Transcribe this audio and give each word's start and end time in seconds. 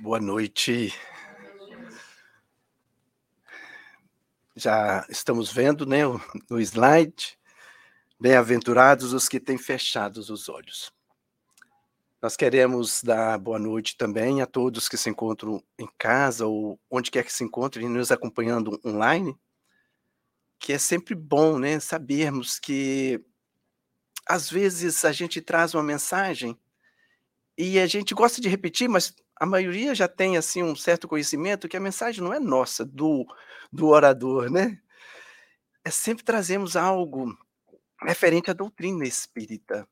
Boa 0.00 0.20
noite. 0.20 0.92
Já 4.56 5.04
estamos 5.08 5.52
vendo 5.52 5.86
né, 5.86 6.00
no 6.48 6.60
slide. 6.60 7.38
Bem-aventurados 8.18 9.12
os 9.12 9.28
que 9.28 9.40
têm 9.40 9.58
fechados 9.58 10.30
os 10.30 10.48
olhos. 10.48 10.92
Nós 12.20 12.36
queremos 12.36 13.02
dar 13.02 13.38
boa 13.38 13.58
noite 13.58 13.96
também 13.96 14.40
a 14.40 14.46
todos 14.46 14.88
que 14.88 14.96
se 14.96 15.10
encontram 15.10 15.62
em 15.78 15.88
casa 15.98 16.46
ou 16.46 16.80
onde 16.90 17.10
quer 17.10 17.24
que 17.24 17.32
se 17.32 17.44
encontrem 17.44 17.88
nos 17.88 18.10
acompanhando 18.10 18.80
online, 18.84 19.36
que 20.58 20.72
é 20.72 20.78
sempre 20.78 21.14
bom 21.14 21.58
né, 21.58 21.78
sabermos 21.80 22.58
que 22.58 23.22
às 24.26 24.48
vezes 24.48 25.04
a 25.04 25.12
gente 25.12 25.40
traz 25.42 25.74
uma 25.74 25.82
mensagem 25.82 26.58
e 27.58 27.78
a 27.78 27.86
gente 27.86 28.14
gosta 28.14 28.40
de 28.40 28.48
repetir, 28.48 28.88
mas 28.88 29.14
a 29.36 29.46
maioria 29.46 29.94
já 29.94 30.08
tem 30.08 30.36
assim 30.36 30.62
um 30.62 30.76
certo 30.76 31.08
conhecimento 31.08 31.68
que 31.68 31.76
a 31.76 31.80
mensagem 31.80 32.22
não 32.22 32.32
é 32.32 32.38
nossa, 32.38 32.84
do, 32.84 33.26
do 33.72 33.88
orador, 33.88 34.50
né? 34.50 34.80
É 35.84 35.90
sempre 35.90 36.24
trazemos 36.24 36.76
algo 36.76 37.36
referente 38.00 38.50
à 38.50 38.54
doutrina 38.54 39.04
espírita. 39.04 39.86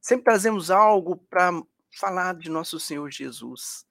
Sempre 0.00 0.24
trazemos 0.24 0.70
algo 0.70 1.16
para 1.16 1.50
falar 1.98 2.34
de 2.34 2.50
nosso 2.50 2.80
Senhor 2.80 3.10
Jesus. 3.10 3.84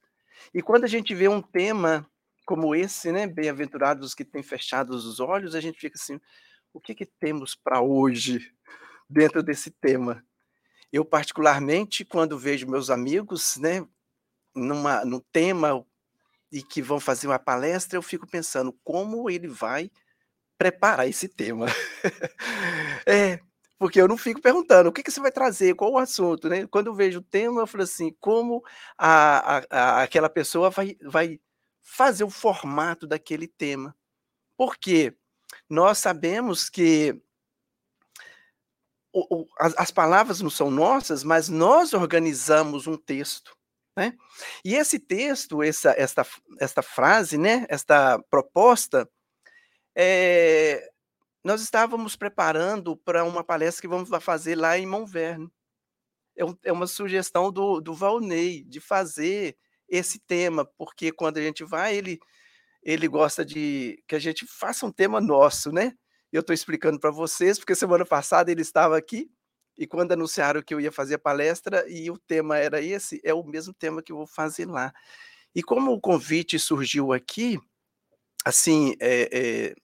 E 0.52 0.62
quando 0.62 0.84
a 0.84 0.88
gente 0.88 1.14
vê 1.14 1.28
um 1.28 1.42
tema 1.42 2.08
como 2.46 2.74
esse, 2.74 3.12
né, 3.12 3.26
bem-aventurados 3.26 4.08
os 4.08 4.14
que 4.14 4.24
têm 4.24 4.42
fechados 4.42 5.04
os 5.04 5.20
olhos, 5.20 5.54
a 5.54 5.60
gente 5.60 5.78
fica 5.78 5.96
assim, 5.96 6.20
o 6.72 6.80
que 6.80 6.94
que 6.94 7.06
temos 7.06 7.54
para 7.54 7.80
hoje 7.80 8.52
dentro 9.08 9.42
desse 9.42 9.70
tema? 9.70 10.24
Eu 10.92 11.04
particularmente, 11.04 12.04
quando 12.04 12.38
vejo 12.38 12.68
meus 12.68 12.90
amigos, 12.90 13.56
né, 13.56 13.86
numa, 14.54 15.04
no 15.04 15.20
tema 15.20 15.84
e 16.52 16.62
que 16.62 16.82
vão 16.82 16.98
fazer 16.98 17.26
uma 17.26 17.38
palestra, 17.38 17.96
eu 17.96 18.02
fico 18.02 18.26
pensando 18.26 18.72
como 18.84 19.30
ele 19.30 19.48
vai 19.48 19.90
preparar 20.58 21.08
esse 21.08 21.28
tema. 21.28 21.66
é, 23.06 23.40
porque 23.78 24.00
eu 24.00 24.06
não 24.06 24.18
fico 24.18 24.42
perguntando 24.42 24.90
o 24.90 24.92
que, 24.92 25.02
que 25.02 25.10
você 25.10 25.20
vai 25.20 25.32
trazer, 25.32 25.74
qual 25.74 25.92
o 25.92 25.98
assunto, 25.98 26.48
né? 26.48 26.66
Quando 26.66 26.88
eu 26.88 26.94
vejo 26.94 27.20
o 27.20 27.22
tema, 27.22 27.62
eu 27.62 27.66
falo 27.66 27.84
assim, 27.84 28.14
como 28.20 28.62
a, 28.98 29.56
a, 29.58 29.66
a, 29.70 30.02
aquela 30.02 30.28
pessoa 30.28 30.68
vai, 30.68 30.96
vai 31.02 31.40
fazer 31.80 32.24
o 32.24 32.30
formato 32.30 33.06
daquele 33.06 33.48
tema. 33.48 33.96
Porque 34.56 35.16
nós 35.68 35.98
sabemos 35.98 36.68
que 36.68 37.18
o, 39.12 39.42
o, 39.42 39.46
as, 39.58 39.74
as 39.78 39.90
palavras 39.90 40.40
não 40.40 40.50
são 40.50 40.70
nossas, 40.70 41.24
mas 41.24 41.48
nós 41.48 41.94
organizamos 41.94 42.86
um 42.86 42.96
texto. 42.96 43.56
Né? 44.00 44.16
E 44.64 44.76
esse 44.76 44.98
texto, 44.98 45.62
essa, 45.62 45.90
esta, 45.90 46.26
esta 46.58 46.80
frase, 46.80 47.36
né, 47.36 47.66
esta 47.68 48.18
proposta, 48.30 49.06
é, 49.94 50.88
nós 51.44 51.60
estávamos 51.60 52.16
preparando 52.16 52.96
para 52.96 53.24
uma 53.24 53.44
palestra 53.44 53.82
que 53.82 53.88
vamos 53.88 54.08
fazer 54.24 54.54
lá 54.54 54.78
em 54.78 54.86
Montverne. 54.86 55.50
É, 56.34 56.44
é 56.70 56.72
uma 56.72 56.86
sugestão 56.86 57.52
do, 57.52 57.78
do 57.78 57.92
Valnei 57.92 58.64
de 58.64 58.80
fazer 58.80 59.54
esse 59.86 60.18
tema, 60.18 60.64
porque 60.78 61.12
quando 61.12 61.36
a 61.36 61.42
gente 61.42 61.62
vai, 61.62 61.94
ele, 61.94 62.18
ele 62.82 63.06
gosta 63.06 63.44
de 63.44 64.02
que 64.08 64.14
a 64.14 64.18
gente 64.18 64.46
faça 64.46 64.86
um 64.86 64.92
tema 64.92 65.20
nosso, 65.20 65.70
né? 65.70 65.92
Eu 66.32 66.40
estou 66.40 66.54
explicando 66.54 66.98
para 66.98 67.10
vocês, 67.10 67.58
porque 67.58 67.74
semana 67.74 68.06
passada 68.06 68.50
ele 68.50 68.62
estava 68.62 68.96
aqui 68.96 69.30
e 69.80 69.86
quando 69.86 70.12
anunciaram 70.12 70.62
que 70.62 70.74
eu 70.74 70.80
ia 70.80 70.92
fazer 70.92 71.14
a 71.14 71.18
palestra 71.18 71.88
e 71.88 72.10
o 72.10 72.18
tema 72.18 72.58
era 72.58 72.82
esse, 72.82 73.18
é 73.24 73.32
o 73.32 73.42
mesmo 73.42 73.72
tema 73.72 74.02
que 74.02 74.12
eu 74.12 74.16
vou 74.18 74.26
fazer 74.26 74.66
lá. 74.66 74.92
E 75.54 75.62
como 75.62 75.90
o 75.90 76.00
convite 76.00 76.58
surgiu 76.58 77.14
aqui, 77.14 77.58
assim, 78.44 78.94
é, 79.00 79.30
é, 79.32 79.74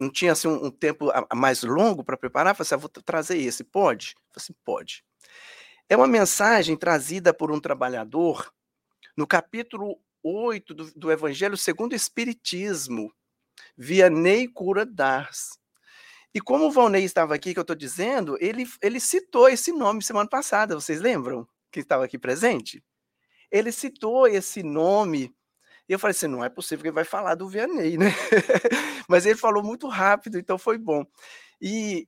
não 0.00 0.10
tinha 0.10 0.32
assim, 0.32 0.48
um, 0.48 0.66
um 0.66 0.70
tempo 0.72 1.06
mais 1.32 1.62
longo 1.62 2.02
para 2.02 2.16
preparar, 2.16 2.56
falei 2.56 2.66
assim, 2.66 2.74
ah, 2.74 2.78
vou 2.78 2.88
trazer 2.88 3.38
esse, 3.38 3.62
pode? 3.62 4.16
Falei 4.32 4.34
assim, 4.34 4.54
pode. 4.64 5.04
É 5.88 5.96
uma 5.96 6.08
mensagem 6.08 6.76
trazida 6.76 7.32
por 7.32 7.52
um 7.52 7.60
trabalhador 7.60 8.52
no 9.16 9.24
capítulo 9.24 10.00
8 10.20 10.74
do, 10.74 10.92
do 10.94 11.12
Evangelho 11.12 11.56
segundo 11.56 11.92
o 11.92 11.96
Espiritismo, 11.96 13.14
via 13.76 14.10
Ney 14.10 14.48
Cura 14.48 14.84
Dars. 14.84 15.56
E 16.34 16.40
como 16.40 16.66
o 16.66 16.70
Valnei 16.70 17.04
estava 17.04 17.34
aqui, 17.34 17.52
que 17.52 17.58
eu 17.58 17.62
estou 17.62 17.76
dizendo, 17.76 18.36
ele, 18.40 18.66
ele 18.82 19.00
citou 19.00 19.48
esse 19.48 19.72
nome 19.72 20.02
semana 20.02 20.28
passada, 20.28 20.74
vocês 20.74 21.00
lembram? 21.00 21.48
Que 21.70 21.80
estava 21.80 22.04
aqui 22.04 22.18
presente? 22.18 22.82
Ele 23.50 23.72
citou 23.72 24.26
esse 24.26 24.62
nome. 24.62 25.34
E 25.88 25.92
eu 25.92 25.98
falei 25.98 26.12
assim: 26.12 26.26
não 26.26 26.44
é 26.44 26.48
possível 26.48 26.82
que 26.82 26.88
ele 26.88 26.94
vai 26.94 27.04
falar 27.04 27.34
do 27.34 27.48
Vianney, 27.48 27.96
né? 27.96 28.06
Mas 29.08 29.24
ele 29.24 29.36
falou 29.36 29.62
muito 29.62 29.88
rápido, 29.88 30.38
então 30.38 30.58
foi 30.58 30.76
bom. 30.76 31.04
E 31.60 32.06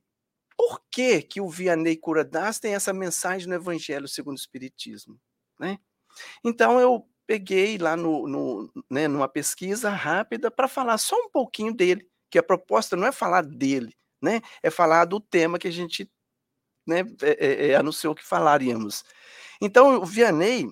por 0.56 0.82
que, 0.90 1.22
que 1.22 1.40
o 1.40 1.48
Vianney 1.48 1.96
Curadas 1.96 2.60
tem 2.60 2.74
essa 2.74 2.92
mensagem 2.92 3.48
no 3.48 3.54
Evangelho 3.54 4.06
segundo 4.06 4.36
o 4.36 4.40
Espiritismo? 4.40 5.18
Né? 5.58 5.78
Então 6.44 6.78
eu 6.78 7.08
peguei 7.26 7.78
lá 7.78 7.96
no, 7.96 8.26
no, 8.26 8.72
né, 8.90 9.08
numa 9.08 9.28
pesquisa 9.28 9.88
rápida 9.88 10.50
para 10.50 10.68
falar 10.68 10.98
só 10.98 11.16
um 11.16 11.30
pouquinho 11.30 11.72
dele, 11.72 12.06
que 12.30 12.38
a 12.38 12.42
proposta 12.42 12.96
não 12.96 13.06
é 13.06 13.12
falar 13.12 13.42
dele, 13.42 13.94
né? 14.20 14.40
É 14.62 14.70
falar 14.70 15.04
do 15.04 15.20
tema 15.20 15.58
que 15.58 15.68
a 15.68 15.72
gente 15.72 16.10
né, 16.86 17.00
é, 17.22 17.30
é, 17.30 17.68
é, 17.68 17.74
anunciou 17.76 18.14
que 18.14 18.24
falaríamos. 18.24 19.04
Então, 19.60 20.00
o 20.00 20.06
Vianney, 20.06 20.68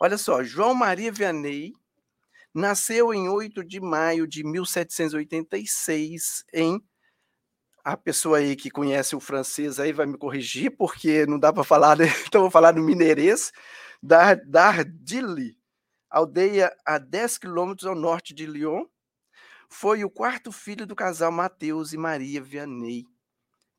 olha 0.00 0.18
só, 0.18 0.42
João 0.42 0.74
Maria 0.74 1.12
Vianney 1.12 1.72
nasceu 2.54 3.12
em 3.12 3.28
8 3.28 3.64
de 3.64 3.80
maio 3.80 4.26
de 4.26 4.42
1786 4.42 6.44
em 6.52 6.80
a 7.84 7.96
pessoa 7.96 8.38
aí 8.38 8.56
que 8.56 8.68
conhece 8.68 9.14
o 9.14 9.20
francês 9.20 9.78
aí 9.78 9.92
vai 9.92 10.06
me 10.06 10.18
corrigir, 10.18 10.76
porque 10.76 11.24
não 11.24 11.38
dá 11.38 11.52
para 11.52 11.62
falar, 11.62 11.96
né? 11.96 12.06
então 12.26 12.40
vou 12.40 12.50
falar 12.50 12.74
no 12.74 12.82
mineirês, 12.82 13.52
da 14.02 14.34
Dardilly, 14.34 15.56
aldeia 16.10 16.74
a 16.84 16.98
10 16.98 17.38
quilômetros 17.38 17.86
ao 17.86 17.94
norte 17.94 18.34
de 18.34 18.44
Lyon, 18.44 18.86
foi 19.68 20.04
o 20.04 20.10
quarto 20.10 20.52
filho 20.52 20.86
do 20.86 20.94
casal 20.94 21.30
Mateus 21.30 21.92
e 21.92 21.96
Maria 21.96 22.42
Vianney, 22.42 23.06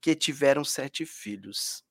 que 0.02 0.16
tiveram 0.16 0.64
sete 0.64 1.06
filhos. 1.06 1.84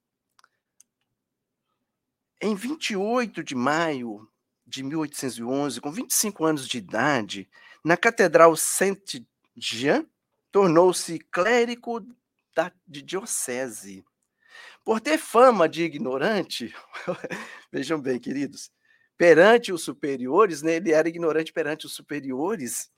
Em 2.40 2.54
28 2.54 3.42
de 3.42 3.54
maio 3.54 4.28
de 4.66 4.82
1811, 4.82 5.80
com 5.80 5.90
25 5.90 6.44
anos 6.44 6.68
de 6.68 6.78
idade, 6.78 7.48
na 7.84 7.96
Catedral 7.96 8.56
Saint-Jean, 8.56 10.04
tornou-se 10.50 11.18
clérigo 11.30 12.06
da, 12.54 12.72
de 12.86 13.02
diocese. 13.02 14.04
Por 14.84 15.00
ter 15.00 15.18
fama 15.18 15.68
de 15.68 15.82
ignorante, 15.82 16.74
vejam 17.72 18.00
bem, 18.00 18.18
queridos, 18.18 18.70
perante 19.16 19.72
os 19.72 19.82
superiores, 19.82 20.62
né, 20.62 20.76
ele 20.76 20.92
era 20.92 21.08
ignorante 21.08 21.52
perante 21.52 21.86
os 21.86 21.94
superiores, 21.94 22.90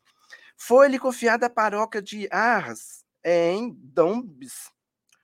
foi-lhe 0.58 0.98
confiada 0.98 1.46
a 1.46 1.50
paróquia 1.50 2.02
de 2.02 2.28
Ars, 2.32 3.04
em 3.24 3.72
Dombes, 3.78 4.70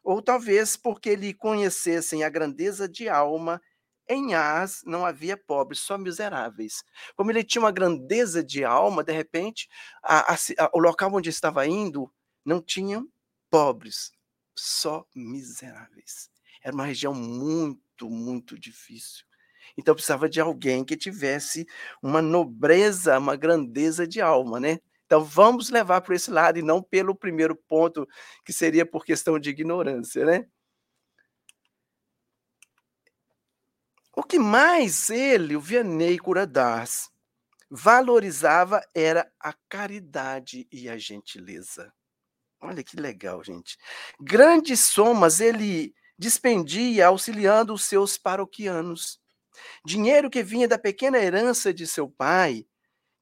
ou 0.03 0.23
talvez 0.23 0.77
porque 0.77 1.17
lhe 1.17 1.35
conhecessem 1.35 2.23
a 2.23 2.31
grandeza 2.31 2.89
de 2.89 3.09
alma, 3.09 3.61
em 4.09 4.35
Ars 4.35 4.83
não 4.87 5.05
havia 5.05 5.37
pobres, 5.37 5.81
só 5.81 5.99
miseráveis. 5.99 6.85
Como 7.17 7.31
ele 7.31 7.43
tinha 7.43 7.63
uma 7.63 7.73
grandeza 7.73 8.45
de 8.45 8.65
alma, 8.65 9.03
de 9.03 9.13
repente, 9.13 9.69
a, 10.03 10.33
a, 10.33 10.35
a, 10.35 10.71
o 10.73 10.79
local 10.79 11.13
onde 11.13 11.31
estava 11.31 11.67
indo 11.67 12.11
não 12.45 12.61
tinha 12.61 13.05
pobres, 13.51 14.13
só 14.55 15.05
miseráveis. 15.15 16.31
Era 16.63 16.75
uma 16.75 16.85
região 16.85 17.15
muito, 17.15 18.09
muito 18.09 18.59
difícil. 18.59 19.25
Então 19.77 19.95
precisava 19.95 20.29
de 20.29 20.41
alguém 20.41 20.85
que 20.85 20.97
tivesse 20.97 21.67
uma 22.03 22.23
nobreza, 22.23 23.19
uma 23.19 23.35
grandeza 23.35 24.07
de 24.07 24.21
alma, 24.21 24.61
né? 24.61 24.79
Então, 25.07 25.23
vamos 25.25 25.71
levar 25.71 26.01
para 26.01 26.15
esse 26.15 26.31
lado 26.31 26.59
e 26.59 26.63
não 26.63 26.83
pelo 26.83 27.15
primeiro 27.15 27.55
ponto, 27.55 28.09
que 28.45 28.53
seria 28.53 28.87
por 28.87 29.05
questão 29.05 29.39
de 29.39 29.51
ignorância, 29.51 30.25
né? 30.25 30.47
O 34.17 34.23
que 34.23 34.39
mais 34.39 35.11
ele, 35.11 35.57
o 35.57 35.61
Vianney 35.61 36.19
Curadas, 36.19 37.11
valorizava 37.69 38.81
era 38.95 39.31
a 39.41 39.53
caridade 39.69 40.69
e 40.71 40.89
a 40.89 40.97
gentileza. 40.97 41.93
Olha 42.61 42.83
que 42.83 42.97
legal, 42.97 43.43
gente. 43.43 43.77
Grandes 44.21 44.81
somas 44.81 45.41
ele 45.41 45.93
dispendia 46.17 47.09
auxiliando 47.09 47.75
os 47.75 47.85
seus 47.85 48.17
paroquianos. 48.17 49.21
Dinheiro 49.85 50.31
que 50.31 50.43
vinha 50.43 50.69
da 50.69 50.79
pequena 50.79 51.19
herança 51.19 51.75
de 51.75 51.87
seu 51.87 52.09
pai, 52.09 52.65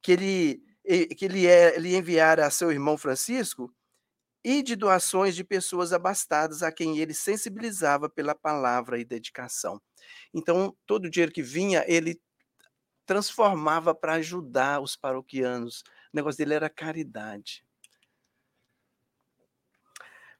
que 0.01 0.11
ele 0.11 0.63
que 0.83 1.25
ele, 1.25 1.47
é, 1.47 1.79
enviara 1.79 2.45
a 2.45 2.51
seu 2.51 2.71
irmão 2.71 2.97
Francisco, 2.97 3.73
e 4.43 4.61
de 4.61 4.75
doações 4.75 5.35
de 5.35 5.43
pessoas 5.43 5.93
abastadas 5.93 6.61
a 6.61 6.71
quem 6.71 6.99
ele 6.99 7.13
sensibilizava 7.13 8.09
pela 8.09 8.35
palavra 8.35 8.99
e 8.99 9.05
dedicação. 9.05 9.81
Então, 10.33 10.75
todo 10.85 11.05
o 11.05 11.09
dinheiro 11.09 11.31
que 11.31 11.41
vinha, 11.41 11.85
ele 11.87 12.21
transformava 13.05 13.95
para 13.95 14.13
ajudar 14.13 14.81
os 14.81 14.95
paroquianos. 14.95 15.83
O 16.13 16.15
negócio 16.15 16.37
dele 16.37 16.53
era 16.53 16.69
caridade. 16.69 17.65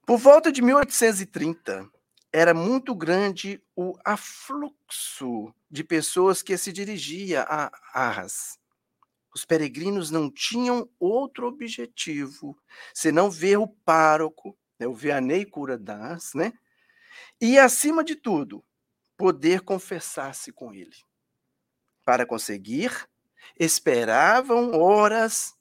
Por 0.06 0.18
volta 0.18 0.52
de 0.52 0.62
1830, 0.62 1.90
era 2.32 2.54
muito 2.54 2.94
grande 2.94 3.64
o 3.74 3.96
afluxo 4.04 5.54
de 5.72 5.84
pessoas 5.84 6.42
que 6.42 6.58
se 6.58 6.74
dirigia 6.74 7.46
a 7.48 7.72
Arras. 7.94 8.60
Os 9.36 9.46
peregrinos 9.46 10.12
não 10.12 10.30
tinham 10.30 10.90
outro 11.00 11.48
objetivo 11.48 12.58
senão 12.94 13.32
ver 13.32 13.58
o 13.58 13.68
pároco, 13.68 14.58
né, 14.80 14.88
o 14.88 14.94
Vianney 14.94 15.46
Curadas, 15.46 16.32
né? 16.36 16.54
E, 17.42 17.58
acima 17.60 18.04
de 18.04 18.16
tudo, 18.16 18.64
poder 19.18 19.62
confessar-se 19.62 20.52
com 20.52 20.74
ele. 20.74 20.96
Para 22.06 22.26
conseguir, 22.26 22.92
esperavam 23.60 24.74
horas, 24.80 25.54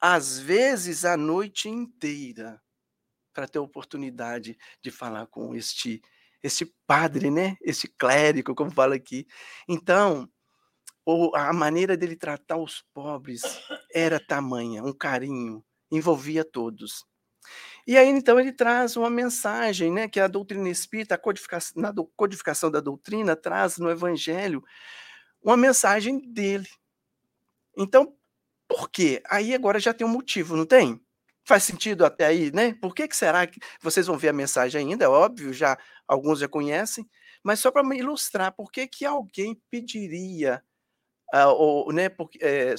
às 0.00 0.38
vezes 0.38 1.04
a 1.04 1.16
noite 1.16 1.68
inteira, 1.68 2.60
para 3.32 3.46
ter 3.48 3.58
oportunidade 3.58 4.58
de 4.82 4.90
falar 4.90 5.26
com 5.26 5.54
este 5.54 6.02
este 6.42 6.64
padre, 6.86 7.30
né? 7.30 7.56
Este 7.60 7.86
clérigo, 7.86 8.54
como 8.54 8.70
fala 8.70 8.94
aqui. 8.94 9.26
Então, 9.68 10.26
a 11.34 11.52
maneira 11.52 11.96
dele 11.96 12.16
tratar 12.16 12.56
os 12.56 12.84
pobres 12.94 13.42
era 13.92 14.20
tamanha, 14.20 14.82
um 14.84 14.92
carinho, 14.92 15.64
envolvia 15.90 16.44
todos. 16.44 17.04
E 17.86 17.96
aí, 17.96 18.08
então, 18.08 18.38
ele 18.38 18.52
traz 18.52 18.96
uma 18.96 19.10
mensagem, 19.10 19.90
né, 19.90 20.08
que 20.08 20.20
a 20.20 20.28
doutrina 20.28 20.68
espírita, 20.68 21.14
a 21.14 21.18
codificação, 21.18 21.82
na 21.82 21.92
codificação 22.16 22.70
da 22.70 22.80
doutrina, 22.80 23.34
traz 23.34 23.78
no 23.78 23.90
Evangelho 23.90 24.62
uma 25.42 25.56
mensagem 25.56 26.20
dele. 26.32 26.68
Então, 27.76 28.14
por 28.68 28.90
quê? 28.90 29.22
Aí 29.28 29.54
agora 29.54 29.80
já 29.80 29.92
tem 29.94 30.06
um 30.06 30.10
motivo, 30.10 30.56
não 30.56 30.66
tem? 30.66 31.00
Faz 31.44 31.64
sentido 31.64 32.04
até 32.04 32.26
aí, 32.26 32.52
né? 32.52 32.74
Por 32.74 32.94
que, 32.94 33.08
que 33.08 33.16
será 33.16 33.46
que 33.46 33.58
vocês 33.82 34.06
vão 34.06 34.18
ver 34.18 34.28
a 34.28 34.32
mensagem 34.32 34.80
ainda? 34.80 35.04
É 35.06 35.08
óbvio, 35.08 35.52
já 35.52 35.78
alguns 36.06 36.38
já 36.40 36.48
conhecem, 36.48 37.08
mas 37.42 37.60
só 37.60 37.70
para 37.70 37.82
ilustrar, 37.96 38.52
por 38.52 38.70
que, 38.70 38.86
que 38.86 39.04
alguém 39.04 39.60
pediria, 39.70 40.62
uh, 41.34 41.48
ou, 41.48 41.92
né, 41.92 42.08
por, 42.08 42.28
é, 42.40 42.74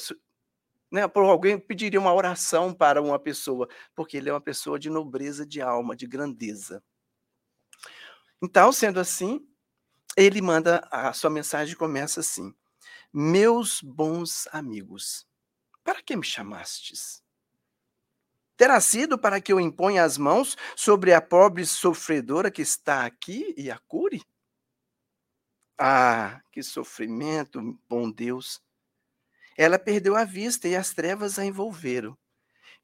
né, 0.92 1.08
por 1.08 1.24
alguém 1.24 1.60
pediria 1.60 2.00
uma 2.00 2.14
oração 2.14 2.74
para 2.74 3.02
uma 3.02 3.20
pessoa? 3.20 3.68
Porque 3.96 4.18
ele 4.18 4.30
é 4.30 4.34
uma 4.34 4.42
pessoa 4.42 4.80
de 4.80 4.90
nobreza 4.90 5.46
de 5.46 5.62
alma, 5.62 5.96
de 5.96 6.08
grandeza. 6.08 6.84
Então, 8.42 8.72
sendo 8.72 9.00
assim, 9.00 9.46
ele 10.18 10.42
manda 10.42 10.88
a 10.92 11.14
sua 11.14 11.30
mensagem 11.30 11.76
começa 11.76 12.20
assim: 12.20 12.54
Meus 13.14 13.82
bons 13.82 14.48
amigos, 14.52 15.26
para 15.84 16.02
que 16.02 16.16
me 16.16 16.26
chamastes? 16.26 17.22
Terá 18.58 18.80
sido 18.80 19.18
para 19.18 19.42
que 19.42 19.52
eu 19.52 19.60
imponha 19.60 20.04
as 20.04 20.18
mãos 20.18 20.56
sobre 20.76 21.14
a 21.14 21.22
pobre 21.22 21.66
sofredora 21.66 22.52
que 22.52 22.62
está 22.62 23.06
aqui 23.06 23.54
e 23.58 23.72
a 23.72 23.80
cure? 23.80 24.22
Ah, 25.78 26.42
que 26.52 26.62
sofrimento, 26.62 27.60
bom 27.90 28.12
Deus! 28.12 28.62
Ela 29.58 29.78
perdeu 29.80 30.16
a 30.16 30.24
vista 30.24 30.68
e 30.68 30.76
as 30.76 30.94
trevas 30.94 31.38
a 31.38 31.46
envolveram. 31.46 32.18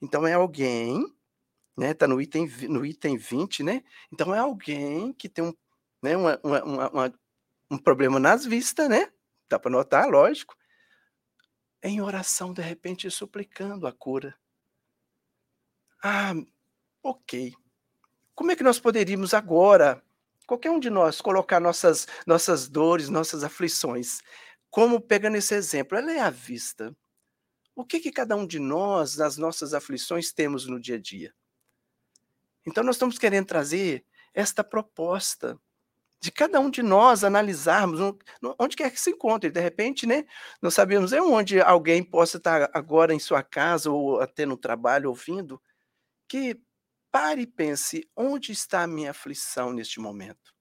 Então 0.02 0.28
é 0.28 0.34
alguém, 0.34 1.04
né? 1.78 1.92
Está 1.92 2.08
no 2.08 2.22
item, 2.22 2.48
no 2.70 2.86
item 2.86 3.18
20, 3.18 3.64
né? 3.64 3.84
Então 4.12 4.34
é 4.34 4.40
alguém 4.40 5.14
que 5.14 5.30
tem 5.30 5.46
um, 5.46 5.54
né, 6.04 6.18
uma, 6.18 6.40
uma, 6.44 6.90
uma, 6.90 7.14
um 7.72 7.78
problema 7.78 8.20
nas 8.20 8.46
vistas, 8.46 8.90
né? 8.90 9.12
Dá 9.50 9.58
para 9.60 9.72
notar, 9.72 10.10
lógico. 10.10 10.56
Em 11.82 12.02
oração, 12.02 12.54
de 12.54 12.62
repente, 12.62 13.10
suplicando 13.10 13.88
a 13.88 13.92
cura. 13.94 14.36
Ah, 16.04 16.34
ok. 17.02 17.54
Como 18.36 18.52
é 18.52 18.56
que 18.56 18.64
nós 18.64 18.80
poderíamos 18.80 19.34
agora, 19.34 20.04
qualquer 20.48 20.72
um 20.72 20.80
de 20.80 20.90
nós, 20.90 21.22
colocar 21.22 21.60
nossas, 21.60 22.08
nossas 22.26 22.68
dores, 22.68 23.10
nossas 23.10 23.44
aflições? 23.44 24.22
Como 24.72 25.02
pegando 25.02 25.38
esse 25.38 25.54
exemplo, 25.54 25.98
ela 25.98 26.12
é 26.12 26.20
à 26.20 26.30
vista. 26.30 26.96
O 27.76 27.86
que, 27.86 28.00
que 28.00 28.12
cada 28.12 28.36
um 28.36 28.48
de 28.48 28.58
nós, 28.58 29.18
nas 29.18 29.38
nossas 29.38 29.74
aflições, 29.74 30.32
temos 30.32 30.66
no 30.66 30.80
dia 30.80 30.96
a 30.96 31.00
dia? 31.00 31.34
Então, 32.66 32.84
nós 32.84 32.96
estamos 32.96 33.18
querendo 33.18 33.46
trazer 33.46 34.06
esta 34.34 34.64
proposta 34.64 35.60
de 36.20 36.32
cada 36.32 36.60
um 36.60 36.70
de 36.70 36.82
nós 36.82 37.24
analisarmos 37.24 38.00
onde 38.60 38.76
quer 38.76 38.92
que 38.92 39.00
se 39.00 39.12
encontre. 39.12 39.52
De 39.52 39.60
repente, 39.60 40.08
né, 40.08 40.26
não 40.62 40.72
sabemos 40.72 41.14
é 41.14 41.22
onde 41.22 41.62
alguém 41.62 42.04
possa 42.04 42.38
estar 42.38 42.70
agora 42.74 43.14
em 43.14 43.20
sua 43.20 43.44
casa 43.44 43.92
ou 43.92 44.20
até 44.20 44.46
no 44.46 44.58
trabalho 44.58 45.10
ouvindo 45.10 45.62
que 46.28 46.60
pare 47.18 47.42
e 47.42 47.48
pense: 47.48 48.08
onde 48.16 48.52
está 48.52 48.84
a 48.84 48.88
minha 48.88 49.10
aflição 49.10 49.74
neste 49.74 50.00
momento? 50.00 50.54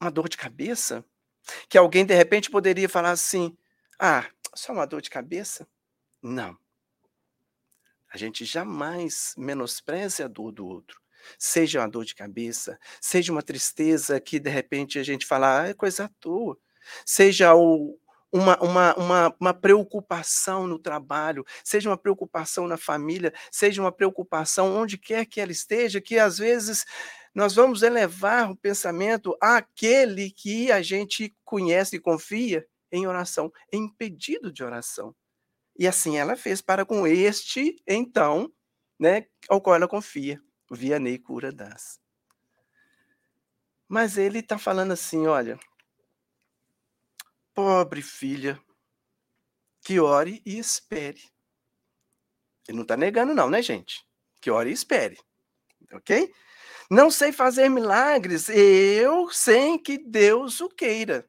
Uma 0.00 0.10
dor 0.10 0.28
de 0.28 0.36
cabeça? 0.36 1.04
Que 1.68 1.78
alguém 1.78 2.04
de 2.04 2.14
repente 2.14 2.50
poderia 2.50 2.88
falar 2.88 3.12
assim: 3.12 3.56
ah, 3.96 4.28
só 4.52 4.72
uma 4.72 4.86
dor 4.86 5.00
de 5.00 5.08
cabeça? 5.08 5.68
Não. 6.20 6.58
A 8.12 8.18
gente 8.18 8.44
jamais 8.44 9.34
menospreze 9.38 10.22
a 10.22 10.28
dor 10.28 10.50
do 10.50 10.66
outro. 10.66 11.00
Seja 11.38 11.80
uma 11.80 11.88
dor 11.88 12.04
de 12.04 12.16
cabeça, 12.16 12.78
seja 13.00 13.30
uma 13.30 13.42
tristeza 13.42 14.20
que 14.20 14.40
de 14.40 14.50
repente 14.50 14.98
a 14.98 15.04
gente 15.04 15.24
fala, 15.24 15.62
ah, 15.62 15.68
é 15.68 15.74
coisa 15.74 16.06
à 16.06 16.08
toa. 16.08 16.58
Seja 17.06 17.54
o, 17.54 17.96
uma, 18.32 18.58
uma, 18.62 18.94
uma, 18.94 19.36
uma 19.38 19.54
preocupação 19.54 20.66
no 20.66 20.78
trabalho, 20.78 21.44
seja 21.62 21.90
uma 21.90 21.98
preocupação 21.98 22.66
na 22.66 22.78
família, 22.78 23.32
seja 23.50 23.82
uma 23.82 23.92
preocupação 23.92 24.74
onde 24.74 24.96
quer 24.96 25.26
que 25.26 25.40
ela 25.40 25.52
esteja, 25.52 26.00
que 26.00 26.18
às 26.18 26.38
vezes 26.38 26.86
nós 27.34 27.54
vamos 27.54 27.82
elevar 27.82 28.50
o 28.50 28.56
pensamento 28.56 29.36
àquele 29.40 30.30
que 30.30 30.72
a 30.72 30.80
gente 30.80 31.34
conhece 31.44 31.96
e 31.96 32.00
confia 32.00 32.66
em 32.90 33.06
oração, 33.06 33.52
em 33.70 33.88
pedido 33.88 34.50
de 34.50 34.64
oração. 34.64 35.14
E 35.78 35.86
assim 35.86 36.18
ela 36.18 36.36
fez 36.36 36.62
para 36.62 36.84
com 36.84 37.06
este, 37.06 37.76
então, 37.86 38.50
né, 38.98 39.26
ao 39.48 39.60
qual 39.60 39.76
ela 39.76 39.88
confia, 39.88 40.40
Vianney 40.70 41.18
Cura 41.18 41.52
das. 41.52 42.00
Mas 43.88 44.16
ele 44.16 44.38
está 44.38 44.56
falando 44.56 44.92
assim, 44.92 45.26
olha, 45.26 45.58
Pobre 47.54 48.00
filha, 48.00 48.60
que 49.84 50.00
ore 50.00 50.40
e 50.46 50.58
espere. 50.58 51.20
Ele 52.66 52.76
não 52.76 52.82
está 52.82 52.96
negando, 52.96 53.34
não, 53.34 53.50
né, 53.50 53.60
gente? 53.60 54.04
Que 54.40 54.50
ore 54.50 54.70
e 54.70 54.72
espere. 54.72 55.18
Ok? 55.92 56.32
Não 56.90 57.10
sei 57.10 57.32
fazer 57.32 57.68
milagres, 57.68 58.48
eu 58.48 59.30
sem 59.30 59.78
que 59.78 59.98
Deus 59.98 60.60
o 60.60 60.68
queira. 60.68 61.28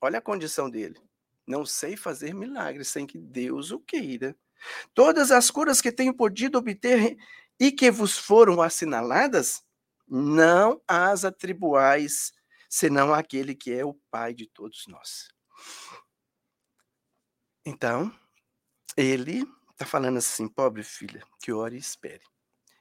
Olha 0.00 0.18
a 0.18 0.22
condição 0.22 0.68
dele. 0.68 1.00
Não 1.46 1.64
sei 1.64 1.96
fazer 1.96 2.34
milagres 2.34 2.88
sem 2.88 3.06
que 3.06 3.18
Deus 3.18 3.70
o 3.70 3.80
queira. 3.80 4.36
Todas 4.94 5.30
as 5.30 5.50
curas 5.50 5.80
que 5.80 5.90
tenho 5.90 6.14
podido 6.14 6.58
obter 6.58 7.16
e 7.58 7.72
que 7.72 7.90
vos 7.90 8.16
foram 8.16 8.60
assinaladas, 8.60 9.62
não 10.08 10.80
as 10.86 11.24
atribuais 11.24 12.32
senão 12.72 13.12
aquele 13.12 13.54
que 13.54 13.70
é 13.70 13.84
o 13.84 13.92
Pai 14.10 14.32
de 14.32 14.46
todos 14.46 14.86
nós. 14.86 15.28
Então, 17.66 18.10
ele 18.96 19.46
está 19.72 19.84
falando 19.84 20.16
assim, 20.16 20.48
pobre 20.48 20.82
filha, 20.82 21.22
que 21.38 21.52
ore 21.52 21.76
e 21.76 21.78
espere. 21.78 22.24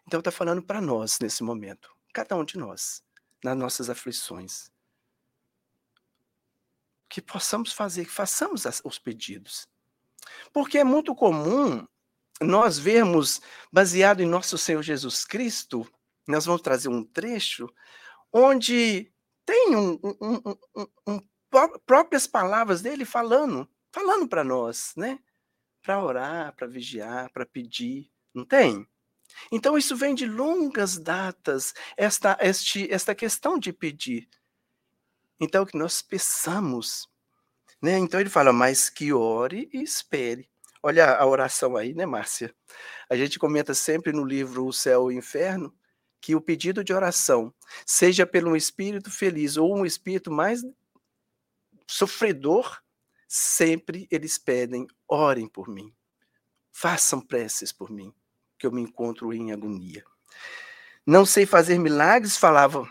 Então, 0.07 0.21
está 0.21 0.31
falando 0.31 0.63
para 0.63 0.79
nós 0.79 1.19
nesse 1.19 1.43
momento, 1.43 1.93
cada 2.13 2.37
um 2.37 2.45
de 2.45 2.57
nós, 2.57 3.03
nas 3.43 3.57
nossas 3.57 3.89
aflições. 3.89 4.71
Que 7.09 7.21
possamos 7.21 7.73
fazer, 7.73 8.05
que 8.05 8.11
façamos 8.11 8.63
os 8.85 8.97
pedidos. 8.97 9.67
Porque 10.53 10.77
é 10.77 10.85
muito 10.85 11.13
comum 11.13 11.85
nós 12.39 12.79
vermos, 12.79 13.41
baseado 13.69 14.21
em 14.21 14.25
nosso 14.25 14.57
Senhor 14.57 14.81
Jesus 14.81 15.25
Cristo, 15.25 15.85
nós 16.25 16.45
vamos 16.45 16.61
trazer 16.61 16.87
um 16.87 17.03
trecho 17.03 17.67
onde 18.31 19.10
tem 19.45 19.75
um, 19.75 19.99
um, 20.03 20.91
um, 21.07 21.19
próprias 21.85 22.27
palavras 22.27 22.81
dele 22.81 23.05
falando, 23.05 23.69
falando 23.91 24.27
para 24.27 24.43
nós, 24.43 24.93
né? 24.95 25.19
Para 25.81 26.03
orar, 26.03 26.55
para 26.55 26.67
vigiar, 26.67 27.31
para 27.31 27.45
pedir, 27.45 28.11
não 28.33 28.45
tem? 28.45 28.87
Então 29.51 29.77
isso 29.77 29.95
vem 29.95 30.13
de 30.13 30.25
longas 30.25 30.97
datas, 30.97 31.73
esta, 31.97 32.37
este, 32.41 32.91
esta 32.91 33.15
questão 33.15 33.57
de 33.57 33.73
pedir. 33.73 34.29
Então 35.39 35.65
que 35.65 35.77
nós 35.77 36.01
peçamos, 36.01 37.09
né? 37.81 37.97
Então 37.97 38.19
ele 38.19 38.29
fala, 38.29 38.53
mas 38.53 38.89
que 38.89 39.11
ore 39.11 39.69
e 39.73 39.81
espere. 39.81 40.49
Olha 40.83 41.15
a 41.15 41.25
oração 41.25 41.77
aí, 41.77 41.93
né, 41.93 42.05
Márcia? 42.05 42.53
A 43.09 43.15
gente 43.15 43.37
comenta 43.37 43.73
sempre 43.73 44.11
no 44.11 44.23
livro 44.23 44.65
O 44.65 44.73
Céu 44.73 45.11
e 45.11 45.15
o 45.15 45.17
Inferno, 45.17 45.73
que 46.21 46.35
o 46.35 46.41
pedido 46.41 46.83
de 46.83 46.93
oração, 46.93 47.53
seja 47.85 48.25
pelo 48.27 48.51
um 48.51 48.55
espírito 48.55 49.09
feliz 49.09 49.57
ou 49.57 49.75
um 49.75 49.85
espírito 49.85 50.31
mais 50.31 50.61
sofredor, 51.87 52.79
sempre 53.27 54.07
eles 54.11 54.37
pedem: 54.37 54.87
orem 55.07 55.47
por 55.47 55.67
mim, 55.67 55.91
façam 56.71 57.19
preces 57.19 57.71
por 57.71 57.89
mim, 57.89 58.13
que 58.57 58.67
eu 58.67 58.71
me 58.71 58.81
encontro 58.81 59.33
em 59.33 59.51
agonia. 59.51 60.03
Não 61.05 61.25
sei 61.25 61.47
fazer 61.47 61.79
milagres, 61.79 62.37
falava, 62.37 62.87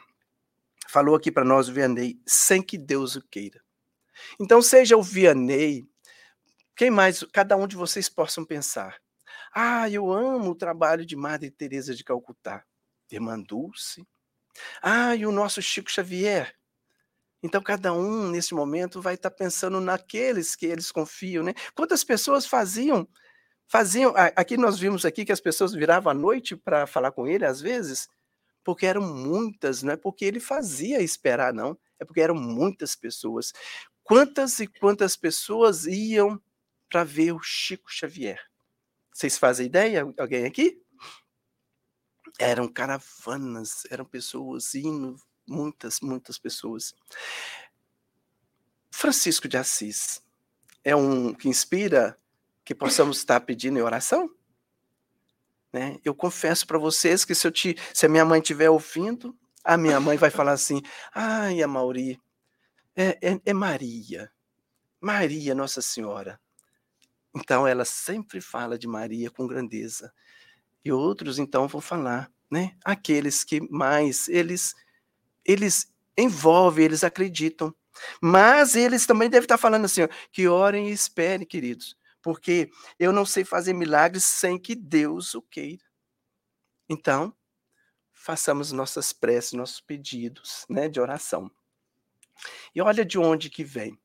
falou 0.88 1.14
aqui 1.14 1.30
para 1.30 1.44
nós 1.44 1.68
o 1.68 1.72
Vianney, 1.72 2.20
sem 2.26 2.60
que 2.60 2.76
Deus 2.76 3.14
o 3.14 3.22
queira. 3.28 3.62
Então, 4.38 4.60
seja 4.60 4.96
o 4.96 5.02
Vianney, 5.02 5.88
quem 6.74 6.90
mais, 6.90 7.22
cada 7.32 7.56
um 7.56 7.66
de 7.66 7.76
vocês 7.76 8.08
possam 8.08 8.44
pensar. 8.44 9.00
Ah, 9.54 9.88
eu 9.88 10.10
amo 10.12 10.50
o 10.50 10.54
trabalho 10.54 11.06
de 11.06 11.14
Madre 11.14 11.50
Teresa 11.50 11.94
de 11.94 12.02
Calcutá. 12.04 12.64
Dulce. 13.46 14.06
Ah, 14.82 15.14
e 15.14 15.26
o 15.26 15.32
nosso 15.32 15.60
Chico 15.62 15.90
Xavier. 15.90 16.54
Então, 17.42 17.62
cada 17.62 17.92
um, 17.92 18.28
nesse 18.28 18.54
momento, 18.54 19.00
vai 19.00 19.14
estar 19.14 19.30
pensando 19.30 19.80
naqueles 19.80 20.54
que 20.54 20.66
eles 20.66 20.92
confiam, 20.92 21.42
né? 21.42 21.54
Quantas 21.74 22.04
pessoas 22.04 22.46
faziam, 22.46 23.08
faziam, 23.66 24.12
aqui 24.36 24.56
nós 24.56 24.78
vimos 24.78 25.06
aqui 25.06 25.24
que 25.24 25.32
as 25.32 25.40
pessoas 25.40 25.72
viravam 25.72 26.10
à 26.10 26.14
noite 26.14 26.54
para 26.54 26.86
falar 26.86 27.12
com 27.12 27.26
ele, 27.26 27.46
às 27.46 27.60
vezes, 27.60 28.08
porque 28.62 28.84
eram 28.84 29.00
muitas, 29.02 29.82
não 29.82 29.94
é 29.94 29.96
porque 29.96 30.24
ele 30.24 30.38
fazia 30.38 31.00
esperar, 31.00 31.54
não, 31.54 31.78
é 31.98 32.04
porque 32.04 32.20
eram 32.20 32.34
muitas 32.34 32.94
pessoas. 32.94 33.52
Quantas 34.02 34.58
e 34.60 34.66
quantas 34.66 35.16
pessoas 35.16 35.86
iam 35.86 36.40
para 36.90 37.04
ver 37.04 37.32
o 37.32 37.40
Chico 37.40 37.90
Xavier? 37.90 38.40
Vocês 39.12 39.38
fazem 39.38 39.66
ideia? 39.66 40.06
Alguém 40.18 40.44
aqui? 40.44 40.82
Eram 42.38 42.68
caravanas, 42.68 43.86
eram 43.90 44.04
pessoas 44.04 44.74
indo, 44.74 45.16
muitas, 45.46 46.00
muitas 46.00 46.38
pessoas. 46.38 46.94
Francisco 48.90 49.48
de 49.48 49.56
Assis 49.56 50.22
é 50.84 50.94
um 50.94 51.34
que 51.34 51.48
inspira 51.48 52.18
que 52.64 52.74
possamos 52.74 53.18
estar 53.18 53.40
pedindo 53.40 53.78
em 53.78 53.82
oração? 53.82 54.30
Né? 55.72 55.98
Eu 56.04 56.14
confesso 56.14 56.66
para 56.66 56.78
vocês 56.78 57.24
que 57.24 57.34
se, 57.34 57.46
eu 57.46 57.50
te, 57.50 57.76
se 57.94 58.06
a 58.06 58.08
minha 58.08 58.24
mãe 58.24 58.40
estiver 58.40 58.70
ouvindo, 58.70 59.36
a 59.64 59.76
minha 59.76 60.00
mãe 60.00 60.16
vai 60.16 60.30
falar 60.30 60.52
assim: 60.52 60.82
ai, 61.14 61.62
a 61.62 61.68
Mauri, 61.68 62.20
é, 62.96 63.18
é, 63.22 63.40
é 63.44 63.52
Maria, 63.52 64.30
Maria, 65.00 65.54
Nossa 65.54 65.80
Senhora. 65.80 66.40
Então 67.34 67.66
ela 67.66 67.84
sempre 67.84 68.40
fala 68.40 68.78
de 68.78 68.88
Maria 68.88 69.30
com 69.30 69.46
grandeza. 69.46 70.12
E 70.84 70.92
outros 70.92 71.38
então 71.38 71.68
vão 71.68 71.80
falar, 71.80 72.30
né? 72.50 72.76
Aqueles 72.84 73.44
que 73.44 73.60
mais 73.70 74.28
eles 74.28 74.74
eles 75.44 75.92
envolvem, 76.16 76.84
eles 76.84 77.04
acreditam. 77.04 77.74
Mas 78.20 78.74
eles 78.74 79.06
também 79.06 79.28
devem 79.28 79.44
estar 79.44 79.58
falando 79.58 79.84
assim, 79.84 80.02
ó, 80.02 80.08
que 80.30 80.48
orem 80.48 80.88
e 80.88 80.92
esperem, 80.92 81.46
queridos, 81.46 81.96
porque 82.22 82.70
eu 82.98 83.12
não 83.12 83.26
sei 83.26 83.44
fazer 83.44 83.72
milagres 83.72 84.24
sem 84.24 84.58
que 84.58 84.74
Deus 84.74 85.34
o 85.34 85.42
queira. 85.42 85.82
Então, 86.88 87.34
façamos 88.12 88.72
nossas 88.72 89.12
preces, 89.12 89.52
nossos 89.52 89.80
pedidos, 89.80 90.64
né, 90.68 90.88
de 90.88 91.00
oração. 91.00 91.50
E 92.74 92.80
olha 92.80 93.04
de 93.04 93.18
onde 93.18 93.50
que 93.50 93.64
vem. 93.64 93.98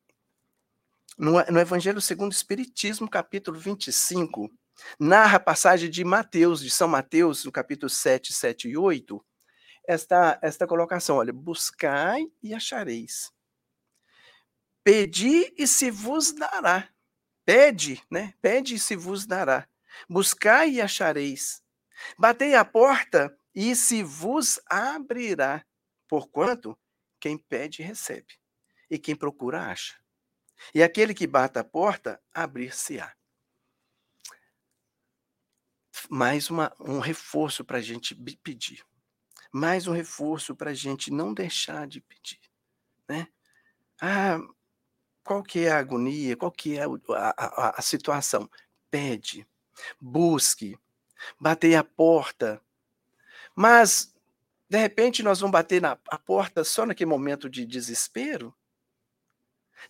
No, 1.18 1.32
no 1.32 1.60
Evangelho 1.60 2.02
segundo 2.02 2.32
o 2.32 2.36
Espiritismo, 2.36 3.10
capítulo 3.10 3.58
25, 3.58 4.52
narra 5.00 5.38
a 5.38 5.40
passagem 5.40 5.90
de 5.90 6.04
Mateus, 6.04 6.62
de 6.62 6.70
São 6.70 6.88
Mateus, 6.88 7.46
no 7.46 7.52
capítulo 7.52 7.90
7, 7.90 8.34
7 8.34 8.70
e 8.70 8.78
8, 8.78 9.26
esta, 9.88 10.40
esta 10.42 10.68
colocação, 10.68 11.18
olha, 11.18 11.32
buscai 11.32 12.26
e 12.42 12.54
achareis. 12.54 13.32
Pedi 14.84 15.54
e 15.58 15.68
se 15.68 15.90
vos 15.90 16.32
dará. 16.32 16.90
Pede, 17.44 18.02
né? 18.10 18.34
Pede 18.42 18.76
e 18.76 18.80
se 18.80 18.96
vos 18.96 19.26
dará. 19.26 19.68
Buscai 20.10 20.72
e 20.72 20.82
achareis. 20.82 21.62
Batei 22.18 22.56
a 22.56 22.66
porta 22.66 23.36
e 23.54 23.76
se 23.76 24.04
vos 24.04 24.60
abrirá. 24.68 25.66
Porquanto 26.08 26.78
quem 27.20 27.38
pede 27.38 27.82
recebe, 27.82 28.40
e 28.90 29.00
quem 29.00 29.16
procura 29.16 29.72
acha. 29.72 29.96
E 30.74 30.84
aquele 30.84 31.14
que 31.14 31.26
bate 31.26 31.58
a 31.58 31.64
porta, 31.64 32.22
abrir-se-á. 32.32 33.12
Mais 36.10 36.50
uma, 36.50 36.74
um 36.80 37.00
reforço 37.00 37.64
para 37.64 37.78
a 37.78 37.82
gente 37.82 38.16
pedir. 38.44 38.84
Mais 39.52 39.88
um 39.88 39.94
reforço 39.94 40.56
para 40.56 40.72
a 40.72 40.74
gente 40.74 41.12
não 41.12 41.34
deixar 41.34 41.88
de 41.88 42.02
pedir. 42.02 42.40
Né? 43.08 43.28
Ah, 44.02 44.40
qual 45.24 45.42
que 45.42 45.60
é 45.62 45.72
a 45.72 45.80
agonia? 45.80 46.38
Qual 46.38 46.52
que 46.52 46.78
é 46.78 46.84
a, 46.84 47.34
a, 47.38 47.80
a 47.80 47.82
situação? 47.82 48.50
Pede, 48.92 49.48
busque, 50.00 50.78
bater 51.40 51.76
a 51.76 51.84
porta. 51.84 52.62
Mas, 53.56 54.14
de 54.70 54.78
repente, 54.78 55.24
nós 55.24 55.40
vamos 55.40 55.54
bater 55.54 55.82
na 55.82 55.98
a 56.10 56.18
porta 56.18 56.64
só 56.64 56.86
naquele 56.86 57.10
momento 57.10 57.50
de 57.50 57.66
desespero? 57.66 58.54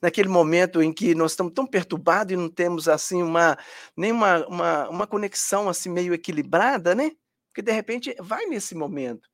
Naquele 0.01 0.29
momento 0.29 0.81
em 0.81 0.91
que 0.93 1.15
nós 1.15 1.31
estamos 1.31 1.53
tão 1.53 1.65
perturbados 1.65 2.33
e 2.33 2.37
não 2.37 2.49
temos 2.49 2.87
assim 2.87 3.21
uma 3.21 3.57
nem 3.95 4.11
uma, 4.11 4.47
uma, 4.89 5.07
conexão 5.07 5.69
assim 5.69 5.89
meio 5.89 6.13
equilibrada, 6.13 6.95
né? 6.95 7.11
Porque 7.47 7.61
de 7.61 7.71
repente 7.71 8.15
vai 8.19 8.45
nesse 8.45 8.75
momento. 8.75 9.29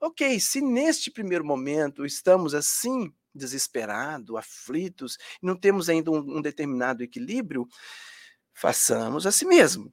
Ok, 0.00 0.38
se 0.38 0.60
neste 0.60 1.10
primeiro 1.10 1.44
momento 1.44 2.06
estamos 2.06 2.54
assim 2.54 3.12
desesperados, 3.34 4.36
aflitos, 4.36 5.18
não 5.42 5.56
temos 5.56 5.88
ainda 5.88 6.10
um, 6.10 6.38
um 6.38 6.42
determinado 6.42 7.02
equilíbrio, 7.02 7.66
façamos 8.54 9.26
a 9.26 9.32
si 9.32 9.44
mesmo. 9.44 9.92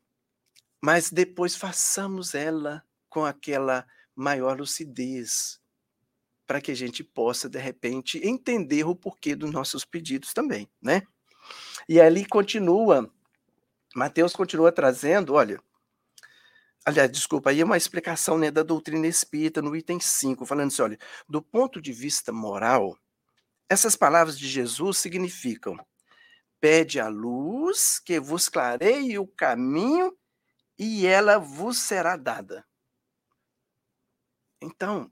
Mas 0.82 1.10
depois 1.10 1.56
façamos 1.56 2.36
ela 2.36 2.84
com 3.10 3.26
aquela 3.26 3.86
maior 4.16 4.60
lucidez, 4.60 5.60
para 6.46 6.62
que 6.62 6.72
a 6.72 6.76
gente 6.76 7.04
possa, 7.04 7.50
de 7.50 7.60
repente, 7.60 8.20
entender 8.26 8.86
o 8.86 8.96
porquê 8.96 9.36
dos 9.36 9.52
nossos 9.52 9.84
pedidos 9.84 10.34
também, 10.34 10.70
né? 10.82 11.02
E 11.88 12.00
ali 12.00 12.26
continua, 12.26 13.12
Mateus 13.96 14.34
continua 14.34 14.72
trazendo, 14.72 15.34
olha, 15.34 15.62
aliás, 16.86 17.12
desculpa, 17.12 17.50
aí 17.50 17.62
é 17.62 17.66
uma 17.66 17.78
explicação 17.78 18.38
né, 18.38 18.52
da 18.52 18.64
doutrina 18.64 19.08
espírita 19.08 19.62
no 19.62 19.76
item 19.76 20.00
5, 20.00 20.46
falando 20.46 20.68
assim, 20.68 20.82
olha, 20.82 21.00
do 21.28 21.42
ponto 21.42 21.82
de 21.82 21.92
vista 21.92 22.32
moral, 22.32 22.98
essas 23.68 23.96
palavras 23.96 24.38
de 24.38 24.48
Jesus 24.48 25.00
significam, 25.00 25.78
pede 26.60 27.00
a 27.00 27.08
luz 27.08 28.00
que 28.00 28.20
vos 28.20 28.50
clareie 28.50 29.18
o 29.18 29.28
caminho 29.28 30.16
e 30.78 31.06
ela 31.06 31.38
vos 31.38 31.78
será 31.78 32.16
dada. 32.16 32.66
Então, 34.62 35.12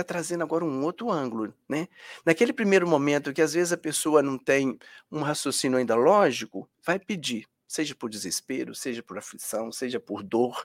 está 0.00 0.04
trazendo 0.04 0.44
agora 0.44 0.64
um 0.64 0.82
outro 0.84 1.10
ângulo, 1.10 1.52
né? 1.68 1.88
Naquele 2.24 2.52
primeiro 2.52 2.86
momento 2.86 3.32
que 3.32 3.42
às 3.42 3.52
vezes 3.52 3.72
a 3.72 3.76
pessoa 3.76 4.22
não 4.22 4.38
tem 4.38 4.78
um 5.10 5.22
raciocínio 5.22 5.78
ainda 5.78 5.94
lógico, 5.96 6.68
vai 6.84 6.98
pedir, 6.98 7.48
seja 7.66 7.94
por 7.94 8.08
desespero, 8.08 8.74
seja 8.74 9.02
por 9.02 9.18
aflição, 9.18 9.72
seja 9.72 9.98
por 9.98 10.22
dor, 10.22 10.64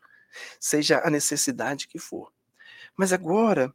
seja 0.60 1.02
a 1.04 1.10
necessidade 1.10 1.88
que 1.88 1.98
for. 1.98 2.32
Mas 2.96 3.12
agora 3.12 3.74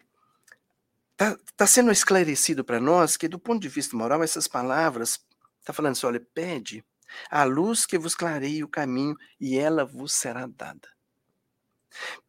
está 1.12 1.36
tá 1.56 1.66
sendo 1.66 1.90
esclarecido 1.90 2.64
para 2.64 2.78
nós 2.78 3.16
que 3.16 3.26
do 3.26 3.38
ponto 3.38 3.60
de 3.60 3.68
vista 3.68 3.96
moral 3.96 4.22
essas 4.22 4.46
palavras 4.46 5.20
está 5.58 5.72
falando 5.72 5.92
assim, 5.92 6.06
olha, 6.06 6.20
pede 6.32 6.84
a 7.30 7.42
luz 7.42 7.84
que 7.84 7.98
vos 7.98 8.14
clareie 8.14 8.62
o 8.62 8.68
caminho 8.68 9.16
e 9.40 9.58
ela 9.58 9.84
vos 9.84 10.12
será 10.12 10.46
dada. 10.46 10.88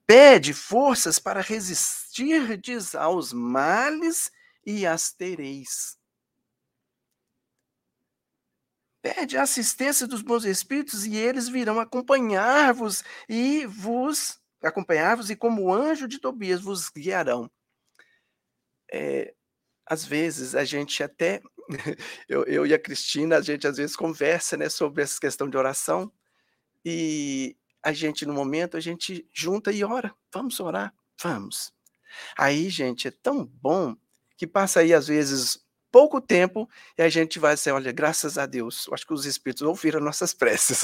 Pede 0.05 0.53
forças 0.53 1.19
para 1.19 1.41
resistirdes 1.41 2.95
aos 2.95 3.31
males 3.31 4.31
e 4.65 4.85
as 4.85 5.11
tereis. 5.11 5.97
Pede 9.01 9.37
a 9.37 9.43
assistência 9.43 10.05
dos 10.05 10.21
bons 10.21 10.43
espíritos 10.43 11.05
e 11.05 11.15
eles 11.15 11.47
virão 11.47 11.79
acompanhar-vos 11.79 13.03
e 13.29 13.65
vos 13.65 14.39
acompanhar-vos 14.61 15.29
e 15.29 15.35
como 15.35 15.73
anjo 15.73 16.07
de 16.07 16.19
Tobias 16.19 16.61
vos 16.61 16.89
guiarão. 16.89 17.49
É, 18.91 19.33
às 19.85 20.03
vezes 20.03 20.53
a 20.55 20.65
gente 20.65 21.01
até 21.01 21.41
eu, 22.27 22.43
eu 22.45 22.65
e 22.65 22.73
a 22.73 22.79
Cristina 22.79 23.37
a 23.37 23.41
gente 23.41 23.67
às 23.67 23.77
vezes 23.77 23.95
conversa 23.95 24.57
né 24.57 24.69
sobre 24.69 25.03
essa 25.03 25.19
questão 25.19 25.49
de 25.49 25.57
oração 25.57 26.11
e 26.83 27.55
a 27.83 27.93
gente, 27.93 28.25
no 28.25 28.33
momento, 28.33 28.77
a 28.77 28.79
gente 28.79 29.27
junta 29.33 29.71
e 29.71 29.83
ora. 29.83 30.13
Vamos 30.33 30.59
orar? 30.59 30.93
Vamos. 31.21 31.71
Aí, 32.37 32.69
gente, 32.69 33.07
é 33.07 33.11
tão 33.11 33.45
bom 33.45 33.95
que 34.37 34.47
passa 34.47 34.79
aí, 34.79 34.93
às 34.93 35.07
vezes, 35.07 35.59
pouco 35.91 36.21
tempo 36.21 36.69
e 36.97 37.01
a 37.01 37.09
gente 37.09 37.39
vai 37.39 37.55
dizer, 37.55 37.71
olha, 37.71 37.91
graças 37.91 38.37
a 38.37 38.45
Deus, 38.45 38.87
eu 38.87 38.93
acho 38.93 39.05
que 39.05 39.13
os 39.13 39.25
Espíritos 39.25 39.63
ouviram 39.63 39.99
nossas 39.99 40.33
preces. 40.35 40.83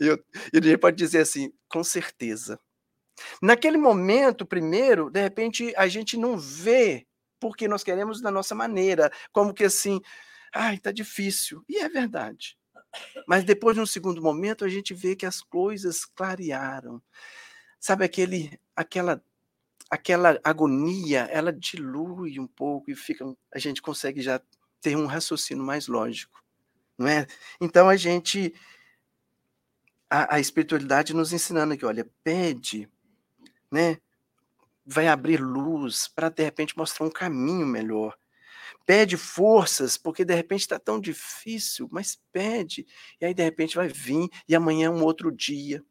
e, 0.00 0.06
eu, 0.06 0.22
e 0.52 0.58
a 0.58 0.62
gente 0.62 0.78
pode 0.78 0.96
dizer 0.96 1.20
assim, 1.20 1.52
com 1.68 1.82
certeza. 1.84 2.58
Naquele 3.40 3.76
momento, 3.76 4.46
primeiro, 4.46 5.10
de 5.10 5.20
repente, 5.20 5.72
a 5.76 5.86
gente 5.86 6.16
não 6.16 6.36
vê 6.38 7.06
porque 7.38 7.66
nós 7.68 7.82
queremos 7.82 8.20
da 8.20 8.30
nossa 8.30 8.54
maneira, 8.54 9.10
como 9.32 9.52
que 9.52 9.64
assim, 9.64 10.00
Ai, 10.54 10.78
tá 10.78 10.92
difícil. 10.92 11.64
E 11.68 11.78
é 11.78 11.88
verdade. 11.88 12.56
Mas 13.26 13.44
depois, 13.44 13.76
num 13.76 13.86
segundo 13.86 14.20
momento, 14.22 14.64
a 14.64 14.68
gente 14.68 14.94
vê 14.94 15.16
que 15.16 15.26
as 15.26 15.40
coisas 15.40 16.04
clarearam. 16.04 17.02
Sabe 17.80 18.04
aquele, 18.04 18.58
aquela, 18.76 19.22
aquela 19.90 20.40
agonia, 20.44 21.28
ela 21.30 21.52
dilui 21.52 22.38
um 22.38 22.46
pouco 22.46 22.90
e 22.90 22.94
fica, 22.94 23.24
a 23.52 23.58
gente 23.58 23.82
consegue 23.82 24.20
já 24.20 24.40
ter 24.80 24.96
um 24.96 25.06
raciocínio 25.06 25.64
mais 25.64 25.86
lógico, 25.86 26.42
não 26.98 27.06
é? 27.06 27.26
Então 27.60 27.88
a 27.88 27.96
gente, 27.96 28.54
a, 30.10 30.36
a 30.36 30.40
espiritualidade 30.40 31.14
nos 31.14 31.32
ensinando 31.32 31.74
aqui, 31.74 31.84
olha, 31.84 32.08
pede, 32.22 32.88
né? 33.70 33.98
Vai 34.84 35.08
abrir 35.08 35.40
luz 35.40 36.08
para 36.08 36.28
de 36.28 36.42
repente 36.42 36.76
mostrar 36.76 37.06
um 37.06 37.10
caminho 37.10 37.66
melhor 37.66 38.16
pede 38.86 39.16
forças, 39.16 39.96
porque 39.96 40.24
de 40.24 40.34
repente 40.34 40.62
está 40.62 40.78
tão 40.78 41.00
difícil, 41.00 41.88
mas 41.90 42.18
pede, 42.32 42.86
e 43.20 43.26
aí 43.26 43.34
de 43.34 43.42
repente 43.42 43.76
vai 43.76 43.88
vir, 43.88 44.28
e 44.48 44.54
amanhã 44.54 44.86
é 44.86 44.90
um 44.90 45.04
outro 45.04 45.30
dia. 45.32 45.84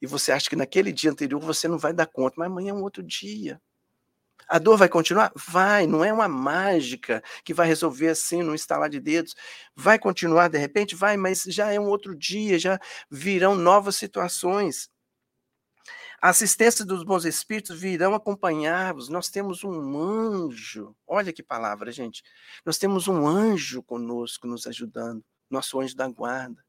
E 0.00 0.06
você 0.06 0.32
acha 0.32 0.50
que 0.50 0.56
naquele 0.56 0.92
dia 0.92 1.10
anterior 1.10 1.40
você 1.40 1.68
não 1.68 1.78
vai 1.78 1.92
dar 1.92 2.06
conta, 2.06 2.36
mas 2.38 2.46
amanhã 2.48 2.70
é 2.70 2.74
um 2.74 2.82
outro 2.82 3.02
dia. 3.02 3.60
A 4.48 4.58
dor 4.58 4.76
vai 4.76 4.88
continuar? 4.88 5.32
Vai, 5.34 5.86
não 5.86 6.04
é 6.04 6.12
uma 6.12 6.28
mágica 6.28 7.22
que 7.44 7.54
vai 7.54 7.66
resolver 7.66 8.08
assim, 8.08 8.42
no 8.42 8.54
instalar 8.54 8.90
de 8.90 9.00
dedos. 9.00 9.34
Vai 9.74 9.98
continuar 9.98 10.48
de 10.48 10.58
repente? 10.58 10.94
Vai, 10.94 11.16
mas 11.16 11.44
já 11.44 11.72
é 11.72 11.80
um 11.80 11.88
outro 11.88 12.14
dia, 12.14 12.58
já 12.58 12.78
virão 13.10 13.54
novas 13.54 13.96
situações. 13.96 14.90
Assistência 16.26 16.86
dos 16.86 17.04
bons 17.04 17.26
espíritos 17.26 17.78
virão 17.78 18.14
acompanhar-vos. 18.14 19.10
Nós 19.10 19.28
temos 19.28 19.62
um 19.62 19.98
anjo. 20.00 20.96
Olha 21.06 21.30
que 21.34 21.42
palavra, 21.42 21.92
gente. 21.92 22.24
Nós 22.64 22.78
temos 22.78 23.06
um 23.06 23.26
anjo 23.26 23.82
conosco 23.82 24.46
nos 24.46 24.66
ajudando, 24.66 25.22
nosso 25.50 25.78
anjo 25.78 25.94
da 25.94 26.08
guarda. 26.08 26.64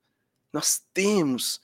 Nós 0.52 0.86
temos 0.94 1.62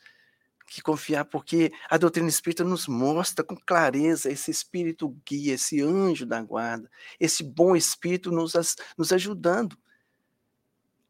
que 0.68 0.82
confiar, 0.82 1.26
porque 1.26 1.74
a 1.90 1.98
doutrina 1.98 2.30
espírita 2.30 2.64
nos 2.64 2.88
mostra 2.88 3.44
com 3.44 3.58
clareza 3.58 4.32
esse 4.32 4.50
espírito 4.50 5.10
guia, 5.28 5.56
esse 5.56 5.82
anjo 5.82 6.26
da 6.26 6.42
guarda, 6.42 6.90
esse 7.20 7.44
bom 7.44 7.76
espírito 7.76 8.32
nos, 8.32 8.54
nos 8.98 9.12
ajudando. 9.12 9.78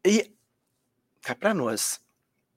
E 0.03 0.35
cá 1.21 1.35
para 1.35 1.53
nós, 1.53 2.01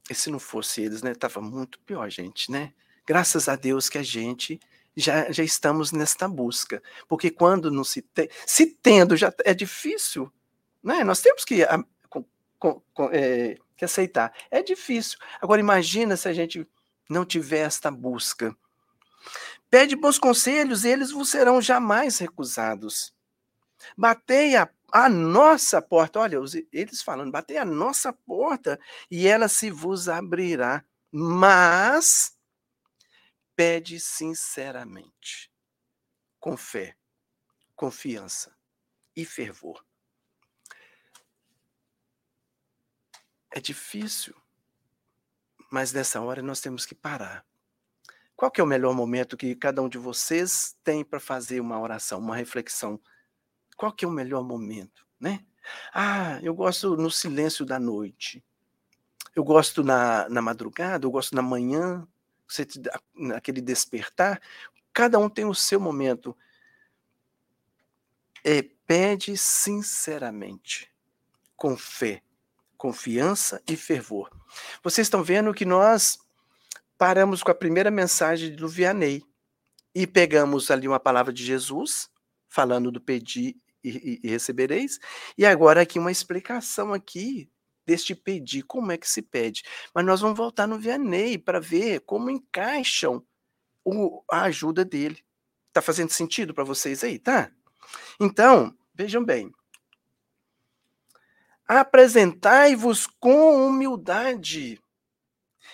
e 0.08 0.14
se 0.14 0.30
não 0.30 0.38
fosse 0.38 0.80
eles, 0.80 1.02
né, 1.02 1.12
estava 1.12 1.42
muito 1.42 1.78
pior, 1.80 2.08
gente, 2.08 2.50
né? 2.50 2.72
Graças 3.06 3.48
a 3.48 3.56
Deus 3.56 3.88
que 3.88 3.98
a 3.98 4.02
gente 4.02 4.58
já, 4.96 5.30
já 5.30 5.42
estamos 5.42 5.92
nesta 5.92 6.28
busca. 6.28 6.82
Porque 7.08 7.30
quando 7.30 7.70
não 7.70 7.84
se 7.84 8.02
tem, 8.02 8.28
se 8.46 8.66
tendo 8.66 9.16
já 9.16 9.32
é 9.44 9.52
difícil, 9.52 10.32
né? 10.82 11.04
Nós 11.04 11.20
temos 11.20 11.44
que, 11.44 11.62
a, 11.62 11.82
com, 12.08 12.24
com, 12.58 13.10
é, 13.12 13.56
que 13.76 13.84
aceitar. 13.84 14.32
É 14.50 14.62
difícil. 14.62 15.18
Agora 15.40 15.60
imagina 15.60 16.16
se 16.16 16.28
a 16.28 16.32
gente 16.32 16.66
não 17.08 17.24
tiver 17.24 17.60
esta 17.60 17.90
busca. 17.90 18.56
Pede 19.70 19.96
bons 19.96 20.18
conselhos, 20.18 20.84
eles 20.84 21.10
vos 21.10 21.30
serão 21.30 21.60
jamais 21.60 22.18
recusados. 22.18 23.12
Batei 23.96 24.56
a, 24.56 24.68
a 24.92 25.08
nossa 25.08 25.82
porta, 25.82 26.20
olha, 26.20 26.38
eles 26.72 27.02
falando, 27.02 27.32
batei 27.32 27.56
a 27.56 27.64
nossa 27.64 28.12
porta 28.12 28.78
e 29.10 29.26
ela 29.26 29.48
se 29.48 29.70
vos 29.70 30.08
abrirá. 30.08 30.84
Mas 31.10 32.33
pede 33.56 34.00
sinceramente, 34.00 35.50
com 36.40 36.56
fé, 36.56 36.96
confiança 37.74 38.54
e 39.16 39.24
fervor. 39.24 39.84
É 43.50 43.60
difícil, 43.60 44.34
mas 45.70 45.92
nessa 45.92 46.20
hora 46.20 46.42
nós 46.42 46.60
temos 46.60 46.84
que 46.84 46.94
parar. 46.94 47.46
Qual 48.36 48.50
que 48.50 48.60
é 48.60 48.64
o 48.64 48.66
melhor 48.66 48.94
momento 48.94 49.36
que 49.36 49.54
cada 49.54 49.80
um 49.80 49.88
de 49.88 49.96
vocês 49.96 50.76
tem 50.82 51.04
para 51.04 51.20
fazer 51.20 51.60
uma 51.60 51.78
oração, 51.78 52.18
uma 52.18 52.36
reflexão? 52.36 53.00
Qual 53.76 53.92
que 53.92 54.04
é 54.04 54.08
o 54.08 54.10
melhor 54.10 54.42
momento, 54.42 55.06
né? 55.20 55.44
Ah, 55.92 56.40
eu 56.42 56.54
gosto 56.54 56.96
no 56.96 57.10
silêncio 57.10 57.64
da 57.64 57.78
noite. 57.78 58.44
Eu 59.34 59.44
gosto 59.44 59.82
na, 59.82 60.28
na 60.28 60.42
madrugada, 60.42 61.06
eu 61.06 61.10
gosto 61.10 61.34
na 61.34 61.42
manhã, 61.42 62.06
você 62.54 62.64
te 62.64 62.78
dá 62.78 63.00
aquele 63.34 63.60
despertar, 63.60 64.40
cada 64.92 65.18
um 65.18 65.28
tem 65.28 65.44
o 65.44 65.54
seu 65.54 65.80
momento. 65.80 66.36
É, 68.44 68.62
pede 68.86 69.36
sinceramente, 69.36 70.90
com 71.56 71.76
fé, 71.76 72.22
confiança 72.76 73.62
e 73.66 73.76
fervor. 73.76 74.30
Vocês 74.82 75.06
estão 75.06 75.22
vendo 75.22 75.54
que 75.54 75.64
nós 75.64 76.18
paramos 76.98 77.42
com 77.42 77.50
a 77.50 77.54
primeira 77.54 77.90
mensagem 77.90 78.54
do 78.54 78.68
Vianney 78.68 79.24
e 79.94 80.06
pegamos 80.06 80.70
ali 80.70 80.86
uma 80.86 81.00
palavra 81.00 81.32
de 81.32 81.44
Jesus, 81.44 82.10
falando 82.48 82.92
do 82.92 83.00
pedir 83.00 83.56
e, 83.82 83.90
e, 83.90 84.20
e 84.24 84.30
recebereis, 84.30 84.98
e 85.36 85.44
agora 85.44 85.82
aqui 85.82 85.98
uma 85.98 86.12
explicação 86.12 86.92
aqui 86.92 87.50
deste 87.86 88.14
pedir, 88.14 88.62
como 88.62 88.92
é 88.92 88.98
que 88.98 89.08
se 89.08 89.22
pede. 89.22 89.62
Mas 89.94 90.04
nós 90.04 90.20
vamos 90.20 90.36
voltar 90.36 90.66
no 90.66 90.78
Vianney 90.78 91.38
para 91.38 91.60
ver 91.60 92.00
como 92.00 92.30
encaixam 92.30 93.24
o, 93.84 94.22
a 94.30 94.42
ajuda 94.42 94.84
dele. 94.84 95.24
Tá 95.72 95.82
fazendo 95.82 96.10
sentido 96.10 96.54
para 96.54 96.64
vocês 96.64 97.04
aí, 97.04 97.18
tá? 97.18 97.50
Então, 98.20 98.76
vejam 98.94 99.24
bem. 99.24 99.52
Apresentai-vos 101.66 103.06
com 103.06 103.66
humildade 103.66 104.80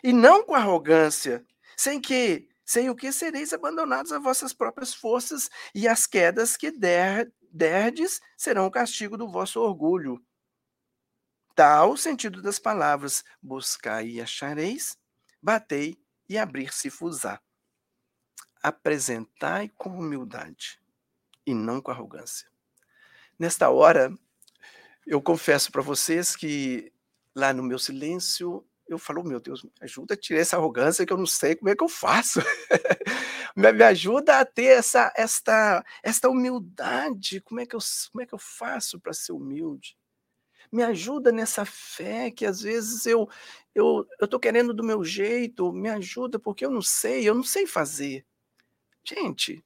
e 0.02 0.12
não 0.12 0.44
com 0.44 0.54
arrogância, 0.54 1.44
sem 1.76 2.00
que, 2.00 2.48
sem 2.64 2.88
o 2.88 2.94
que 2.94 3.12
sereis 3.12 3.52
abandonados 3.52 4.12
a 4.12 4.18
vossas 4.18 4.52
próprias 4.52 4.94
forças 4.94 5.50
e 5.74 5.88
as 5.88 6.06
quedas 6.06 6.56
que 6.56 6.70
der, 6.70 7.30
derdes 7.50 8.20
serão 8.36 8.66
o 8.66 8.70
castigo 8.70 9.16
do 9.16 9.28
vosso 9.28 9.60
orgulho. 9.60 10.22
Tal 11.54 11.92
o 11.92 11.96
sentido 11.96 12.42
das 12.42 12.58
palavras: 12.58 13.24
buscai 13.42 14.08
e 14.08 14.20
achareis, 14.20 14.96
batei 15.42 15.98
e 16.28 16.38
abrir-se-vos-á. 16.38 17.40
Apresentai 18.62 19.70
com 19.76 19.98
humildade 19.98 20.80
e 21.46 21.54
não 21.54 21.80
com 21.80 21.90
arrogância. 21.90 22.48
Nesta 23.38 23.70
hora, 23.70 24.12
eu 25.06 25.20
confesso 25.20 25.72
para 25.72 25.82
vocês 25.82 26.36
que 26.36 26.92
lá 27.34 27.52
no 27.52 27.62
meu 27.62 27.78
silêncio, 27.78 28.66
eu 28.86 28.98
falo, 28.98 29.24
meu 29.24 29.40
Deus, 29.40 29.62
me 29.62 29.70
ajuda 29.80 30.14
a 30.14 30.16
tirar 30.16 30.40
essa 30.40 30.56
arrogância 30.56 31.06
que 31.06 31.12
eu 31.12 31.16
não 31.16 31.26
sei 31.26 31.54
como 31.56 31.70
é 31.70 31.76
que 31.76 31.82
eu 31.82 31.88
faço. 31.88 32.40
me 33.56 33.84
ajuda 33.84 34.40
a 34.40 34.44
ter 34.44 34.78
essa, 34.78 35.12
esta, 35.16 35.84
esta 36.02 36.28
humildade. 36.28 37.40
Como 37.40 37.60
é 37.60 37.66
que 37.66 37.74
eu, 37.74 37.80
como 38.12 38.22
é 38.22 38.26
que 38.26 38.34
eu 38.34 38.38
faço 38.38 39.00
para 39.00 39.12
ser 39.12 39.32
humilde? 39.32 39.96
Me 40.70 40.82
ajuda 40.82 41.32
nessa 41.32 41.64
fé 41.64 42.30
que 42.30 42.46
às 42.46 42.60
vezes 42.62 43.06
eu 43.06 43.28
eu 43.74 44.06
tô 44.28 44.38
querendo 44.38 44.74
do 44.74 44.82
meu 44.82 45.04
jeito, 45.04 45.72
me 45.72 45.88
ajuda 45.88 46.38
porque 46.38 46.64
eu 46.64 46.70
não 46.70 46.82
sei, 46.82 47.28
eu 47.28 47.34
não 47.34 47.44
sei 47.44 47.66
fazer. 47.66 48.26
Gente, 49.04 49.64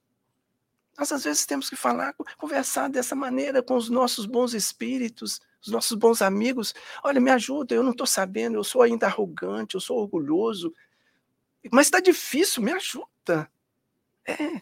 nós 0.97 1.11
às 1.11 1.23
vezes 1.23 1.45
temos 1.45 1.69
que 1.69 1.75
falar, 1.75 2.13
conversar 2.37 2.89
dessa 2.89 3.15
maneira 3.15 3.61
com 3.61 3.75
os 3.75 3.89
nossos 3.89 4.25
bons 4.25 4.53
espíritos, 4.53 5.41
os 5.61 5.71
nossos 5.71 5.97
bons 5.97 6.21
amigos. 6.21 6.73
Olha, 7.03 7.19
me 7.19 7.31
ajuda, 7.31 7.75
eu 7.75 7.83
não 7.83 7.91
estou 7.91 8.07
sabendo, 8.07 8.57
eu 8.57 8.63
sou 8.63 8.81
ainda 8.81 9.07
arrogante, 9.07 9.75
eu 9.75 9.81
sou 9.81 9.97
orgulhoso. 9.97 10.73
Mas 11.71 11.87
está 11.87 11.99
difícil, 11.99 12.63
me 12.63 12.71
ajuda. 12.71 13.51
É. 14.25 14.61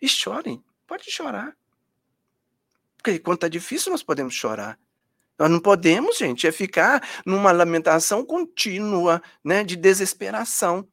E 0.00 0.08
chorem, 0.08 0.62
pode 0.86 1.10
chorar. 1.10 1.56
Porque 2.98 3.18
quando 3.18 3.36
está 3.36 3.48
difícil, 3.48 3.92
nós 3.92 4.02
podemos 4.02 4.34
chorar. 4.34 4.78
Nós 5.38 5.50
não 5.50 5.60
podemos, 5.60 6.16
gente, 6.16 6.46
é 6.46 6.52
ficar 6.52 7.06
numa 7.26 7.52
lamentação 7.52 8.24
contínua, 8.24 9.22
né, 9.44 9.62
de 9.62 9.76
desesperação. 9.76 10.88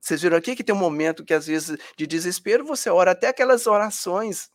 Vocês 0.00 0.22
viram 0.22 0.36
aqui 0.36 0.54
que 0.54 0.62
tem 0.62 0.74
um 0.74 0.78
momento 0.78 1.24
que, 1.24 1.34
às 1.34 1.46
vezes, 1.46 1.76
de 1.96 2.06
desespero, 2.06 2.64
você 2.64 2.90
ora 2.90 3.12
até 3.12 3.28
aquelas 3.28 3.66
orações, 3.66 4.48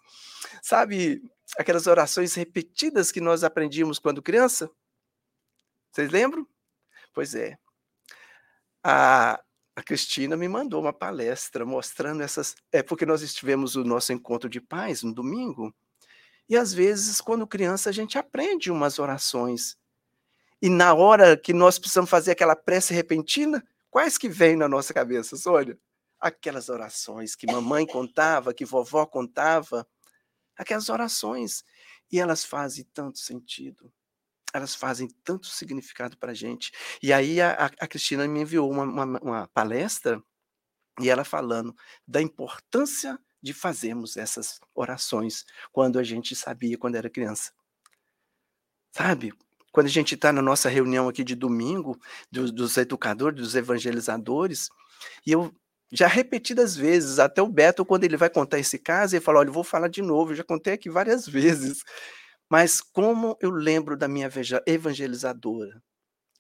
sabe, 0.61 1.21
aquelas 1.57 1.87
orações 1.87 2.35
repetidas 2.35 3.11
que 3.11 3.19
nós 3.19 3.43
aprendíamos 3.43 3.99
quando 3.99 4.21
criança? 4.21 4.69
Vocês 5.91 6.09
lembram? 6.09 6.47
Pois 7.13 7.35
é. 7.35 7.57
A, 8.83 9.41
a 9.75 9.83
Cristina 9.83 10.37
me 10.37 10.47
mandou 10.47 10.81
uma 10.81 10.93
palestra 10.93 11.65
mostrando 11.65 12.21
essas. 12.23 12.55
É 12.71 12.81
porque 12.81 13.05
nós 13.05 13.21
estivemos 13.21 13.75
no 13.75 13.83
nosso 13.83 14.13
encontro 14.13 14.49
de 14.49 14.61
paz 14.61 15.03
no 15.03 15.13
domingo, 15.13 15.73
e 16.51 16.57
às 16.57 16.73
vezes, 16.73 17.21
quando 17.21 17.47
criança, 17.47 17.89
a 17.89 17.93
gente 17.93 18.17
aprende 18.17 18.69
umas 18.69 18.99
orações. 18.99 19.77
E 20.61 20.67
na 20.67 20.93
hora 20.93 21.37
que 21.37 21.53
nós 21.53 21.79
precisamos 21.79 22.09
fazer 22.09 22.31
aquela 22.31 22.57
prece 22.57 22.93
repentina, 22.93 23.65
quais 23.89 24.17
que 24.17 24.27
vêm 24.27 24.57
na 24.57 24.67
nossa 24.67 24.93
cabeça, 24.93 25.37
Sônia? 25.37 25.79
Aquelas 26.19 26.67
orações 26.67 27.35
que 27.35 27.49
mamãe 27.49 27.87
contava, 27.87 28.53
que 28.53 28.65
vovó 28.65 29.05
contava, 29.05 29.87
aquelas 30.57 30.89
orações. 30.89 31.63
E 32.11 32.19
elas 32.19 32.43
fazem 32.43 32.83
tanto 32.93 33.19
sentido. 33.19 33.89
elas 34.53 34.75
fazem 34.75 35.07
tanto 35.23 35.47
significado 35.47 36.17
para 36.17 36.31
a 36.33 36.35
gente. 36.35 36.73
E 37.01 37.13
aí 37.13 37.39
a, 37.39 37.71
a, 37.79 37.87
Cristina 37.87 38.27
me 38.27 38.41
enviou 38.41 38.69
uma, 38.69 38.83
uma, 38.83 39.19
uma 39.21 39.47
palestra 39.53 40.21
e 40.99 41.09
ela 41.09 41.23
falando 41.23 41.73
da 42.05 42.21
importância 42.21 43.17
de 43.41 43.53
fazermos 43.53 44.17
essas 44.17 44.59
orações 44.75 45.45
quando 45.71 45.97
a 45.99 46.03
gente 46.03 46.35
sabia, 46.35 46.77
quando 46.77 46.95
era 46.95 47.09
criança. 47.09 47.51
Sabe? 48.91 49.33
Quando 49.71 49.87
a 49.87 49.89
gente 49.89 50.15
está 50.15 50.33
na 50.33 50.41
nossa 50.41 50.69
reunião 50.69 51.07
aqui 51.07 51.23
de 51.23 51.35
domingo, 51.35 51.97
dos, 52.29 52.51
dos 52.51 52.75
educadores, 52.77 53.39
dos 53.39 53.55
evangelizadores, 53.55 54.69
e 55.25 55.31
eu 55.31 55.53
já 55.91 56.07
repetidas 56.07 56.75
vezes, 56.75 57.19
até 57.19 57.41
o 57.41 57.47
Beto, 57.47 57.85
quando 57.85 58.05
ele 58.05 58.15
vai 58.17 58.29
contar 58.29 58.59
esse 58.59 58.79
caso, 58.79 59.15
ele 59.15 59.23
fala: 59.23 59.39
Olha, 59.39 59.49
eu 59.49 59.53
vou 59.53 59.63
falar 59.63 59.89
de 59.89 60.01
novo, 60.01 60.31
eu 60.31 60.35
já 60.35 60.43
contei 60.43 60.73
aqui 60.73 60.89
várias 60.89 61.27
vezes. 61.27 61.83
Mas 62.49 62.81
como 62.81 63.37
eu 63.41 63.49
lembro 63.49 63.97
da 63.97 64.07
minha 64.07 64.29
evangelizadora, 64.65 65.81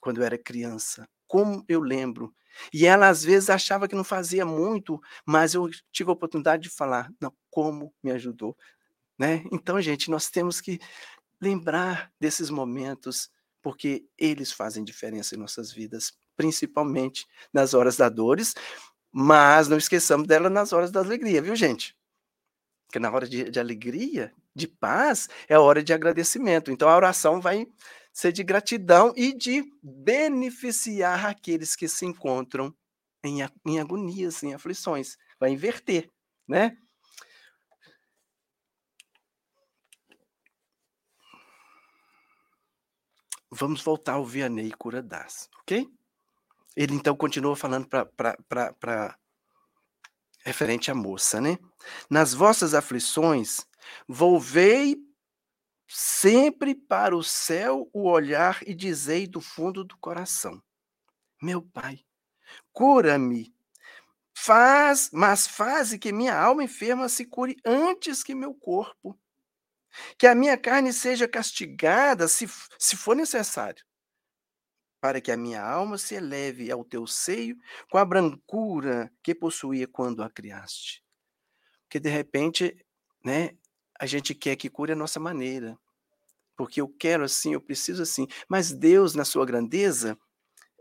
quando 0.01 0.19
eu 0.19 0.25
era 0.25 0.37
criança, 0.37 1.07
como 1.31 1.63
eu 1.69 1.79
lembro. 1.79 2.35
E 2.73 2.85
ela 2.85 3.07
às 3.07 3.23
vezes 3.23 3.49
achava 3.49 3.87
que 3.87 3.95
não 3.95 4.03
fazia 4.03 4.45
muito, 4.45 4.99
mas 5.25 5.53
eu 5.53 5.69
tive 5.89 6.09
a 6.09 6.13
oportunidade 6.13 6.63
de 6.63 6.69
falar, 6.69 7.09
não, 7.21 7.33
como 7.49 7.93
me 8.03 8.11
ajudou, 8.11 8.53
né? 9.17 9.41
Então, 9.49 9.81
gente, 9.81 10.11
nós 10.11 10.29
temos 10.29 10.59
que 10.59 10.77
lembrar 11.39 12.11
desses 12.19 12.49
momentos, 12.49 13.31
porque 13.61 14.05
eles 14.17 14.51
fazem 14.51 14.83
diferença 14.83 15.33
em 15.33 15.37
nossas 15.37 15.71
vidas, 15.71 16.11
principalmente 16.35 17.25
nas 17.53 17.73
horas 17.73 17.95
da 17.95 18.09
dores, 18.09 18.53
mas 19.09 19.69
não 19.69 19.77
esqueçamos 19.77 20.27
dela 20.27 20.49
nas 20.49 20.73
horas 20.73 20.91
da 20.91 20.99
alegria, 20.99 21.41
viu, 21.41 21.55
gente? 21.55 21.95
Porque 22.87 22.99
na 22.99 23.09
hora 23.09 23.25
de, 23.25 23.49
de 23.49 23.57
alegria, 23.57 24.33
de 24.53 24.67
paz, 24.67 25.29
é 25.47 25.57
hora 25.57 25.81
de 25.81 25.93
agradecimento. 25.93 26.71
Então 26.71 26.89
a 26.89 26.95
oração 26.97 27.39
vai 27.39 27.65
ser 28.13 28.31
de 28.31 28.43
gratidão 28.43 29.13
e 29.15 29.33
de 29.33 29.63
beneficiar 29.81 31.25
aqueles 31.25 31.75
que 31.75 31.87
se 31.87 32.05
encontram 32.05 32.75
em, 33.23 33.39
em 33.65 33.79
agonias, 33.79 34.43
em 34.43 34.53
aflições. 34.53 35.17
Vai 35.39 35.51
inverter, 35.51 36.09
né? 36.47 36.77
Vamos 43.49 43.81
voltar 43.81 44.13
ao 44.13 44.25
Vianney 44.25 44.71
Curadas, 44.71 45.49
ok? 45.59 45.85
Ele 46.75 46.95
então 46.95 47.15
continua 47.15 47.55
falando 47.55 47.85
para 47.87 49.17
referente 50.43 50.89
à 50.89 50.95
moça, 50.95 51.41
né? 51.41 51.57
Nas 52.09 52.33
vossas 52.33 52.73
aflições, 52.73 53.65
volvei 54.07 54.95
sempre 55.93 56.73
para 56.73 57.15
o 57.15 57.21
céu 57.21 57.89
o 57.93 58.09
olhar 58.09 58.59
e 58.65 58.73
dizei 58.73 59.27
do 59.27 59.41
fundo 59.41 59.83
do 59.83 59.97
coração: 59.97 60.61
Meu 61.41 61.61
Pai, 61.61 61.99
cura-me. 62.71 63.53
Faz, 64.33 65.09
mas 65.11 65.45
faze 65.45 65.99
que 65.99 66.11
minha 66.11 66.35
alma 66.35 66.63
enferma 66.63 67.09
se 67.09 67.25
cure 67.25 67.57
antes 67.65 68.23
que 68.23 68.33
meu 68.33 68.53
corpo. 68.53 69.19
Que 70.17 70.25
a 70.25 70.33
minha 70.33 70.57
carne 70.57 70.93
seja 70.93 71.27
castigada 71.27 72.27
se, 72.27 72.47
se 72.79 72.95
for 72.95 73.15
necessário 73.15 73.83
para 75.01 75.19
que 75.19 75.31
a 75.31 75.37
minha 75.37 75.61
alma 75.61 75.97
se 75.97 76.13
eleve 76.13 76.71
ao 76.71 76.85
teu 76.85 77.07
seio 77.07 77.57
com 77.89 77.97
a 77.97 78.05
brancura 78.05 79.11
que 79.23 79.33
possuía 79.33 79.87
quando 79.87 80.23
a 80.23 80.29
criaste. 80.29 81.03
Porque 81.83 81.99
de 81.99 82.09
repente, 82.09 82.85
né, 83.25 83.57
a 84.01 84.07
gente 84.07 84.33
quer 84.33 84.55
que 84.55 84.67
cure 84.67 84.93
a 84.93 84.95
nossa 84.95 85.19
maneira. 85.19 85.77
Porque 86.57 86.81
eu 86.81 86.87
quero 86.87 87.23
assim, 87.23 87.53
eu 87.53 87.61
preciso 87.61 88.01
assim. 88.01 88.27
Mas 88.49 88.71
Deus, 88.71 89.13
na 89.13 89.23
sua 89.23 89.45
grandeza, 89.45 90.17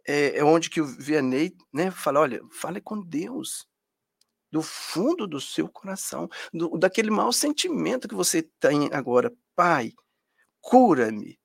é, 0.09 0.39
é 0.39 0.45
onde 0.45 0.71
que 0.71 0.81
o 0.81 0.87
Vianney 0.87 1.55
né, 1.71 1.91
fala: 1.91 2.21
olha, 2.21 2.41
fale 2.51 2.81
com 2.81 2.99
Deus. 2.99 3.69
Do 4.51 4.63
fundo 4.63 5.29
do 5.29 5.41
seu 5.41 5.69
coração, 5.69 6.29
do, 6.53 6.77
daquele 6.79 7.11
mau 7.11 7.31
sentimento 7.31 8.09
que 8.09 8.15
você 8.15 8.43
tem 8.59 8.89
agora. 8.91 9.31
Pai, 9.55 9.93
cura-me, 10.61 11.39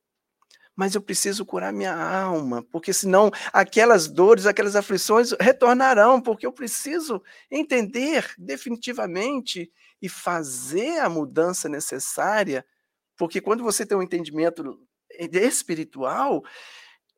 mas 0.76 0.94
eu 0.94 1.02
preciso 1.02 1.46
curar 1.46 1.72
minha 1.72 1.96
alma, 1.96 2.62
porque 2.64 2.92
senão 2.92 3.32
aquelas 3.54 4.08
dores, 4.08 4.46
aquelas 4.46 4.76
aflições 4.76 5.32
retornarão, 5.40 6.22
porque 6.22 6.46
eu 6.46 6.52
preciso 6.52 7.22
entender 7.50 8.34
definitivamente 8.38 9.72
e 10.02 10.10
fazer 10.10 11.00
a 11.00 11.10
mudança 11.10 11.70
necessária, 11.70 12.66
porque 13.18 13.40
quando 13.40 13.64
você 13.64 13.86
tem 13.86 13.98
um 13.98 14.04
entendimento 14.04 14.80
espiritual, 15.32 16.44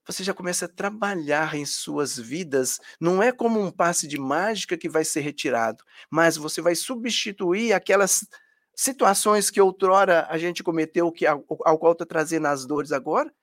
você 0.05 0.23
já 0.23 0.33
começa 0.33 0.65
a 0.65 0.69
trabalhar 0.69 1.55
em 1.55 1.65
suas 1.65 2.17
vidas, 2.17 2.79
não 3.01 3.21
é 3.21 3.31
como 3.31 3.59
um 3.59 3.71
passe 3.71 4.07
de 4.07 4.17
mágica 4.17 4.77
que 4.77 4.87
vai 4.87 5.03
ser 5.03 5.21
retirado, 5.21 5.83
mas 6.09 6.37
você 6.37 6.61
vai 6.61 6.75
substituir 6.75 7.73
aquelas 7.73 8.25
situações 8.73 9.49
que 9.49 9.59
outrora 9.59 10.27
a 10.29 10.37
gente 10.37 10.63
cometeu, 10.63 11.11
que 11.11 11.25
ao, 11.25 11.43
ao 11.65 11.79
qual 11.79 11.93
está 11.93 12.05
trazendo 12.05 12.47
as 12.47 12.65
dores 12.65 12.91
agora, 12.91 13.33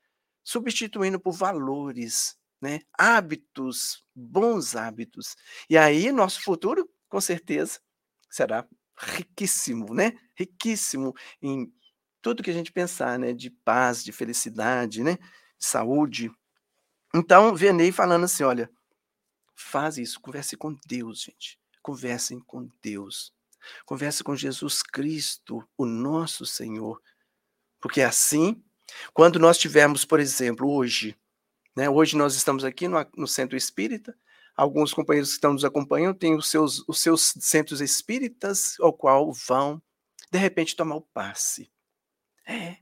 substituindo 0.44 1.18
por 1.18 1.32
valores, 1.32 2.36
né? 2.60 2.80
hábitos, 2.96 4.04
bons 4.14 4.76
hábitos. 4.76 5.34
E 5.68 5.76
aí, 5.76 6.12
nosso 6.12 6.42
futuro, 6.42 6.88
com 7.08 7.20
certeza, 7.20 7.80
será 8.30 8.66
riquíssimo, 8.96 9.94
né? 9.94 10.12
Riquíssimo 10.36 11.14
em 11.42 11.72
tudo 12.20 12.42
que 12.42 12.50
a 12.50 12.54
gente 12.54 12.72
pensar, 12.72 13.18
né? 13.18 13.32
De 13.32 13.50
paz, 13.50 14.04
de 14.04 14.12
felicidade, 14.12 15.02
né? 15.02 15.16
De 15.58 15.66
saúde. 15.66 16.30
Então, 17.14 17.54
Venei 17.54 17.90
falando 17.92 18.24
assim: 18.24 18.44
olha, 18.44 18.70
faz 19.54 19.98
isso, 19.98 20.20
converse 20.20 20.56
com 20.56 20.76
Deus, 20.86 21.22
gente. 21.22 21.58
Conversem 21.82 22.40
com 22.40 22.68
Deus. 22.82 23.32
Converse 23.84 24.22
com 24.22 24.36
Jesus 24.36 24.82
Cristo, 24.82 25.66
o 25.76 25.84
nosso 25.84 26.44
Senhor. 26.46 27.00
Porque 27.80 28.00
assim 28.00 28.63
quando 29.12 29.38
nós 29.38 29.58
tivermos, 29.58 30.04
por 30.04 30.20
exemplo, 30.20 30.70
hoje, 30.70 31.16
né, 31.76 31.88
hoje 31.88 32.16
nós 32.16 32.34
estamos 32.34 32.64
aqui 32.64 32.86
no, 32.88 33.04
no 33.16 33.26
Centro 33.26 33.56
Espírita, 33.56 34.16
alguns 34.56 34.94
companheiros 34.94 35.30
que 35.30 35.36
estão 35.36 35.52
nos 35.52 35.64
acompanhando 35.64 36.18
têm 36.18 36.34
os 36.34 36.48
seus, 36.48 36.86
os 36.88 37.00
seus 37.00 37.34
centros 37.40 37.80
espíritas 37.80 38.76
ao 38.80 38.92
qual 38.92 39.32
vão, 39.32 39.82
de 40.30 40.38
repente, 40.38 40.76
tomar 40.76 40.96
o 40.96 41.02
passe. 41.02 41.70
É. 42.46 42.78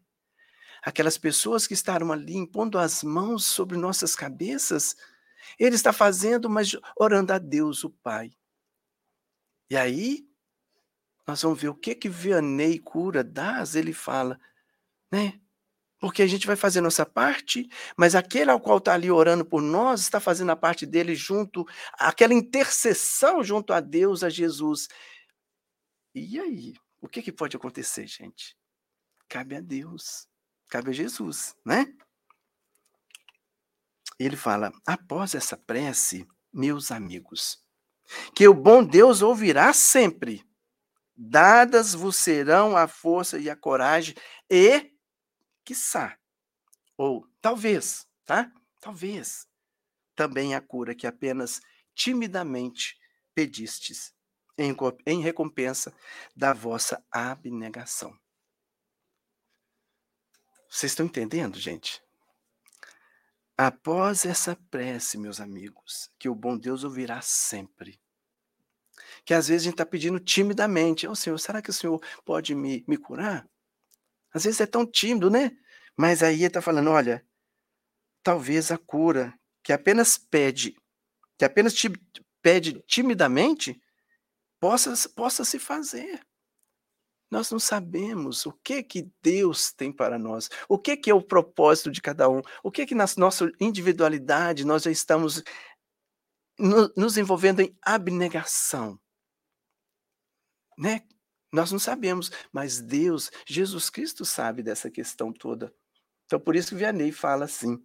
Aquelas 0.83 1.17
pessoas 1.17 1.67
que 1.67 1.75
estavam 1.75 2.13
ali 2.13 2.37
impondo 2.37 2.79
as 2.79 3.03
mãos 3.03 3.47
sobre 3.47 3.77
nossas 3.77 4.17
cabeças, 4.17 4.97
ele 5.59 5.77
está 5.77 5.93
fazendo, 5.93 6.51
mas 6.51 6.77
orando 6.97 7.33
a 7.33 7.39
Deus, 7.39 7.85
o 7.85 7.91
Pai. 7.91 8.33
E 9.71 9.77
aí, 9.77 10.27
nós 11.27 11.41
vamos 11.41 11.61
ver 11.61 11.69
o 11.69 11.75
que 11.75 11.95
que 11.95 12.09
Vianney 12.09 12.79
Cura 12.79 13.23
das, 13.23 13.75
ele 13.75 13.93
fala, 13.93 14.39
né? 15.11 15.41
Porque 16.03 16.21
a 16.21 16.27
gente 16.27 16.49
vai 16.49 16.57
fazer 16.57 16.81
nossa 16.81 17.07
parte, 17.07 17.69
mas 17.97 18.17
aquele 18.17 18.51
ao 18.51 18.61
qual 18.61 18.79
está 18.79 18.93
ali 18.93 19.09
orando 19.09 19.45
por 19.45 19.63
nós 19.63 20.01
está 20.01 20.19
fazendo 20.19 20.51
a 20.51 20.57
parte 20.57 20.85
dele 20.85 21.15
junto, 21.15 21.65
aquela 21.93 22.35
intercessão 22.35 23.45
junto 23.45 23.73
a 23.73 23.79
Deus, 23.79 24.25
a 24.25 24.29
Jesus. 24.29 24.89
E 26.13 26.41
aí? 26.41 26.75
O 27.01 27.07
que, 27.07 27.23
que 27.23 27.31
pode 27.31 27.57
acontecer, 27.57 28.09
gente? 28.09 28.57
Cabe 29.29 29.55
a 29.55 29.61
Deus, 29.61 30.27
cabe 30.69 30.91
a 30.91 30.93
Jesus, 30.93 31.55
né? 31.65 31.87
Ele 34.19 34.37
fala: 34.37 34.73
após 34.85 35.37
essa 35.37 35.57
prece, 35.57 36.27
meus 36.53 36.91
amigos, 36.91 37.65
que 38.35 38.49
o 38.49 38.55
bom 38.55 38.83
Deus 38.83 39.23
ouvirá 39.23 39.73
sempre, 39.73 40.45
dadas 41.17 41.95
vos 41.95 42.17
serão 42.17 42.77
a 42.77 42.89
força 42.89 43.39
e 43.39 43.49
a 43.49 43.55
coragem 43.55 44.17
e 44.51 44.91
quiçá, 45.65 46.19
ou 46.97 47.27
talvez, 47.41 48.07
tá? 48.25 48.53
Talvez, 48.81 49.47
também 50.15 50.55
a 50.55 50.61
cura 50.61 50.95
que 50.95 51.07
apenas 51.07 51.61
timidamente 51.95 52.99
pedistes, 53.35 54.15
em, 54.59 54.75
em 55.07 55.21
recompensa 55.21 55.95
da 56.37 56.53
vossa 56.53 57.03
abnegação. 57.11 58.17
Vocês 60.69 60.93
estão 60.93 61.07
entendendo, 61.07 61.59
gente? 61.59 62.03
Após 63.57 64.25
essa 64.25 64.57
prece, 64.71 65.19
meus 65.19 65.41
amigos, 65.41 66.11
que 66.19 66.29
o 66.29 66.35
bom 66.35 66.57
Deus 66.57 66.85
ouvirá 66.85 67.21
sempre. 67.21 68.01
Que 69.25 69.35
às 69.35 69.49
vezes 69.49 69.63
a 69.63 69.65
gente 69.65 69.75
está 69.75 69.87
pedindo 69.87 70.19
timidamente: 70.19 71.07
Ô 71.07 71.13
oh, 71.13 71.15
Senhor, 71.15 71.39
será 71.39 71.61
que 71.61 71.71
o 71.71 71.73
Senhor 71.75 72.03
pode 72.25 72.55
me, 72.55 72.85
me 72.89 72.97
curar? 72.97 73.47
Às 74.33 74.45
vezes 74.45 74.61
é 74.61 74.67
tão 74.67 74.87
tímido, 74.87 75.31
né? 75.31 75.53
Mas 75.97 76.23
aí 76.23 76.37
ele 76.37 76.47
está 76.47 76.63
falando: 76.63 76.91
olha, 76.91 77.25
talvez 78.23 78.71
a 78.71 78.79
cura 78.79 79.35
que 79.63 79.73
apenas 79.73 80.19
pede, 80.19 80.77
que 81.39 81.45
apenas 81.45 81.75
pede 82.43 82.81
timidamente, 82.87 83.81
possa, 84.61 84.95
possa 85.11 85.45
se 85.45 85.59
fazer. 85.59 86.21
nós 87.31 87.51
não 87.51 87.59
sabemos 87.59 88.45
o 88.45 88.53
que 88.63 88.83
que 88.83 89.11
Deus 89.23 89.73
tem 89.73 89.91
para 89.91 90.19
nós, 90.19 90.51
o 90.69 90.79
que 90.79 90.97
que 90.97 91.11
é 91.11 91.15
o 91.15 91.23
propósito 91.23 91.91
de 91.91 92.03
cada 92.03 92.29
um, 92.29 92.43
o 92.63 92.71
que 92.71 92.85
que 92.85 92.95
na 92.95 93.07
nossa 93.17 93.51
individualidade 93.59 94.67
nós 94.67 94.83
já 94.83 94.91
estamos 94.91 95.43
no, 96.59 96.93
nos 96.97 97.17
envolvendo 97.19 97.61
em 97.61 97.77
abnegação, 97.83 98.99
né? 100.79 101.03
Nós 101.53 101.71
não 101.71 101.79
sabemos, 101.79 102.31
mas 102.51 102.81
Deus, 102.81 103.31
Jesus 103.47 103.91
Cristo 103.91 104.25
sabe 104.25 104.63
dessa 104.63 104.91
questão 104.91 105.33
toda. 105.33 105.73
Então 106.25 106.41
por 106.41 106.57
isso 106.57 106.71
que 106.71 106.77
Vianney 106.77 107.13
fala 107.13 107.45
assim. 107.45 107.79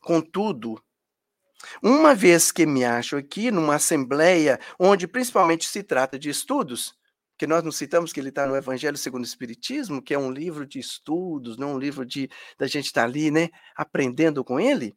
Contudo, 0.00 0.82
uma 1.82 2.14
vez 2.14 2.52
que 2.52 2.66
me 2.66 2.84
acho 2.84 3.16
aqui 3.16 3.50
numa 3.50 3.76
assembleia 3.76 4.60
onde 4.78 5.08
principalmente 5.08 5.66
se 5.66 5.82
trata 5.82 6.18
de 6.18 6.28
estudos, 6.28 6.94
que 7.38 7.46
nós 7.46 7.62
não 7.62 7.70
citamos 7.72 8.12
que 8.12 8.20
ele 8.20 8.30
está 8.30 8.46
no 8.46 8.56
Evangelho 8.56 8.96
segundo 8.96 9.22
o 9.22 9.26
Espiritismo, 9.26 10.02
que 10.02 10.12
é 10.12 10.18
um 10.18 10.30
livro 10.30 10.66
de 10.66 10.78
estudos, 10.78 11.56
não 11.56 11.74
um 11.74 11.78
livro 11.78 12.04
de 12.04 12.28
da 12.58 12.66
gente 12.66 12.86
estar 12.86 13.02
tá 13.02 13.06
ali, 13.06 13.30
né, 13.30 13.48
aprendendo 13.76 14.44
com 14.44 14.58
ele. 14.58 14.96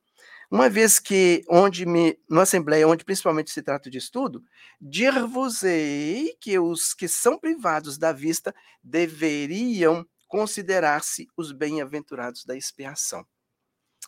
Uma 0.51 0.67
vez 0.67 0.99
que 0.99 1.45
onde 1.49 1.85
me 1.85 2.19
na 2.29 2.41
assembleia 2.41 2.85
onde 2.85 3.05
principalmente 3.05 3.49
se 3.49 3.61
trata 3.61 3.89
de 3.89 3.97
estudo, 3.97 4.43
dir-vos-ei 4.81 6.35
que 6.41 6.59
os 6.59 6.93
que 6.93 7.07
são 7.07 7.39
privados 7.39 7.97
da 7.97 8.11
vista 8.11 8.53
deveriam 8.83 10.05
considerar-se 10.27 11.25
os 11.37 11.53
bem-aventurados 11.53 12.43
da 12.43 12.53
expiação. 12.53 13.25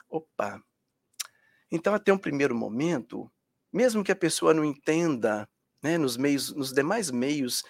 Opa. 0.10 0.62
Então 1.71 1.93
até 1.93 2.12
um 2.12 2.17
primeiro 2.17 2.53
momento, 2.53 3.32
mesmo 3.71 4.03
que 4.03 4.12
a 4.12 4.15
pessoa 4.15 4.53
não 4.53 4.65
entenda, 4.65 5.49
né, 5.82 5.97
nos 5.97 6.17
meios, 6.17 6.53
nos 6.53 6.73
demais 6.73 7.10
meios 7.10 7.63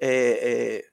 é, 0.00 0.78
é, 0.78 0.88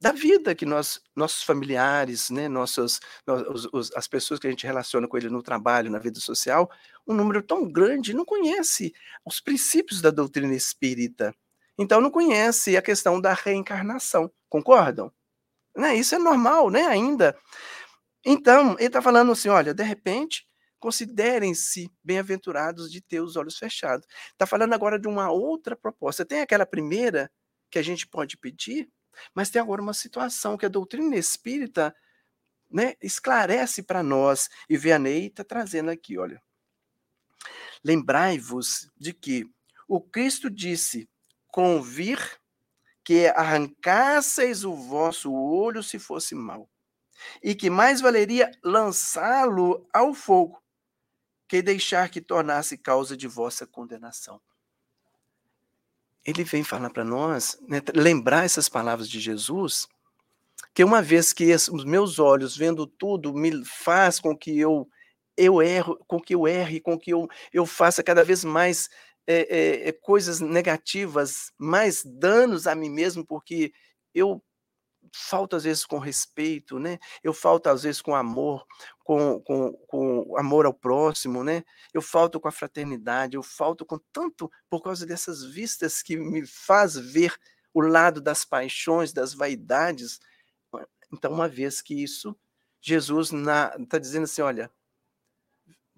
da 0.00 0.12
vida 0.12 0.54
que 0.54 0.64
nós, 0.64 1.00
nossos 1.14 1.42
familiares, 1.42 2.30
né, 2.30 2.48
nossos, 2.48 3.00
os, 3.26 3.68
os, 3.72 3.92
as 3.96 4.08
pessoas 4.08 4.40
que 4.40 4.46
a 4.46 4.50
gente 4.50 4.66
relaciona 4.66 5.08
com 5.08 5.16
ele 5.16 5.28
no 5.28 5.42
trabalho, 5.42 5.90
na 5.90 5.98
vida 5.98 6.20
social, 6.20 6.70
um 7.06 7.14
número 7.14 7.42
tão 7.42 7.70
grande 7.70 8.14
não 8.14 8.24
conhece 8.24 8.94
os 9.24 9.40
princípios 9.40 10.00
da 10.00 10.10
doutrina 10.10 10.54
espírita. 10.54 11.34
Então 11.78 12.00
não 12.00 12.10
conhece 12.10 12.76
a 12.76 12.82
questão 12.82 13.20
da 13.20 13.34
reencarnação. 13.34 14.30
Concordam? 14.48 15.12
Né? 15.76 15.94
Isso 15.96 16.14
é 16.14 16.18
normal, 16.18 16.70
né? 16.70 16.86
Ainda. 16.86 17.36
Então, 18.24 18.72
ele 18.78 18.86
está 18.86 19.02
falando 19.02 19.32
assim: 19.32 19.48
olha, 19.48 19.74
de 19.74 19.82
repente, 19.82 20.46
considerem-se 20.80 21.90
bem-aventurados 22.02 22.90
de 22.90 23.00
ter 23.00 23.20
os 23.20 23.36
olhos 23.36 23.58
fechados. 23.58 24.06
Está 24.32 24.46
falando 24.46 24.72
agora 24.72 24.98
de 24.98 25.06
uma 25.06 25.30
outra 25.30 25.76
proposta. 25.76 26.24
Tem 26.24 26.40
aquela 26.40 26.66
primeira 26.66 27.30
que 27.70 27.78
a 27.78 27.82
gente 27.82 28.06
pode 28.06 28.36
pedir, 28.36 28.88
mas 29.34 29.50
tem 29.50 29.60
agora 29.60 29.82
uma 29.82 29.94
situação 29.94 30.56
que 30.56 30.66
a 30.66 30.70
doutrina 30.70 31.16
espírita 31.16 31.94
né, 32.70 32.94
esclarece 33.02 33.82
para 33.82 34.02
nós, 34.02 34.48
e 34.68 34.76
Vianney 34.76 35.26
está 35.26 35.44
trazendo 35.44 35.90
aqui, 35.90 36.18
olha. 36.18 36.42
Lembrai-vos 37.84 38.90
de 38.96 39.12
que 39.12 39.48
o 39.86 40.00
Cristo 40.00 40.50
disse: 40.50 41.08
convir 41.48 42.18
que 43.04 43.28
arrancasseis 43.28 44.64
o 44.64 44.74
vosso 44.74 45.32
olho 45.32 45.82
se 45.82 45.98
fosse 45.98 46.34
mal, 46.34 46.68
e 47.42 47.54
que 47.54 47.70
mais 47.70 48.00
valeria 48.00 48.50
lançá-lo 48.64 49.88
ao 49.92 50.12
fogo 50.12 50.60
que 51.48 51.62
deixar 51.62 52.10
que 52.10 52.20
tornasse 52.20 52.76
causa 52.76 53.16
de 53.16 53.28
vossa 53.28 53.66
condenação 53.66 54.40
ele 56.26 56.42
vem 56.42 56.64
falar 56.64 56.90
para 56.90 57.04
nós, 57.04 57.58
né, 57.68 57.80
lembrar 57.94 58.44
essas 58.44 58.68
palavras 58.68 59.08
de 59.08 59.20
Jesus, 59.20 59.86
que 60.74 60.82
uma 60.82 61.00
vez 61.00 61.32
que 61.32 61.54
os 61.54 61.84
meus 61.84 62.18
olhos 62.18 62.56
vendo 62.56 62.86
tudo 62.86 63.32
me 63.32 63.64
faz 63.64 64.18
com 64.18 64.36
que 64.36 64.58
eu 64.58 64.88
eu 65.36 65.60
erro, 65.62 65.98
com 66.06 66.18
que 66.18 66.34
eu 66.34 66.48
erre, 66.48 66.80
com 66.80 66.98
que 66.98 67.12
eu, 67.12 67.28
eu 67.52 67.66
faça 67.66 68.02
cada 68.02 68.24
vez 68.24 68.42
mais 68.42 68.88
é, 69.26 69.88
é, 69.88 69.92
coisas 69.92 70.40
negativas, 70.40 71.52
mais 71.58 72.02
danos 72.02 72.66
a 72.66 72.74
mim 72.74 72.88
mesmo, 72.88 73.24
porque 73.24 73.70
eu 74.14 74.42
falta 75.16 75.56
às 75.56 75.64
vezes 75.64 75.86
com 75.86 75.98
respeito, 75.98 76.78
né? 76.78 76.98
Eu 77.22 77.32
falto 77.32 77.68
às 77.68 77.82
vezes 77.82 78.02
com 78.02 78.14
amor, 78.14 78.66
com, 79.02 79.40
com, 79.40 79.72
com 79.86 80.36
amor 80.36 80.66
ao 80.66 80.74
próximo, 80.74 81.42
né? 81.42 81.64
Eu 81.94 82.02
falto 82.02 82.38
com 82.38 82.48
a 82.48 82.52
fraternidade, 82.52 83.36
eu 83.36 83.42
falto 83.42 83.86
com 83.86 83.98
tanto 84.12 84.50
por 84.68 84.82
causa 84.82 85.06
dessas 85.06 85.42
vistas 85.44 86.02
que 86.02 86.16
me 86.16 86.46
faz 86.46 86.96
ver 86.96 87.34
o 87.72 87.80
lado 87.80 88.20
das 88.20 88.44
paixões, 88.44 89.12
das 89.12 89.32
vaidades. 89.32 90.20
Então, 91.12 91.32
uma 91.32 91.48
vez 91.48 91.80
que 91.80 91.94
isso, 91.94 92.36
Jesus 92.80 93.32
está 93.32 93.98
dizendo 93.98 94.24
assim, 94.24 94.42
olha, 94.42 94.70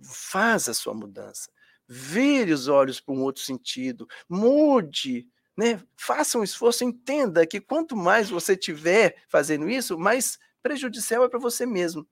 faz 0.02 0.68
a 0.68 0.74
sua 0.74 0.94
mudança, 0.94 1.50
vire 1.88 2.52
os 2.52 2.68
olhos 2.68 3.00
para 3.00 3.14
um 3.14 3.22
outro 3.22 3.42
sentido, 3.42 4.06
mude 4.28 5.28
né? 5.58 5.82
Faça 5.96 6.38
um 6.38 6.44
esforço, 6.44 6.84
entenda 6.84 7.44
que 7.44 7.60
quanto 7.60 7.96
mais 7.96 8.30
você 8.30 8.56
tiver 8.56 9.16
fazendo 9.28 9.68
isso, 9.68 9.98
mais 9.98 10.38
prejudicial 10.62 11.24
é 11.24 11.28
para 11.28 11.40
você 11.40 11.66
mesmo. 11.66 12.06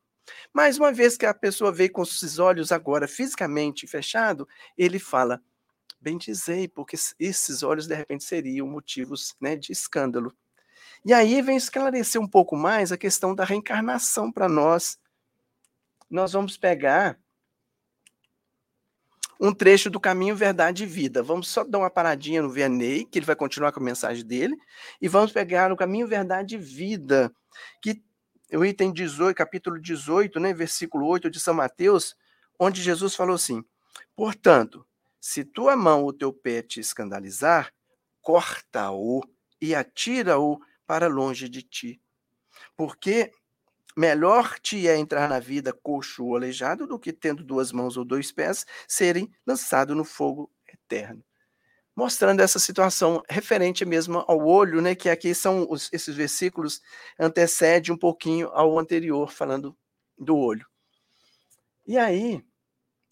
Mas 0.52 0.78
uma 0.78 0.92
vez 0.92 1.16
que 1.16 1.24
a 1.24 1.32
pessoa 1.32 1.70
veio 1.70 1.92
com 1.92 2.02
esses 2.02 2.40
olhos 2.40 2.72
agora 2.72 3.06
fisicamente 3.06 3.86
fechado, 3.86 4.48
ele 4.76 4.98
fala: 4.98 5.40
bem 6.00 6.18
dizei, 6.18 6.66
porque 6.66 6.96
esses 7.20 7.62
olhos 7.62 7.86
de 7.86 7.94
repente 7.94 8.24
seriam 8.24 8.66
motivos 8.66 9.36
né, 9.40 9.54
de 9.54 9.70
escândalo. 9.70 10.34
E 11.04 11.14
aí 11.14 11.40
vem 11.40 11.56
esclarecer 11.56 12.20
um 12.20 12.26
pouco 12.26 12.56
mais 12.56 12.90
a 12.90 12.98
questão 12.98 13.32
da 13.32 13.44
reencarnação 13.44 14.32
para 14.32 14.48
nós. 14.48 14.98
Nós 16.10 16.32
vamos 16.32 16.56
pegar 16.56 17.16
um 19.40 19.52
trecho 19.52 19.90
do 19.90 20.00
Caminho, 20.00 20.34
Verdade 20.34 20.84
e 20.84 20.86
Vida. 20.86 21.22
Vamos 21.22 21.48
só 21.48 21.64
dar 21.64 21.78
uma 21.78 21.90
paradinha 21.90 22.42
no 22.42 22.50
Vianney, 22.50 23.04
que 23.04 23.18
ele 23.18 23.26
vai 23.26 23.36
continuar 23.36 23.72
com 23.72 23.80
a 23.80 23.82
mensagem 23.82 24.24
dele, 24.24 24.56
e 25.00 25.08
vamos 25.08 25.32
pegar 25.32 25.68
no 25.68 25.76
Caminho, 25.76 26.06
Verdade 26.06 26.54
e 26.54 26.58
Vida, 26.58 27.32
que 27.82 28.02
o 28.52 28.64
item 28.64 28.92
18, 28.92 29.36
capítulo 29.36 29.80
18, 29.80 30.38
né, 30.40 30.54
versículo 30.54 31.06
8 31.06 31.30
de 31.30 31.40
São 31.40 31.54
Mateus, 31.54 32.16
onde 32.58 32.82
Jesus 32.82 33.14
falou 33.14 33.34
assim: 33.34 33.64
Portanto, 34.14 34.86
se 35.20 35.44
tua 35.44 35.76
mão 35.76 36.04
ou 36.04 36.12
teu 36.12 36.32
pé 36.32 36.62
te 36.62 36.80
escandalizar, 36.80 37.72
corta-o 38.22 39.22
e 39.60 39.74
atira-o 39.74 40.60
para 40.86 41.08
longe 41.08 41.48
de 41.48 41.62
ti. 41.62 42.00
Porque 42.76 43.32
Melhor 43.96 44.58
te 44.58 44.86
é 44.86 44.94
entrar 44.94 45.26
na 45.26 45.40
vida 45.40 45.72
coxo 45.72 46.22
ou 46.22 46.36
aleijado 46.36 46.86
do 46.86 46.98
que 46.98 47.14
tendo 47.14 47.42
duas 47.42 47.72
mãos 47.72 47.96
ou 47.96 48.04
dois 48.04 48.30
pés 48.30 48.66
serem 48.86 49.32
lançados 49.46 49.96
no 49.96 50.04
fogo 50.04 50.52
eterno. 50.68 51.24
Mostrando 51.94 52.40
essa 52.40 52.58
situação 52.58 53.22
referente 53.26 53.86
mesmo 53.86 54.22
ao 54.28 54.46
olho, 54.46 54.82
né, 54.82 54.94
que 54.94 55.08
aqui 55.08 55.34
são 55.34 55.66
os, 55.70 55.90
esses 55.94 56.14
versículos 56.14 56.82
antecede 57.18 57.90
um 57.90 57.96
pouquinho 57.96 58.48
ao 58.48 58.78
anterior 58.78 59.32
falando 59.32 59.74
do 60.18 60.36
olho. 60.36 60.66
E 61.86 61.96
aí, 61.96 62.44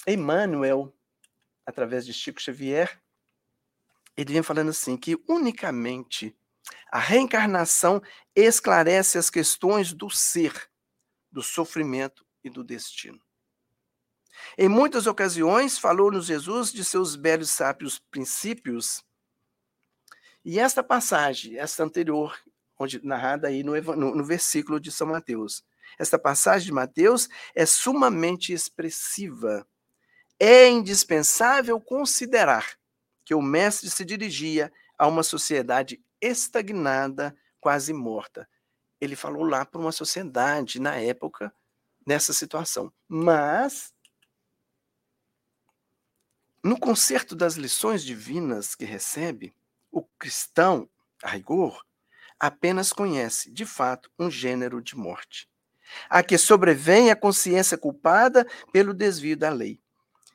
Emmanuel, 0.06 0.94
através 1.64 2.04
de 2.04 2.12
Chico 2.12 2.42
Xavier, 2.42 3.00
ele 4.14 4.34
vem 4.34 4.42
falando 4.42 4.68
assim 4.68 4.98
que 4.98 5.16
unicamente 5.26 6.36
a 6.92 6.98
reencarnação 6.98 8.02
esclarece 8.36 9.16
as 9.16 9.30
questões 9.30 9.94
do 9.94 10.10
ser 10.10 10.68
do 11.34 11.42
sofrimento 11.42 12.24
e 12.44 12.48
do 12.48 12.62
destino. 12.62 13.20
Em 14.56 14.68
muitas 14.68 15.08
ocasiões, 15.08 15.76
falou-nos 15.76 16.26
Jesus 16.26 16.72
de 16.72 16.84
seus 16.84 17.16
belos 17.16 17.50
sábios 17.50 17.98
princípios. 17.98 19.04
E 20.44 20.60
esta 20.60 20.82
passagem, 20.82 21.58
esta 21.58 21.82
anterior, 21.82 22.38
onde 22.78 23.04
narrada 23.04 23.48
aí 23.48 23.64
no, 23.64 23.74
no, 23.96 24.14
no 24.14 24.24
versículo 24.24 24.78
de 24.78 24.92
São 24.92 25.08
Mateus, 25.08 25.64
esta 25.98 26.18
passagem 26.18 26.66
de 26.66 26.72
Mateus 26.72 27.28
é 27.52 27.66
sumamente 27.66 28.52
expressiva. 28.52 29.66
É 30.38 30.68
indispensável 30.68 31.80
considerar 31.80 32.76
que 33.24 33.34
o 33.34 33.42
mestre 33.42 33.90
se 33.90 34.04
dirigia 34.04 34.72
a 34.96 35.08
uma 35.08 35.24
sociedade 35.24 36.00
estagnada, 36.20 37.36
quase 37.60 37.92
morta, 37.92 38.48
ele 39.04 39.16
falou 39.16 39.44
lá 39.44 39.64
para 39.64 39.80
uma 39.80 39.92
sociedade, 39.92 40.80
na 40.80 40.96
época, 40.96 41.52
nessa 42.06 42.32
situação. 42.32 42.92
Mas, 43.08 43.92
no 46.62 46.78
concerto 46.78 47.34
das 47.34 47.54
lições 47.54 48.04
divinas 48.04 48.74
que 48.74 48.84
recebe, 48.84 49.54
o 49.90 50.02
cristão, 50.18 50.88
a 51.22 51.30
rigor, 51.30 51.84
apenas 52.38 52.92
conhece, 52.92 53.50
de 53.50 53.64
fato, 53.64 54.10
um 54.18 54.30
gênero 54.30 54.82
de 54.82 54.96
morte, 54.96 55.48
a 56.08 56.22
que 56.22 56.36
sobrevém 56.36 57.10
a 57.10 57.16
consciência 57.16 57.78
culpada 57.78 58.46
pelo 58.72 58.92
desvio 58.92 59.36
da 59.36 59.50
lei. 59.50 59.80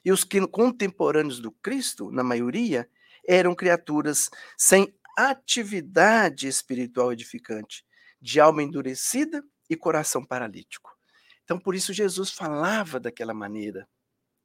E 0.03 0.11
os 0.11 0.23
contemporâneos 0.23 1.39
do 1.39 1.51
Cristo, 1.51 2.09
na 2.11 2.23
maioria, 2.23 2.89
eram 3.27 3.53
criaturas 3.53 4.29
sem 4.57 4.93
atividade 5.17 6.47
espiritual 6.47 7.11
edificante, 7.11 7.85
de 8.21 8.39
alma 8.39 8.63
endurecida 8.63 9.43
e 9.69 9.75
coração 9.75 10.25
paralítico. 10.25 10.95
Então, 11.43 11.59
por 11.59 11.75
isso, 11.75 11.93
Jesus 11.93 12.31
falava 12.31 12.99
daquela 12.99 13.33
maneira, 13.33 13.87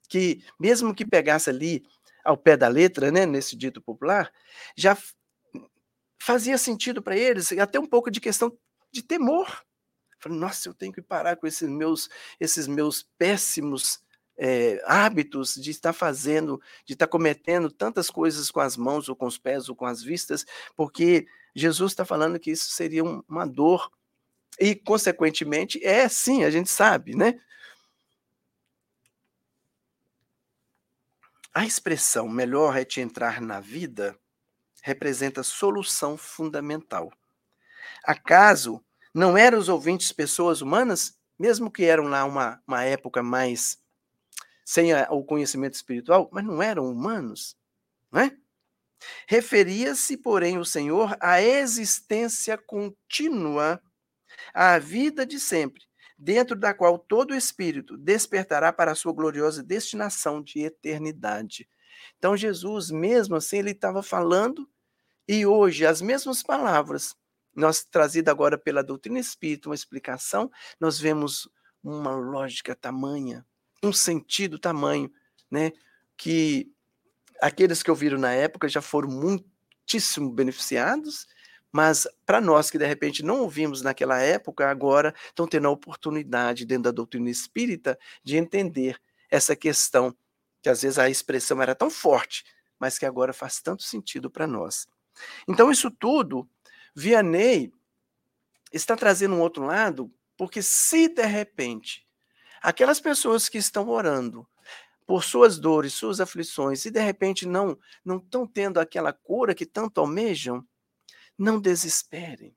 que 0.09 0.45
mesmo 0.59 0.95
que 0.95 1.05
pegasse 1.05 1.51
ali 1.51 1.83
ao 2.25 2.37
pé 2.37 2.57
da 2.57 2.69
letra, 2.69 3.11
né, 3.11 3.27
nesse 3.27 3.57
dito 3.57 3.83
popular, 3.83 4.33
já 4.77 4.97
fazia 6.21 6.57
sentido 6.57 7.03
para 7.03 7.17
eles, 7.17 7.53
até 7.53 7.79
um 7.79 7.87
pouco 7.87 8.11
de 8.11 8.21
questão 8.21 8.57
de 8.91 9.03
temor. 9.03 9.63
Falei, 10.19 10.39
nossa, 10.39 10.69
eu 10.69 10.75
tenho 10.75 10.93
que 10.93 11.03
parar 11.03 11.37
com 11.37 11.47
esses 11.47 11.69
meus, 11.69 12.09
esses 12.41 12.67
meus 12.67 13.03
péssimos 13.19 14.01
é, 14.37 14.83
hábitos 14.87 15.55
de 15.55 15.71
estar 15.71 15.93
fazendo, 15.93 16.61
de 16.85 16.95
estar 16.95 17.07
cometendo 17.07 17.71
tantas 17.71 18.11
coisas 18.11 18.51
com 18.51 18.61
as 18.61 18.77
mãos, 18.77 19.09
ou 19.09 19.17
com 19.17 19.27
os 19.27 19.39
pés, 19.39 19.69
ou 19.69 19.77
com 19.77 19.87
as 19.87 20.03
vistas, 20.03 20.45
porque 20.77 21.27
Jesus 21.55 21.93
está 21.93 22.05
falando 22.05 22.39
que 22.39 22.51
isso 22.51 22.71
seria 22.71 23.05
um, 23.05 23.23
uma 23.29 23.47
dor. 23.47 23.91
E, 24.59 24.75
consequentemente, 24.75 25.85
é 25.85 26.09
sim, 26.09 26.45
a 26.45 26.51
gente 26.51 26.71
sabe, 26.71 27.17
né? 27.17 27.41
A 31.53 31.65
expressão 31.65 32.29
melhor 32.29 32.77
é 32.77 32.85
te 32.85 33.01
entrar 33.01 33.41
na 33.41 33.61
vida 33.61 34.19
representa 34.85 35.43
solução 35.43 36.15
fundamental. 36.15 37.11
Acaso 38.05 38.85
não 39.15 39.39
eram 39.39 39.59
os 39.59 39.71
ouvintes 39.71 40.13
pessoas 40.13 40.61
humanas, 40.61 41.19
mesmo 41.39 41.71
que 41.71 41.85
eram 41.85 42.05
lá 42.05 42.27
uma, 42.27 42.63
uma 42.67 42.85
época 42.85 43.23
mais 43.23 43.79
sem 44.65 44.93
a, 44.93 45.09
o 45.11 45.23
conhecimento 45.23 45.75
espiritual, 45.75 46.29
mas 46.33 46.45
não 46.45 46.63
eram 46.63 46.91
humanos, 46.91 47.57
não 48.11 48.21
é? 48.23 48.37
Referia-se, 49.29 50.17
porém, 50.17 50.59
o 50.59 50.65
Senhor 50.65 51.17
à 51.21 51.43
existência 51.43 52.57
contínua, 52.57 53.81
à 54.53 54.79
vida 54.79 55.27
de 55.27 55.39
sempre, 55.39 55.83
dentro 56.17 56.57
da 56.57 56.73
qual 56.73 56.99
todo 56.99 57.35
espírito 57.35 57.99
despertará 57.99 58.73
para 58.73 58.93
a 58.93 58.95
sua 58.95 59.13
gloriosa 59.13 59.63
destinação 59.63 60.43
de 60.43 60.61
eternidade. 60.61 61.69
Então, 62.19 62.37
Jesus, 62.37 62.91
mesmo 62.91 63.37
assim, 63.37 63.59
ele 63.59 63.73
estava 63.73 64.03
falando, 64.03 64.69
e 65.29 65.45
hoje 65.45 65.87
as 65.87 66.01
mesmas 66.01 66.43
palavras, 66.43 67.15
nós 67.55 67.85
trazida 67.85 68.31
agora 68.31 68.59
pela 68.59 68.83
doutrina 68.83 69.19
espírita, 69.19 69.69
uma 69.69 69.75
explicação, 69.75 70.51
nós 70.81 70.99
vemos 70.99 71.49
uma 71.83 72.15
lógica 72.15 72.75
tamanha, 72.75 73.47
um 73.87 73.93
sentido 73.93 74.59
tamanho, 74.59 75.11
né? 75.51 75.73
Que 76.17 76.71
aqueles 77.41 77.83
que 77.83 77.91
ouviram 77.91 78.19
na 78.19 78.33
época 78.33 78.69
já 78.69 78.81
foram 78.81 79.09
muitíssimo 79.09 80.31
beneficiados, 80.31 81.27
mas 81.71 82.07
para 82.25 82.41
nós 82.41 82.71
que 82.71 82.79
de 82.79 82.87
repente 82.87 83.23
não 83.23 83.41
ouvimos 83.41 83.83
naquela 83.83 84.21
época, 84.21 84.71
agora 84.71 85.15
estão 85.27 85.47
tendo 85.47 85.67
a 85.67 85.71
oportunidade, 85.71 86.65
dentro 86.65 86.85
da 86.85 86.91
doutrina 86.91 87.29
espírita, 87.29 87.99
de 88.23 88.37
entender 88.37 89.01
essa 89.31 89.57
questão, 89.57 90.17
que 90.63 90.69
às 90.69 90.83
vezes 90.83 90.99
a 90.99 91.11
expressão 91.11 91.61
era 91.61 91.75
tão 91.75 91.91
forte, 91.91 92.45
mas 92.79 92.99
que 92.99 93.05
agora 93.05 93.33
faz 93.33 93.61
tanto 93.61 93.83
sentido 93.83 94.31
para 94.31 94.47
nós. 94.47 94.87
Então, 95.49 95.71
isso 95.71 95.91
tudo, 95.91 96.49
Vianney 96.95 97.73
está 98.73 98.97
trazendo 98.97 99.35
um 99.35 99.41
outro 99.41 99.65
lado, 99.65 100.13
porque 100.37 100.63
se 100.63 101.09
de 101.09 101.27
repente 101.27 102.04
aquelas 102.65 102.99
pessoas 102.99 103.47
que 103.47 103.59
estão 103.59 103.91
orando 103.91 104.49
por 105.07 105.23
suas 105.23 105.59
dores, 105.59 105.93
suas 105.93 106.19
aflições, 106.19 106.87
e 106.87 106.91
de 106.91 106.99
repente 106.99 107.47
não 107.47 107.79
não 108.03 108.17
estão 108.17 108.47
tendo 108.47 108.81
aquela 108.81 109.13
cura 109.13 109.55
que 109.55 109.67
tanto 109.67 110.01
almejam, 110.01 110.67
não 111.37 111.61
desesperem. 111.61 112.57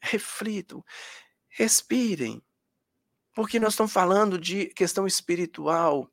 Reflitam, 0.00 0.82
respirem, 1.50 2.42
porque 3.34 3.60
nós 3.60 3.74
estamos 3.74 3.92
falando 3.92 4.38
de 4.38 4.66
questão 4.68 5.06
espiritual. 5.06 6.10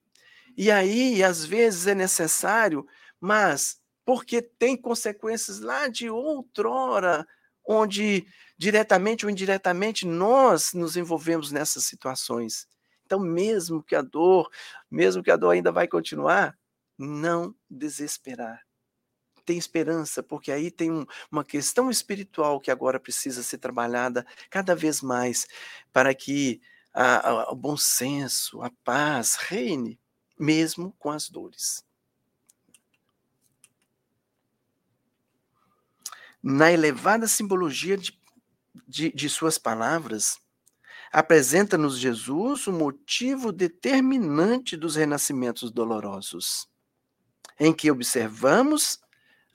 E 0.56 0.70
aí, 0.70 1.24
às 1.24 1.46
vezes, 1.46 1.88
é 1.88 1.96
necessário, 1.96 2.86
mas 3.20 3.82
porque 4.06 4.42
tem 4.42 4.76
consequências 4.76 5.60
lá 5.62 5.88
de 5.88 6.10
outrora, 6.10 7.26
onde 7.72 8.26
diretamente 8.58 9.28
ou 9.28 9.30
indiretamente 9.30 10.08
nós 10.08 10.74
nos 10.74 10.98
envolvemos 10.98 11.52
nessas 11.52 11.84
situações. 11.84 12.68
Então, 13.06 13.20
mesmo 13.20 13.84
que 13.84 13.96
a 13.96 14.02
dor, 14.02 14.50
mesmo 14.90 15.22
que 15.22 15.30
a 15.30 15.38
dor 15.38 15.52
ainda 15.52 15.72
vai 15.72 15.88
continuar, 15.88 16.58
não 16.98 17.56
desesperar. 17.70 18.66
Tem 19.46 19.56
esperança, 19.56 20.24
porque 20.24 20.52
aí 20.52 20.72
tem 20.72 20.92
um, 20.92 21.06
uma 21.32 21.44
questão 21.46 21.92
espiritual 21.92 22.60
que 22.60 22.72
agora 22.72 23.00
precisa 23.00 23.44
ser 23.44 23.60
trabalhada 23.60 24.26
cada 24.50 24.76
vez 24.76 25.00
mais 25.02 25.48
para 25.94 26.14
que 26.16 26.60
a, 26.92 27.30
a, 27.30 27.52
o 27.52 27.56
bom 27.56 27.78
senso, 27.78 28.64
a 28.64 28.72
paz 28.84 29.36
reine, 29.36 30.00
mesmo 30.40 30.96
com 30.98 31.12
as 31.12 31.30
dores. 31.30 31.84
Na 36.42 36.72
elevada 36.72 37.28
simbologia 37.28 37.98
de 37.98 38.20
de, 38.88 39.12
de 39.12 39.30
suas 39.30 39.58
palavras, 39.58 40.38
apresenta-nos 41.12 41.98
Jesus 41.98 42.68
o 42.68 42.74
motivo 42.74 43.52
determinante 43.52 44.78
dos 44.78 44.96
renascimentos 44.96 45.72
dolorosos, 45.72 46.68
em 47.60 47.74
que 47.74 47.92
observamos 47.92 49.00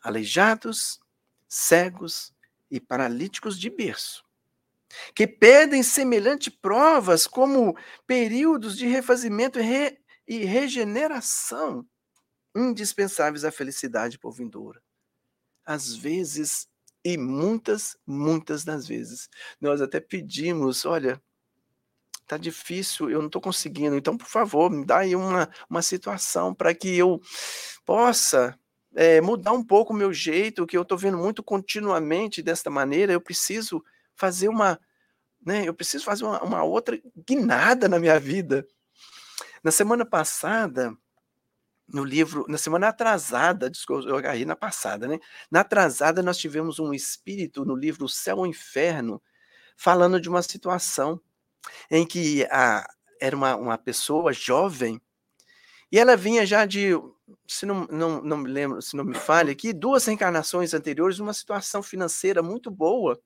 aleijados, 0.03 1.01
cegos 1.49 2.33
e 2.71 2.81
paralíticos 2.81 3.59
de 3.59 3.71
berço, 3.71 4.25
que 5.15 5.27
pedem 5.27 5.83
semelhante 5.83 6.51
provas 6.51 7.27
como 7.27 7.77
períodos 8.07 8.77
de 8.77 8.87
refazimento 8.87 9.59
e, 9.59 9.63
re, 9.63 9.99
e 10.27 10.45
regeneração 10.45 11.87
indispensáveis 12.55 13.45
à 13.45 13.51
felicidade 13.51 14.19
por 14.19 14.33
vindoura. 14.33 14.83
Às 15.65 15.95
vezes, 15.95 16.69
e 17.05 17.19
muitas, 17.19 17.97
muitas 18.07 18.65
das 18.65 18.89
vezes 18.89 19.29
nós 19.61 19.83
até 19.83 20.01
pedimos, 20.01 20.85
olha, 20.87 21.21
tá 22.27 22.39
difícil, 22.39 23.11
eu 23.11 23.19
não 23.19 23.27
estou 23.27 23.43
conseguindo, 23.43 23.97
então 23.97 24.17
por 24.17 24.27
favor, 24.27 24.71
me 24.71 24.85
dá 24.87 24.99
aí 24.99 25.15
uma, 25.15 25.51
uma 25.69 25.83
situação 25.83 26.55
para 26.55 26.75
que 26.75 26.97
eu 26.97 27.21
possa 27.85 28.59
é, 28.95 29.21
mudar 29.21 29.53
um 29.53 29.63
pouco 29.63 29.93
o 29.93 29.97
meu 29.97 30.13
jeito, 30.13 30.67
que 30.67 30.77
eu 30.77 30.83
estou 30.83 30.97
vendo 30.97 31.19
muito 31.19 31.43
continuamente 31.43 32.43
desta 32.43 32.71
maneira, 32.71 33.13
eu 33.13 33.21
preciso 33.21 33.85
fazer 34.15 34.49
uma, 34.49 34.81
né, 35.45 35.69
eu 35.69 35.75
preciso 35.75 36.05
fazer 36.05 36.25
uma, 36.25 36.43
uma 36.43 36.63
outra 36.63 36.99
guinada 37.29 37.89
na 37.89 37.99
minha 37.99 38.19
vida. 38.19 38.67
Na 39.63 39.71
semana 39.71 40.05
passada, 40.07 40.97
no 41.89 42.05
livro, 42.05 42.45
na 42.49 42.59
semana 42.59 42.89
atrasada, 42.89 43.71
desculpa, 43.71 44.09
eu 44.09 44.17
agarrei 44.17 44.45
na 44.45 44.57
passada, 44.57 45.07
né? 45.07 45.19
Na 45.51 45.61
atrasada, 45.61 46.23
nós 46.23 46.39
tivemos 46.39 46.79
um 46.79 46.95
espírito 46.95 47.65
no 47.65 47.77
livro 47.77 48.09
Céu 48.09 48.39
ou 48.39 48.47
Inferno, 48.47 49.23
falando 49.77 50.21
de 50.21 50.29
uma 50.29 50.43
situação 50.43 51.21
em 51.91 52.07
que 52.07 52.45
a, 52.51 52.87
era 53.21 53.37
uma, 53.37 53.57
uma 53.57 53.79
pessoa 53.79 54.33
jovem 54.33 55.01
e 55.93 55.99
ela 55.99 56.17
vinha 56.17 56.45
já 56.45 56.67
de, 56.67 56.91
se 57.47 57.65
não, 57.67 57.87
não, 57.91 58.21
não 58.23 58.37
me 58.39 58.51
lembro, 58.51 58.83
se 58.83 58.97
não 58.97 59.05
me 59.05 59.15
falha 59.15 59.53
aqui, 59.53 59.73
duas 59.73 60.05
reencarnações 60.07 60.75
anteriores, 60.75 61.21
uma 61.21 61.33
situação 61.33 61.83
financeira 61.83 62.43
muito 62.43 62.71
boa. 62.71 63.21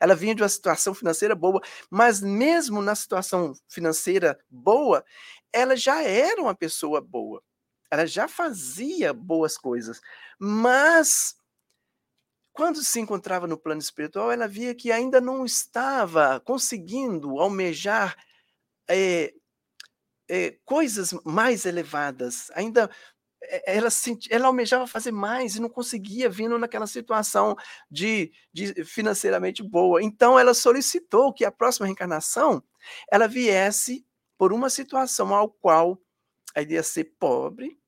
Ela 0.00 0.14
vinha 0.14 0.34
de 0.34 0.42
uma 0.42 0.48
situação 0.48 0.94
financeira 0.94 1.34
boa, 1.34 1.60
mas 1.90 2.20
mesmo 2.20 2.80
na 2.80 2.94
situação 2.94 3.52
financeira 3.68 4.38
boa, 4.50 5.04
ela 5.52 5.76
já 5.76 6.02
era 6.02 6.40
uma 6.40 6.54
pessoa 6.54 7.00
boa 7.00 7.42
ela 7.94 8.06
já 8.06 8.28
fazia 8.28 9.12
boas 9.12 9.56
coisas, 9.56 10.00
mas 10.38 11.36
quando 12.52 12.82
se 12.84 13.00
encontrava 13.00 13.46
no 13.46 13.58
plano 13.58 13.80
espiritual, 13.80 14.30
ela 14.30 14.46
via 14.46 14.74
que 14.74 14.92
ainda 14.92 15.20
não 15.20 15.44
estava 15.44 16.38
conseguindo 16.40 17.40
almejar 17.40 18.16
é, 18.88 19.34
é, 20.28 20.56
coisas 20.64 21.12
mais 21.24 21.66
elevadas, 21.66 22.50
ainda 22.54 22.88
eh, 23.42 23.76
ela, 23.76 23.88
ela 24.30 24.46
almejava 24.46 24.86
fazer 24.86 25.12
mais 25.12 25.56
e 25.56 25.60
não 25.60 25.68
conseguia, 25.68 26.30
vindo 26.30 26.58
naquela 26.58 26.86
situação 26.86 27.56
de, 27.90 28.32
de 28.52 28.84
financeiramente 28.84 29.62
boa. 29.62 30.02
Então, 30.02 30.38
ela 30.38 30.54
solicitou 30.54 31.32
que 31.32 31.44
a 31.44 31.52
próxima 31.52 31.86
reencarnação 31.86 32.62
ela 33.10 33.26
viesse 33.26 34.06
por 34.38 34.52
uma 34.52 34.70
situação 34.70 35.34
ao 35.34 35.48
qual 35.48 36.00
ela 36.54 36.64
iria 36.64 36.82
ser 36.82 37.04
pobre, 37.18 37.78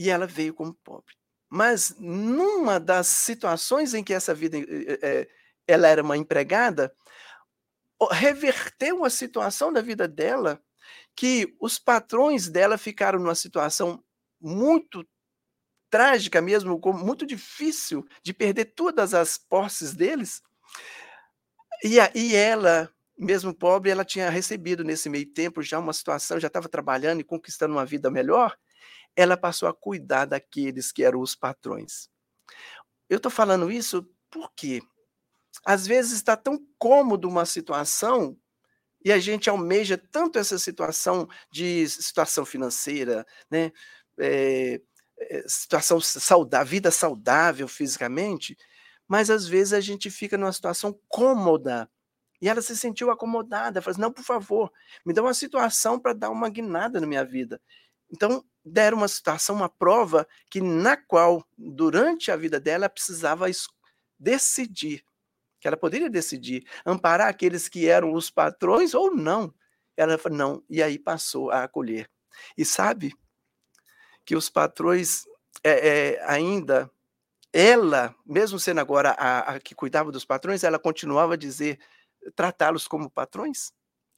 e 0.00 0.08
ela 0.08 0.26
veio 0.26 0.54
como 0.54 0.72
pobre. 0.72 1.14
Mas 1.46 1.94
numa 1.98 2.80
das 2.80 3.06
situações 3.06 3.92
em 3.92 4.02
que 4.02 4.14
essa 4.14 4.32
vida 4.34 4.56
é, 4.58 5.28
ela 5.68 5.86
era 5.88 6.02
uma 6.02 6.16
empregada, 6.16 6.90
reverteu 8.10 9.04
a 9.04 9.10
situação 9.10 9.70
da 9.70 9.82
vida 9.82 10.08
dela, 10.08 10.58
que 11.14 11.54
os 11.60 11.78
patrões 11.78 12.48
dela 12.48 12.78
ficaram 12.78 13.18
numa 13.18 13.34
situação 13.34 14.02
muito 14.40 15.06
trágica 15.90 16.40
mesmo, 16.40 16.80
muito 16.94 17.26
difícil 17.26 18.02
de 18.22 18.32
perder 18.32 18.72
todas 18.74 19.12
as 19.12 19.36
posses 19.36 19.92
deles. 19.92 20.40
E, 21.84 22.00
a, 22.00 22.10
e 22.14 22.34
ela, 22.34 22.90
mesmo 23.18 23.52
pobre, 23.52 23.90
ela 23.90 24.04
tinha 24.04 24.30
recebido 24.30 24.82
nesse 24.82 25.10
meio 25.10 25.26
tempo 25.26 25.60
já 25.60 25.78
uma 25.78 25.92
situação, 25.92 26.40
já 26.40 26.46
estava 26.46 26.70
trabalhando 26.70 27.20
e 27.20 27.24
conquistando 27.24 27.74
uma 27.74 27.84
vida 27.84 28.10
melhor. 28.10 28.56
Ela 29.16 29.36
passou 29.36 29.68
a 29.68 29.74
cuidar 29.74 30.24
daqueles 30.26 30.92
que 30.92 31.02
eram 31.04 31.20
os 31.20 31.34
patrões. 31.34 32.08
Eu 33.08 33.16
estou 33.16 33.30
falando 33.30 33.70
isso 33.70 34.08
porque 34.30 34.80
às 35.64 35.86
vezes 35.86 36.12
está 36.12 36.36
tão 36.36 36.58
cômodo 36.78 37.28
uma 37.28 37.44
situação 37.44 38.36
e 39.04 39.12
a 39.12 39.18
gente 39.18 39.48
almeja 39.48 39.98
tanto 39.98 40.38
essa 40.38 40.58
situação 40.58 41.28
de 41.50 41.88
situação 41.88 42.44
financeira, 42.44 43.26
né? 43.50 43.72
É, 44.18 44.80
situação 45.46 46.00
saudável, 46.00 46.66
vida 46.66 46.90
saudável 46.90 47.68
fisicamente, 47.68 48.56
mas 49.08 49.30
às 49.30 49.46
vezes 49.46 49.72
a 49.72 49.80
gente 49.80 50.10
fica 50.10 50.38
numa 50.38 50.52
situação 50.52 50.98
cômoda. 51.08 51.90
E 52.40 52.48
ela 52.48 52.62
se 52.62 52.76
sentiu 52.76 53.10
acomodada, 53.10 53.82
falou 53.82 53.92
assim, 53.92 54.00
não, 54.00 54.12
por 54.12 54.24
favor, 54.24 54.72
me 55.04 55.12
dá 55.12 55.22
uma 55.22 55.34
situação 55.34 55.98
para 56.00 56.14
dar 56.14 56.30
uma 56.30 56.48
guinada 56.48 57.00
na 57.00 57.06
minha 57.06 57.24
vida. 57.24 57.60
Então, 58.10 58.44
deram 58.64 58.98
uma 58.98 59.08
situação, 59.08 59.56
uma 59.56 59.68
prova, 59.68 60.26
que 60.50 60.60
na 60.60 60.96
qual, 60.96 61.46
durante 61.56 62.30
a 62.30 62.36
vida 62.36 62.60
dela, 62.60 62.88
precisava 62.88 63.46
decidir 64.18 65.04
que 65.60 65.68
ela 65.68 65.76
poderia 65.76 66.08
decidir 66.08 66.66
amparar 66.84 67.28
aqueles 67.28 67.68
que 67.68 67.86
eram 67.86 68.14
os 68.14 68.30
patrões 68.30 68.94
ou 68.94 69.14
não. 69.14 69.54
Ela 69.96 70.16
falou, 70.16 70.38
não, 70.38 70.64
e 70.68 70.82
aí 70.82 70.98
passou 70.98 71.50
a 71.50 71.64
acolher. 71.64 72.10
E 72.56 72.64
sabe 72.64 73.12
que 74.24 74.34
os 74.34 74.48
patrões 74.48 75.26
é, 75.62 75.88
é, 76.14 76.24
ainda, 76.24 76.90
ela, 77.52 78.14
mesmo 78.24 78.58
sendo 78.58 78.80
agora 78.80 79.10
a, 79.10 79.54
a, 79.54 79.60
que 79.60 79.74
cuidava 79.74 80.10
dos 80.10 80.24
patrões, 80.24 80.64
ela 80.64 80.78
continuava 80.78 81.34
a 81.34 81.36
dizer, 81.36 81.78
tratá-los 82.34 82.88
como 82.88 83.10
patrões. 83.10 83.72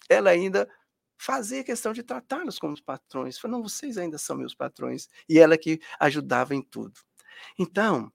Ela 0.08 0.30
ainda 0.30 0.68
fazia 1.22 1.62
questão 1.62 1.92
de 1.92 2.02
tratá-los 2.02 2.58
como 2.58 2.74
patrões. 2.82 3.38
Falou, 3.38 3.58
não, 3.58 3.68
vocês 3.68 3.96
ainda 3.96 4.18
são 4.18 4.36
meus 4.36 4.54
patrões. 4.56 5.08
E 5.28 5.38
ela 5.38 5.56
que 5.56 5.80
ajudava 6.00 6.52
em 6.52 6.60
tudo. 6.60 6.98
Então, 7.56 8.10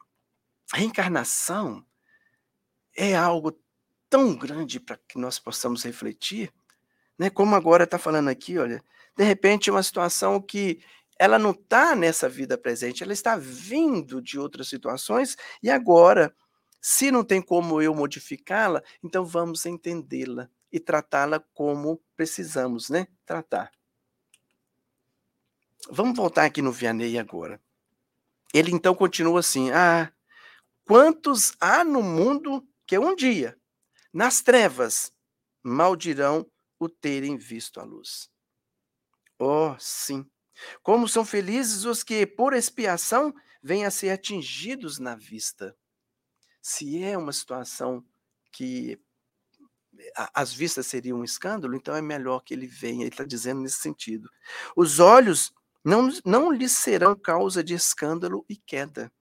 reencarnação 0.73 1.85
é 2.95 3.15
algo 3.15 3.57
tão 4.09 4.35
grande 4.35 4.79
para 4.79 4.97
que 5.07 5.17
nós 5.17 5.39
possamos 5.39 5.83
refletir, 5.83 6.51
né? 7.17 7.29
Como 7.29 7.55
agora 7.55 7.85
está 7.85 7.97
falando 7.97 8.27
aqui, 8.27 8.57
olha, 8.57 8.83
de 9.15 9.23
repente 9.23 9.71
uma 9.71 9.83
situação 9.83 10.41
que 10.41 10.83
ela 11.17 11.39
não 11.39 11.51
está 11.51 11.95
nessa 11.95 12.27
vida 12.27 12.57
presente, 12.57 13.03
ela 13.03 13.13
está 13.13 13.37
vindo 13.37 14.21
de 14.21 14.37
outras 14.37 14.67
situações 14.67 15.37
e 15.63 15.69
agora, 15.69 16.35
se 16.81 17.09
não 17.09 17.23
tem 17.23 17.41
como 17.41 17.81
eu 17.81 17.95
modificá-la, 17.95 18.81
então 19.03 19.25
vamos 19.25 19.65
entendê-la 19.65 20.49
e 20.71 20.79
tratá-la 20.79 21.39
como 21.53 22.01
precisamos, 22.15 22.89
né? 22.89 23.07
Tratar. 23.25 23.71
Vamos 25.89 26.17
voltar 26.17 26.45
aqui 26.45 26.61
no 26.61 26.71
Vianney 26.71 27.17
agora. 27.17 27.61
Ele 28.53 28.71
então 28.71 28.93
continua 28.93 29.39
assim: 29.39 29.71
Ah, 29.71 30.11
quantos 30.85 31.53
há 31.59 31.83
no 31.83 32.01
mundo 32.01 32.67
que 32.85 32.97
um 32.97 33.15
dia, 33.15 33.57
nas 34.13 34.41
trevas, 34.41 35.13
maldirão 35.63 36.49
o 36.79 36.87
terem 36.87 37.37
visto 37.37 37.79
a 37.79 37.83
luz. 37.83 38.29
Oh, 39.39 39.75
sim. 39.79 40.25
Como 40.81 41.07
são 41.07 41.23
felizes 41.23 41.85
os 41.85 42.03
que, 42.03 42.25
por 42.25 42.53
expiação, 42.53 43.33
vêm 43.61 43.85
a 43.85 43.91
ser 43.91 44.09
atingidos 44.09 44.97
na 44.97 45.15
vista. 45.15 45.75
Se 46.61 47.03
é 47.03 47.17
uma 47.17 47.31
situação 47.31 48.03
que 48.51 48.99
as 50.33 50.53
vistas 50.53 50.87
seriam 50.87 51.19
um 51.19 51.23
escândalo, 51.23 51.75
então 51.75 51.95
é 51.95 52.01
melhor 52.01 52.41
que 52.41 52.53
ele 52.53 52.67
venha. 52.67 53.01
Ele 53.01 53.09
está 53.09 53.23
dizendo 53.23 53.61
nesse 53.61 53.77
sentido. 53.77 54.29
Os 54.75 54.99
olhos 54.99 55.53
não, 55.83 56.09
não 56.25 56.51
lhes 56.51 56.71
serão 56.73 57.15
causa 57.15 57.63
de 57.63 57.73
escândalo 57.73 58.45
e 58.49 58.55
queda. 58.57 59.11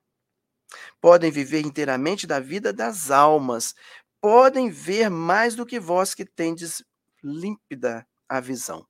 Podem 1.00 1.30
viver 1.30 1.60
inteiramente 1.60 2.26
da 2.26 2.40
vida 2.40 2.72
das 2.72 3.10
almas. 3.10 3.74
Podem 4.20 4.70
ver 4.70 5.08
mais 5.08 5.54
do 5.54 5.64
que 5.64 5.78
vós 5.78 6.14
que 6.14 6.24
tendes 6.24 6.82
límpida 7.22 8.06
a 8.28 8.40
visão. 8.40 8.86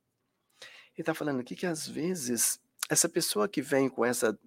Ele 0.95 1.03
está 1.03 1.15
falando 1.15 1.41
aqui 1.41 1.55
que 1.55 1.67
às 1.67 1.87
vezes 1.87 2.59
essa 2.89 3.09
pessoa 3.09 3.49
que 3.49 3.61
vem 3.61 3.89
com 3.89 4.05
essa 4.05 4.39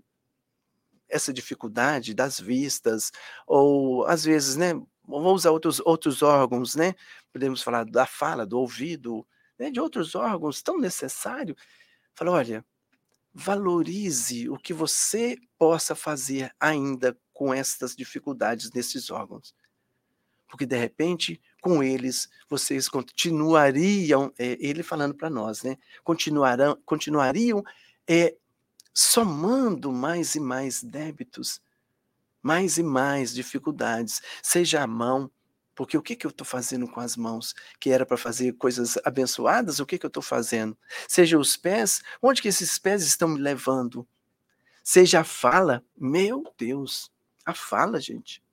essa 1.08 1.34
dificuldade 1.34 2.14
das 2.14 2.40
vistas 2.40 3.12
ou 3.48 4.06
às 4.06 4.24
vezes, 4.24 4.56
né, 4.56 4.74
vamos 5.10 5.34
usar 5.42 5.52
outros 5.52 5.80
outros 5.86 6.22
órgãos, 6.22 6.76
né? 6.76 6.94
Podemos 7.34 7.62
falar 7.62 7.86
da 7.86 8.06
fala, 8.06 8.46
do 8.46 8.60
ouvido, 8.60 9.26
né, 9.58 9.70
de 9.70 9.80
outros 9.80 10.16
órgãos 10.16 10.62
tão 10.62 10.80
necessário. 10.80 11.56
Fala, 12.16 12.32
olha, 12.32 12.66
valorize 13.34 14.50
o 14.50 14.58
que 14.58 14.74
você 14.74 15.38
possa 15.58 15.96
fazer 15.96 16.54
ainda 16.60 17.18
com 17.34 17.54
estas 17.54 17.96
dificuldades 17.96 18.72
nesses 18.72 19.10
órgãos. 19.10 19.54
Porque, 20.48 20.66
de 20.66 20.76
repente, 20.76 21.40
com 21.62 21.84
eles, 21.84 22.28
vocês 22.50 22.90
continuariam, 22.90 24.34
é, 24.38 24.58
ele 24.60 24.82
falando 24.82 25.14
para 25.14 25.30
nós, 25.30 25.62
né? 25.62 25.78
Continuarão, 26.04 26.78
continuariam 26.86 27.64
é, 28.08 28.36
somando 28.94 29.92
mais 29.92 30.34
e 30.36 30.40
mais 30.40 30.82
débitos, 30.82 31.62
mais 32.42 32.78
e 32.78 32.84
mais 32.84 33.34
dificuldades, 33.34 34.22
seja 34.42 34.82
a 34.82 34.88
mão, 34.88 35.32
porque 35.76 35.98
o 35.98 36.02
que, 36.02 36.16
que 36.16 36.26
eu 36.26 36.30
estou 36.30 36.46
fazendo 36.46 36.90
com 36.90 37.00
as 37.00 37.16
mãos? 37.16 37.56
Que 37.80 37.90
era 37.90 38.06
para 38.06 38.18
fazer 38.18 38.52
coisas 38.58 38.98
abençoadas, 39.06 39.80
o 39.80 39.86
que, 39.86 39.98
que 39.98 40.06
eu 40.06 40.10
estou 40.10 40.22
fazendo? 40.22 40.78
Seja 41.08 41.40
os 41.40 41.56
pés, 41.56 42.02
onde 42.22 42.42
que 42.42 42.50
esses 42.50 42.78
pés 42.78 43.04
estão 43.04 43.30
me 43.30 43.40
levando? 43.40 44.06
Seja 44.84 45.22
a 45.22 45.24
fala, 45.24 45.82
meu 45.98 46.44
Deus, 46.58 47.10
a 47.46 47.54
fala, 47.54 48.00
gente. 48.00 48.44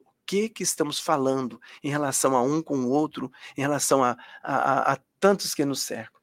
O 0.00 0.06
que 0.26 0.48
que 0.48 0.64
estamos 0.64 0.98
falando 0.98 1.60
em 1.84 1.88
relação 1.88 2.34
a 2.34 2.42
um 2.42 2.60
com 2.60 2.78
o 2.78 2.90
outro, 2.90 3.30
em 3.56 3.60
relação 3.60 4.02
a, 4.02 4.16
a, 4.42 4.56
a, 4.56 4.92
a 4.94 4.98
tantos 5.20 5.54
que 5.54 5.64
nos 5.64 5.82
cercam? 5.82 6.20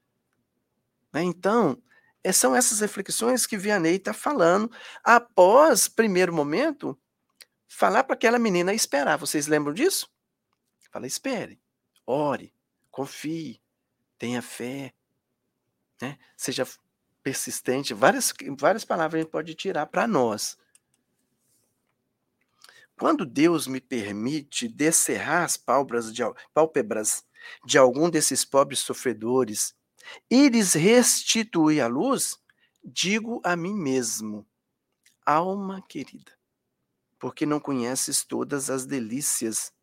Né? 1.14 1.24
Então, 1.24 1.82
são 2.32 2.56
essas 2.56 2.80
reflexões 2.80 3.46
que 3.46 3.58
Vianney 3.58 3.96
está 3.96 4.14
falando 4.14 4.72
após, 5.04 5.90
primeiro 5.90 6.34
momento, 6.34 6.98
falar 7.68 8.04
para 8.04 8.14
aquela 8.14 8.40
menina 8.40 8.74
esperar. 8.74 9.18
Vocês 9.18 9.48
lembram 9.48 9.74
disso? 9.74 10.10
Fala, 10.92 11.08
espere, 11.08 11.60
ore, 12.06 12.54
confie, 12.92 13.60
tenha 14.18 14.42
fé, 14.42 14.94
né? 16.02 16.18
seja 16.38 16.68
persistente. 17.24 17.94
Várias, 17.94 18.32
várias 18.58 18.86
palavras 18.86 19.20
a 19.20 19.24
gente 19.24 19.32
pode 19.32 19.56
tirar 19.56 19.88
para 19.88 20.08
nós. 20.08 20.58
Quando 22.98 23.26
Deus 23.26 23.66
me 23.66 23.82
permite 23.82 24.68
descerrar 24.68 25.44
as 25.44 25.58
pálpebras 25.58 26.14
de, 26.14 26.22
pálpebras 26.54 27.26
de 27.66 27.78
algum 27.78 28.10
desses 28.10 28.46
pobres 28.46 28.80
sofredores 28.80 29.76
e 30.30 30.50
lhes 30.50 30.74
restituir 30.74 31.82
a 31.82 31.88
luz, 31.88 32.40
digo 32.84 33.42
a 33.44 33.56
mim 33.56 33.74
mesmo, 33.74 34.46
alma 35.26 35.82
querida, 35.82 36.32
porque 37.20 37.46
não 37.46 37.60
conheces 37.60 38.24
todas 38.24 38.70
as 38.70 38.86
delícias 38.86 39.74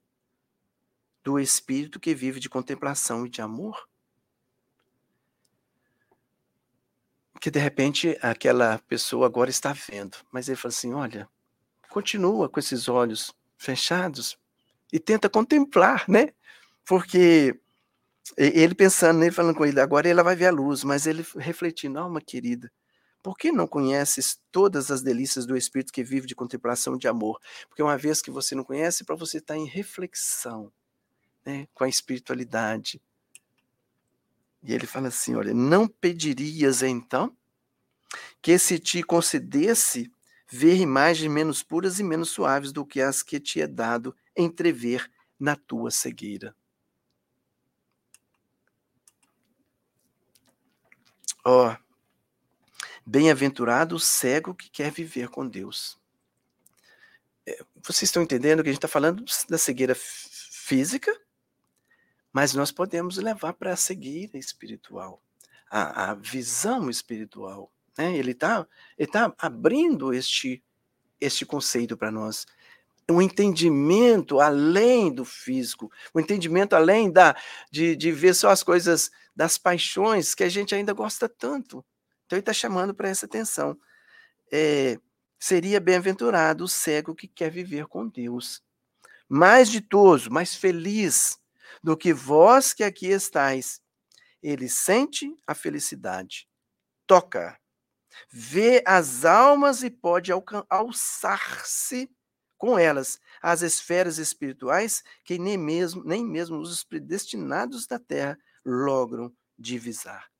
do 1.23 1.39
espírito 1.39 2.01
que 2.01 2.15
vive 2.15 2.41
de 2.41 2.49
contemplação 2.49 3.27
e 3.27 3.31
de 3.31 3.43
amor? 3.43 3.89
Que 7.41 7.51
de 7.51 7.59
repente 7.59 8.19
aquela 8.21 8.79
pessoa 8.81 9.27
agora 9.27 9.49
está 9.49 9.73
vendo, 9.73 10.19
mas 10.31 10.49
ele 10.49 10.57
fala 10.57 10.73
assim: 10.73 10.93
olha, 10.93 11.29
continua 11.89 12.49
com 12.49 12.61
esses 12.61 12.87
olhos 12.89 13.35
fechados 13.57 14.39
e 14.93 14.99
tenta 14.99 15.29
contemplar, 15.29 16.05
né? 16.09 16.35
Porque 16.85 17.59
ele 18.37 18.75
pensando 18.75 19.19
nele, 19.19 19.33
falando 19.33 19.57
com 19.57 19.67
ele, 19.67 19.81
agora 19.81 20.09
ela 20.09 20.23
vai 20.23 20.37
ver 20.37 20.47
a 20.47 20.53
luz, 20.53 20.85
mas 20.85 21.07
ele 21.07 21.25
refletindo, 21.37 21.99
alma 21.99 22.21
querida, 22.21 22.71
por 23.23 23.37
que 23.37 23.53
não 23.53 23.67
conheces 23.67 24.41
todas 24.51 24.91
as 24.91 25.03
delícias 25.03 25.45
do 25.45 25.57
Espírito 25.57 25.93
que 25.93 26.03
vive 26.03 26.27
de 26.27 26.35
contemplação 26.35 26.95
e 26.95 26.99
de 26.99 27.09
amor? 27.09 27.39
Porque 27.69 27.83
uma 27.83 27.99
vez 27.99 28.23
que 28.23 28.31
você 28.31 28.55
não 28.55 28.65
conhece, 28.65 29.05
para 29.05 29.17
você 29.17 29.39
estar 29.39 29.55
tá 29.55 29.61
em 29.61 29.67
reflexão, 29.67 30.73
né, 31.45 31.67
com 31.75 31.85
a 31.85 31.89
espiritualidade. 31.89 33.01
E 34.63 34.73
ele 34.73 34.87
fala 34.87 35.09
assim: 35.09 35.35
olha, 35.35 35.53
não 35.53 35.87
pedirias 35.87 36.83
então 36.83 37.37
que 38.43 38.59
se 38.59 38.79
te 38.79 39.03
concedesse 39.03 40.11
ver 40.51 40.77
imagens 40.77 41.31
menos 41.31 41.63
puras 41.63 42.01
e 42.01 42.03
menos 42.03 42.31
suaves 42.31 42.73
do 42.73 42.85
que 42.85 43.01
as 43.01 43.23
que 43.23 43.39
te 43.39 43.61
é 43.61 43.67
dado 43.67 44.15
entrever 44.37 45.09
na 45.39 45.55
tua 45.55 45.91
cegueira. 45.91 46.55
Ó, 51.45 51.77
Bem-aventurado 53.05 53.97
o 53.97 54.01
cego 54.01 54.55
que 54.55 54.71
quer 54.71 54.93
viver 54.93 55.29
com 55.29 55.47
Deus. 55.47 55.99
É, 57.47 57.59
vocês 57.83 58.03
estão 58.03 58.23
entendendo 58.23 58.63
que 58.63 58.69
a 58.69 58.73
gente 58.73 58.79
está 58.79 58.89
falando 58.89 59.25
da 59.49 59.59
cegueira 59.59 59.97
física, 59.97 61.13
mas 62.33 62.55
nós 62.55 62.71
podemos 62.71 63.17
levar 63.17 63.55
para 63.55 63.73
a 63.73 63.77
cegueira 63.77 64.39
espiritual, 64.39 65.21
a, 65.69 66.11
a 66.11 66.15
visão 66.15 66.89
espiritual. 66.89 67.73
Né? 67.99 68.17
Ele 68.17 68.33
está 68.33 68.65
ele 68.97 69.11
tá 69.11 69.35
abrindo 69.39 70.13
este, 70.15 70.63
este 71.21 71.45
conceito 71.45 71.97
para 71.97 72.13
nós. 72.13 72.47
Um 73.11 73.23
entendimento 73.23 74.41
além 74.41 75.13
do 75.13 75.25
físico, 75.25 75.91
um 76.15 76.21
entendimento 76.21 76.75
além 76.75 77.11
da, 77.11 77.37
de, 77.71 77.97
de 77.97 78.13
ver 78.13 78.35
só 78.35 78.51
as 78.51 78.63
coisas 78.63 79.11
das 79.35 79.59
paixões 79.59 80.35
que 80.35 80.45
a 80.45 80.49
gente 80.49 80.75
ainda 80.75 80.93
gosta 80.93 81.29
tanto. 81.29 81.85
Então 82.27 82.37
ele 82.37 82.41
está 82.41 82.53
chamando 82.53 82.95
para 82.95 83.09
essa 83.09 83.27
atenção. 83.27 83.77
É, 84.53 84.99
seria 85.39 85.81
bem-aventurado 85.81 86.65
o 86.65 86.69
cego 86.69 87.15
que 87.15 87.27
quer 87.27 87.51
viver 87.51 87.87
com 87.87 88.07
Deus. 88.07 88.63
Mais 89.29 89.71
ditoso, 89.71 90.31
mais 90.31 90.55
feliz 90.55 91.39
do 91.83 91.97
que 91.97 92.13
vós 92.13 92.73
que 92.73 92.85
aqui 92.85 93.07
estáis. 93.07 93.81
Ele 94.43 94.69
sente 94.69 95.35
a 95.47 95.55
felicidade, 95.55 96.49
toca, 97.07 97.59
vê 98.31 98.83
as 98.87 99.25
almas 99.25 99.83
e 99.83 99.91
pode 99.91 100.31
alçar-se 100.69 102.11
com 102.61 102.79
elas 102.79 103.19
às 103.41 103.63
esferas 103.63 104.19
espirituais 104.19 105.03
que 105.25 105.39
nem 105.39 105.57
mesmo, 105.57 106.05
nem 106.05 106.23
mesmo 106.23 106.59
os 106.59 106.85
predestinados 106.85 107.87
da 107.87 107.99
terra 107.99 108.39
logram 108.63 109.33
divisar. 109.59 110.31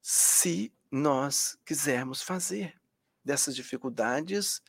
Se 0.00 0.72
nós 0.90 1.58
quisermos 1.66 2.22
fazer 2.22 2.74
dessas 3.22 3.54
dificuldades 3.54 4.62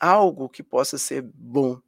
algo 0.00 0.48
que 0.48 0.62
possa 0.62 0.96
ser 0.96 1.20
bom. 1.20 1.78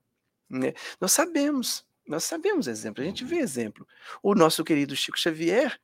Né? 0.46 0.74
Nós 1.00 1.12
sabemos 1.12 1.88
nós 2.06 2.24
sabemos 2.24 2.66
exemplo, 2.66 3.02
a 3.02 3.06
gente 3.06 3.24
vê 3.24 3.36
exemplo. 3.36 3.86
O 4.20 4.34
nosso 4.34 4.64
querido 4.64 4.96
Chico 4.96 5.16
Xavier, 5.16 5.80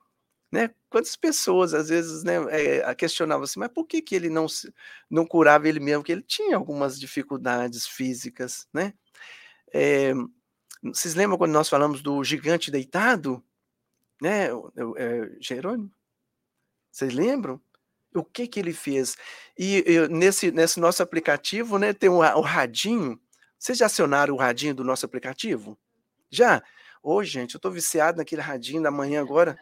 né? 0.51 0.69
Quantas 0.89 1.15
pessoas 1.15 1.73
às 1.73 1.89
vezes 1.89 2.23
né, 2.23 2.35
é, 2.49 2.95
questionavam 2.95 3.43
assim, 3.43 3.59
mas 3.59 3.69
por 3.69 3.85
que, 3.85 4.01
que 4.01 4.15
ele 4.15 4.29
não, 4.29 4.45
não 5.09 5.25
curava 5.25 5.67
ele 5.67 5.79
mesmo? 5.79 6.03
Que 6.03 6.11
ele 6.11 6.21
tinha 6.21 6.55
algumas 6.55 6.99
dificuldades 6.99 7.85
físicas, 7.85 8.67
né? 8.73 8.93
É, 9.73 10.13
vocês 10.83 11.15
lembram 11.15 11.37
quando 11.37 11.51
nós 11.51 11.67
falamos 11.67 12.01
do 12.01 12.23
gigante 12.23 12.71
deitado, 12.71 13.43
né? 14.21 14.47
É, 14.95 15.31
Jerônimo? 15.39 15.91
Vocês 16.91 17.13
lembram? 17.13 17.61
O 18.15 18.23
que 18.23 18.47
que 18.47 18.59
ele 18.59 18.73
fez? 18.73 19.15
E, 19.57 19.83
nesse, 20.09 20.51
nesse 20.51 20.79
nosso 20.79 21.03
aplicativo, 21.03 21.77
né, 21.77 21.93
tem 21.93 22.09
o, 22.09 22.19
o 22.19 22.41
radinho. 22.41 23.19
Vocês 23.59 23.77
já 23.77 23.87
acionaram 23.87 24.33
o 24.33 24.37
radinho 24.37 24.73
do 24.73 24.83
nosso 24.83 25.05
aplicativo? 25.05 25.77
Já? 26.29 26.63
Hoje, 27.03 27.31
gente, 27.31 27.55
eu 27.55 27.59
tô 27.59 27.69
viciado 27.69 28.17
naquele 28.17 28.41
radinho 28.41 28.81
da 28.81 28.89
manhã 28.89 29.21
agora. 29.21 29.57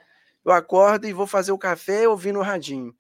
Eu 0.46 0.52
acordo 0.52 1.08
e 1.08 1.14
vou 1.14 1.26
fazer 1.26 1.52
o 1.52 1.58
café 1.58 2.08
ouvindo 2.08 2.40
o 2.40 2.44
radinho. 2.44 2.96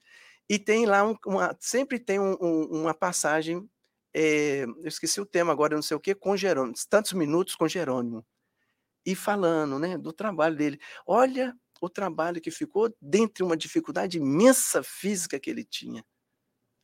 E 0.50 0.58
tem 0.58 0.86
lá 0.86 1.08
um, 1.08 1.16
uma, 1.26 1.56
sempre 1.60 2.00
tem 2.00 2.20
um, 2.20 2.36
um, 2.42 2.82
uma 2.82 2.94
passagem, 2.94 3.70
é, 4.14 4.64
eu 4.64 4.88
esqueci 4.88 5.22
o 5.22 5.26
tema 5.26 5.52
agora, 5.52 5.76
não 5.76 5.82
sei 5.82 5.96
o 5.96 6.00
que, 6.00 6.16
com 6.16 6.36
Jerônimo, 6.36 6.76
tantos 6.90 7.14
minutos 7.14 7.56
com 7.56 7.68
Jerônimo. 7.68 8.26
E 9.06 9.16
falando, 9.16 9.78
né, 9.78 9.98
do 9.98 10.12
trabalho 10.12 10.56
dele. 10.56 10.80
Olha 11.06 11.56
o 11.80 11.90
trabalho 11.90 12.42
que 12.42 12.50
ficou 12.50 12.92
dentre 13.00 13.44
uma 13.44 13.56
dificuldade 13.56 14.18
imensa 14.18 14.82
física 14.82 15.40
que 15.40 15.50
ele 15.50 15.64
tinha. 15.64 16.04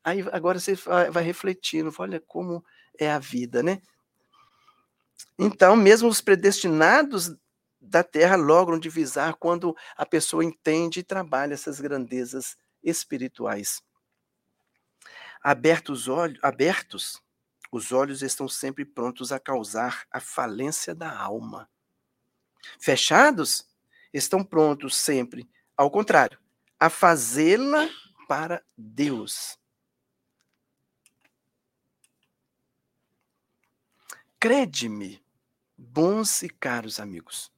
Aí 0.03 0.23
agora 0.31 0.59
você 0.59 0.75
vai 0.75 1.23
refletindo, 1.23 1.93
olha 1.97 2.19
como 2.19 2.63
é 2.99 3.09
a 3.09 3.19
vida, 3.19 3.63
né? 3.63 3.81
Então, 5.37 5.75
mesmo 5.75 6.09
os 6.09 6.21
predestinados 6.21 7.35
da 7.91 8.03
terra 8.03 8.37
logram 8.37 8.79
divisar 8.79 9.35
quando 9.35 9.75
a 9.97 10.05
pessoa 10.05 10.45
entende 10.45 11.01
e 11.01 11.03
trabalha 11.03 11.53
essas 11.53 11.81
grandezas 11.81 12.57
espirituais. 12.81 13.83
Abertos, 15.43 16.07
olhos, 16.07 16.39
abertos, 16.41 17.21
os 17.69 17.91
olhos 17.91 18.21
estão 18.21 18.47
sempre 18.47 18.85
prontos 18.85 19.31
a 19.33 19.39
causar 19.39 20.05
a 20.09 20.21
falência 20.21 20.95
da 20.95 21.13
alma. 21.13 21.69
Fechados, 22.79 23.67
estão 24.13 24.43
prontos 24.43 24.95
sempre, 24.95 25.49
ao 25.75 25.91
contrário, 25.91 26.39
a 26.79 26.89
fazê-la 26.89 27.89
para 28.27 28.63
Deus. 28.77 29.59
Crede-me, 34.39 35.21
bons 35.77 36.41
e 36.41 36.49
caros 36.49 36.99
amigos, 36.99 37.51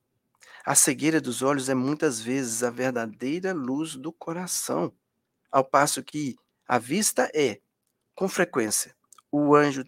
a 0.65 0.75
cegueira 0.75 1.19
dos 1.19 1.41
olhos 1.41 1.69
é 1.69 1.73
muitas 1.73 2.21
vezes 2.21 2.63
a 2.63 2.69
verdadeira 2.69 3.53
luz 3.53 3.95
do 3.95 4.11
coração, 4.11 4.93
ao 5.51 5.63
passo 5.63 6.03
que 6.03 6.35
a 6.67 6.79
vista 6.79 7.29
é, 7.33 7.59
com 8.15 8.27
frequência, 8.29 8.95
o 9.31 9.55
anjo 9.55 9.83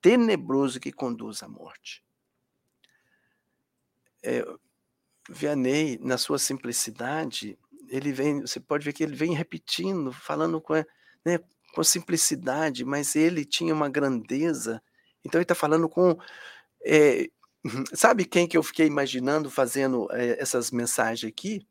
tenebroso 0.00 0.80
que 0.80 0.92
conduz 0.92 1.42
à 1.42 1.48
morte. 1.48 2.02
É, 4.22 4.44
Vianney, 5.28 5.98
na 6.00 6.16
sua 6.16 6.38
simplicidade, 6.38 7.58
ele 7.88 8.12
vem, 8.12 8.40
você 8.40 8.58
pode 8.58 8.84
ver 8.84 8.92
que 8.92 9.02
ele 9.02 9.14
vem 9.14 9.34
repetindo, 9.34 10.12
falando 10.12 10.60
com, 10.60 10.74
né, 11.24 11.38
com 11.74 11.84
simplicidade, 11.84 12.84
mas 12.84 13.14
ele 13.14 13.44
tinha 13.44 13.74
uma 13.74 13.88
grandeza 13.88 14.82
então 15.24 15.38
ele 15.38 15.44
está 15.44 15.54
falando 15.54 15.88
com. 15.88 16.16
É, 16.84 17.28
sabe 17.94 18.24
quem 18.24 18.46
que 18.46 18.56
eu 18.56 18.62
fiquei 18.62 18.86
imaginando 18.86 19.50
fazendo 19.50 20.08
é, 20.12 20.40
essas 20.40 20.70
mensagens 20.70 21.30
aqui? 21.30 21.66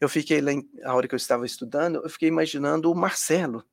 Eu 0.00 0.08
fiquei 0.08 0.40
lá, 0.40 0.52
em, 0.52 0.68
a 0.84 0.94
hora 0.94 1.08
que 1.08 1.14
eu 1.14 1.18
estava 1.18 1.46
estudando, 1.46 2.02
eu 2.02 2.10
fiquei 2.10 2.28
imaginando 2.28 2.90
o 2.90 2.94
Marcelo. 2.94 3.64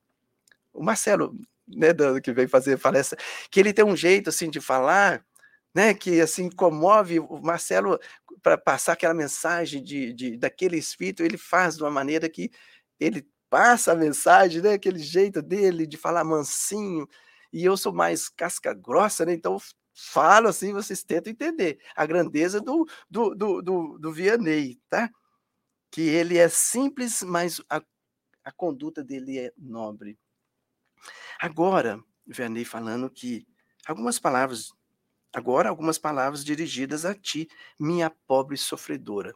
O 0.73 0.83
Marcelo, 0.83 1.37
né, 1.67 1.89
que 2.23 2.31
veio 2.31 2.49
fazer 2.49 2.77
palestra, 2.79 3.17
que 3.49 3.59
ele 3.59 3.73
tem 3.73 3.85
um 3.85 3.95
jeito 3.95 4.29
assim 4.29 4.49
de 4.49 4.61
falar, 4.61 5.25
né, 5.73 5.93
que 5.93 6.21
assim 6.21 6.49
comove 6.49 7.19
o 7.19 7.41
Marcelo 7.41 7.99
para 8.41 8.57
passar 8.57 8.93
aquela 8.93 9.13
mensagem 9.13 9.83
de, 9.83 10.13
de 10.13 10.37
daquele 10.37 10.77
espírito, 10.77 11.23
ele 11.23 11.37
faz 11.37 11.77
de 11.77 11.83
uma 11.83 11.91
maneira 11.91 12.29
que 12.29 12.51
ele 12.99 13.27
passa 13.49 13.91
a 13.91 13.95
mensagem, 13.95 14.61
né, 14.61 14.73
aquele 14.73 14.99
jeito 14.99 15.41
dele 15.41 15.85
de 15.85 15.97
falar 15.97 16.23
mansinho, 16.23 17.07
e 17.51 17.65
eu 17.65 17.75
sou 17.75 17.93
mais 17.93 18.29
casca 18.29 18.73
grossa, 18.73 19.25
né? 19.25 19.33
Então 19.33 19.57
falo 19.93 20.47
assim, 20.47 20.73
vocês 20.73 21.03
tentam 21.03 21.31
entender 21.31 21.79
a 21.95 22.05
grandeza 22.05 22.59
do, 22.59 22.87
do, 23.09 23.35
do, 23.35 23.61
do, 23.61 23.97
do 23.99 24.11
Vianney, 24.11 24.79
tá? 24.89 25.09
Que 25.89 26.01
ele 26.01 26.37
é 26.37 26.47
simples, 26.47 27.21
mas 27.21 27.61
a, 27.69 27.81
a 28.43 28.51
conduta 28.51 29.03
dele 29.03 29.39
é 29.39 29.53
nobre. 29.57 30.17
Agora, 31.39 32.01
Vianney 32.25 32.65
falando 32.65 33.09
que 33.09 33.45
algumas 33.85 34.19
palavras, 34.19 34.71
agora 35.33 35.69
algumas 35.69 35.97
palavras 35.97 36.45
dirigidas 36.45 37.05
a 37.05 37.13
ti, 37.13 37.47
minha 37.79 38.09
pobre 38.09 38.57
sofredora. 38.57 39.35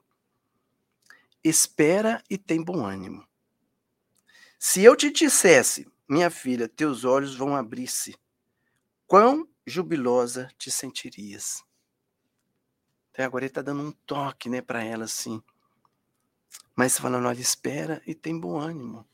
Espera 1.44 2.24
e 2.30 2.38
tem 2.38 2.64
bom 2.64 2.86
ânimo. 2.86 3.28
Se 4.58 4.84
eu 4.84 4.96
te 4.96 5.12
dissesse, 5.12 5.88
minha 6.08 6.30
filha, 6.30 6.68
teus 6.68 7.04
olhos 7.04 7.36
vão 7.36 7.56
abrir-se. 7.56 8.16
Quão 9.06 9.48
jubilosa 9.66 10.50
te 10.58 10.70
sentirias? 10.70 11.64
Até 13.12 13.24
agora 13.24 13.46
ele 13.46 13.52
está 13.52 13.62
dando 13.62 13.82
um 13.82 13.92
toque 13.92 14.50
né, 14.50 14.62
para 14.62 14.84
ela 14.84 15.06
assim. 15.06 15.42
Mas 16.76 17.00
falando, 17.00 17.28
olha, 17.28 17.40
espera 17.40 18.02
e 18.06 18.14
tem 18.14 18.38
bom 18.38 18.60
ânimo. 18.60 19.08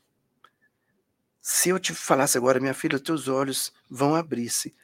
Se 1.40 1.70
eu 1.70 1.78
te 1.78 1.94
falasse 1.94 2.36
agora, 2.36 2.60
minha 2.60 2.74
filha, 2.74 2.98
teus 2.98 3.28
olhos 3.28 3.72
vão 3.88 4.14
abrir-se. 4.14 4.74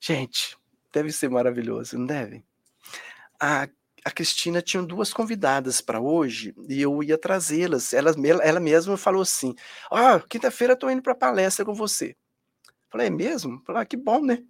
Gente, 0.00 0.56
deve 0.92 1.10
ser 1.12 1.28
maravilhoso, 1.28 1.98
não 1.98 2.06
deve? 2.06 2.44
A 3.40 3.68
a 4.04 4.10
Cristina 4.10 4.60
tinha 4.60 4.82
duas 4.82 5.14
convidadas 5.14 5.80
para 5.80 5.98
hoje 5.98 6.54
e 6.68 6.82
eu 6.82 7.02
ia 7.02 7.16
trazê-las. 7.16 7.94
Ela, 7.94 8.14
ela 8.42 8.60
mesma 8.60 8.98
falou 8.98 9.22
assim: 9.22 9.54
oh, 9.90 10.20
quinta-feira 10.28 10.74
estou 10.74 10.90
indo 10.90 11.02
para 11.02 11.14
palestra 11.14 11.64
com 11.64 11.72
você. 11.72 12.14
Falei, 12.90 13.06
é 13.06 13.10
mesmo? 13.10 13.62
Falei, 13.64 13.82
ah, 13.82 13.86
que 13.86 13.96
bom, 13.96 14.20
né? 14.20 14.44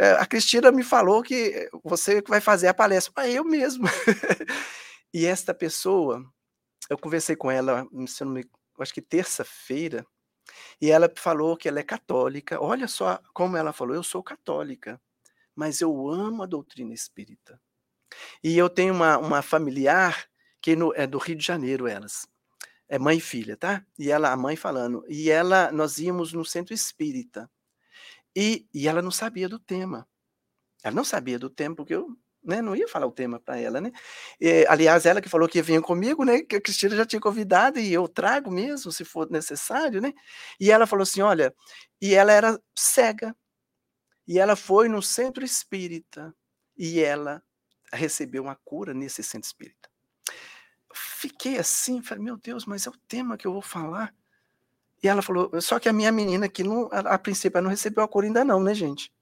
É, 0.00 0.12
a 0.12 0.24
Cristina 0.24 0.72
me 0.72 0.82
falou 0.82 1.22
que 1.22 1.68
você 1.84 2.22
vai 2.22 2.40
fazer 2.40 2.68
a 2.68 2.72
palestra. 2.72 3.12
Ah, 3.16 3.28
eu 3.28 3.44
mesmo. 3.44 3.84
e 5.12 5.26
esta 5.26 5.52
pessoa, 5.52 6.24
eu 6.88 6.96
conversei 6.96 7.36
com 7.36 7.50
ela, 7.50 7.86
se 8.06 8.24
não 8.24 8.32
me, 8.32 8.48
acho 8.78 8.94
que 8.94 9.02
terça-feira, 9.02 10.06
e 10.80 10.90
ela 10.90 11.12
falou 11.14 11.54
que 11.54 11.68
ela 11.68 11.80
é 11.80 11.82
católica. 11.82 12.58
Olha 12.58 12.88
só 12.88 13.20
como 13.34 13.58
ela 13.58 13.74
falou: 13.74 13.94
eu 13.94 14.02
sou 14.02 14.22
católica, 14.22 14.98
mas 15.54 15.82
eu 15.82 16.08
amo 16.08 16.44
a 16.44 16.46
doutrina 16.46 16.94
espírita. 16.94 17.60
E 18.42 18.56
eu 18.56 18.70
tenho 18.70 18.94
uma, 18.94 19.18
uma 19.18 19.42
familiar 19.42 20.24
que 20.62 20.74
no, 20.74 20.94
é 20.94 21.06
do 21.06 21.18
Rio 21.18 21.36
de 21.36 21.44
Janeiro, 21.44 21.86
elas. 21.86 22.26
É 22.88 22.98
mãe 22.98 23.18
e 23.18 23.20
filha, 23.20 23.54
tá? 23.54 23.84
E 23.98 24.10
ela, 24.10 24.32
a 24.32 24.36
mãe 24.36 24.56
falando. 24.56 25.04
E 25.10 25.30
ela, 25.30 25.70
nós 25.70 25.98
íamos 25.98 26.32
no 26.32 26.42
centro 26.42 26.72
espírita. 26.72 27.50
E, 28.36 28.68
e 28.72 28.88
ela 28.88 29.02
não 29.02 29.10
sabia 29.10 29.48
do 29.48 29.58
tema. 29.58 30.06
Ela 30.82 30.94
não 30.94 31.04
sabia 31.04 31.38
do 31.38 31.50
tema, 31.50 31.74
porque 31.76 31.94
eu 31.94 32.16
né, 32.42 32.62
não 32.62 32.74
ia 32.74 32.88
falar 32.88 33.06
o 33.06 33.12
tema 33.12 33.38
para 33.38 33.58
ela, 33.58 33.80
né? 33.80 33.92
E, 34.40 34.66
aliás, 34.68 35.04
ela 35.06 35.20
que 35.20 35.28
falou 35.28 35.48
que 35.48 35.60
vir 35.62 35.80
comigo, 35.82 36.24
né? 36.24 36.40
Que 36.42 36.56
a 36.56 36.60
Cristina 36.60 36.96
já 36.96 37.04
tinha 37.04 37.20
convidado 37.20 37.78
e 37.78 37.92
eu 37.92 38.08
trago 38.08 38.50
mesmo, 38.50 38.90
se 38.92 39.04
for 39.04 39.30
necessário, 39.30 40.00
né? 40.00 40.12
E 40.58 40.70
ela 40.70 40.86
falou 40.86 41.02
assim: 41.02 41.20
olha, 41.20 41.54
e 42.00 42.14
ela 42.14 42.32
era 42.32 42.60
cega. 42.76 43.34
E 44.26 44.38
ela 44.38 44.56
foi 44.56 44.88
no 44.88 45.02
centro 45.02 45.44
espírita 45.44 46.34
e 46.76 47.00
ela 47.00 47.42
recebeu 47.92 48.44
uma 48.44 48.56
cura 48.64 48.94
nesse 48.94 49.22
centro 49.22 49.46
espírita. 49.46 49.90
Fiquei 50.94 51.58
assim, 51.58 52.02
falei, 52.02 52.24
meu 52.24 52.36
Deus, 52.36 52.64
mas 52.64 52.86
é 52.86 52.90
o 52.90 52.98
tema 53.08 53.36
que 53.36 53.46
eu 53.46 53.52
vou 53.52 53.62
falar. 53.62 54.14
E 55.02 55.08
ela 55.08 55.22
falou, 55.22 55.50
só 55.60 55.78
que 55.78 55.88
a 55.88 55.92
minha 55.92 56.12
menina 56.12 56.48
que 56.48 56.62
não, 56.62 56.88
a, 56.92 57.18
princípio 57.18 57.56
ela 57.56 57.64
não 57.64 57.70
recebeu 57.70 58.04
a 58.04 58.08
cura 58.08 58.26
ainda 58.26 58.44
não, 58.44 58.62
né, 58.62 58.74
gente? 58.74 59.12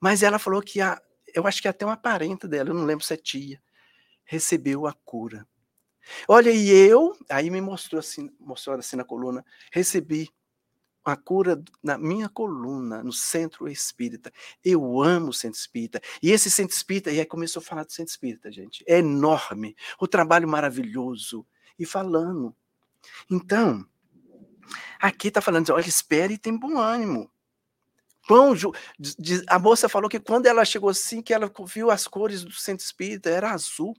Mas 0.00 0.22
ela 0.22 0.38
falou 0.38 0.60
que 0.60 0.80
a, 0.80 1.00
eu 1.34 1.46
acho 1.46 1.62
que 1.62 1.68
até 1.68 1.84
uma 1.84 1.96
parenta 1.96 2.46
dela, 2.46 2.70
eu 2.70 2.74
não 2.74 2.84
lembro 2.84 3.04
se 3.04 3.14
é 3.14 3.16
tia, 3.16 3.60
recebeu 4.24 4.86
a 4.86 4.92
cura. 4.92 5.46
Olha, 6.26 6.50
e 6.50 6.70
eu, 6.70 7.16
aí 7.28 7.50
me 7.50 7.60
mostrou 7.60 7.98
assim, 7.98 8.30
mostrou 8.38 8.76
assim 8.76 8.96
na 8.96 9.04
coluna, 9.04 9.44
recebi 9.72 10.30
a 11.04 11.16
cura 11.16 11.62
na 11.82 11.96
minha 11.96 12.28
coluna, 12.28 13.02
no 13.02 13.12
centro 13.12 13.68
espírita. 13.68 14.32
Eu 14.62 15.02
amo 15.02 15.30
o 15.30 15.32
centro 15.32 15.58
espírita. 15.58 16.00
E 16.22 16.30
esse 16.30 16.50
centro 16.50 16.74
espírita, 16.74 17.10
e 17.10 17.18
aí 17.18 17.26
começou 17.26 17.60
a 17.60 17.64
falar 17.64 17.84
do 17.84 17.92
centro 17.92 18.10
espírita, 18.10 18.52
gente. 18.52 18.84
É 18.86 18.98
enorme. 18.98 19.74
O 19.98 20.06
trabalho 20.06 20.46
maravilhoso. 20.46 21.46
E 21.78 21.86
falando. 21.86 22.54
Então, 23.30 23.86
aqui 24.98 25.28
está 25.28 25.40
falando, 25.40 25.70
olha, 25.72 25.88
espere 25.88 26.34
e 26.34 26.38
tem 26.38 26.56
bom 26.56 26.78
ânimo. 26.78 27.30
Pão, 28.26 28.52
a 29.46 29.58
moça 29.58 29.88
falou 29.88 30.10
que 30.10 30.20
quando 30.20 30.46
ela 30.46 30.64
chegou 30.64 30.90
assim, 30.90 31.22
que 31.22 31.32
ela 31.32 31.50
viu 31.66 31.90
as 31.90 32.06
cores 32.06 32.44
do 32.44 32.52
centro 32.52 32.84
espírita, 32.84 33.30
era 33.30 33.52
azul. 33.52 33.96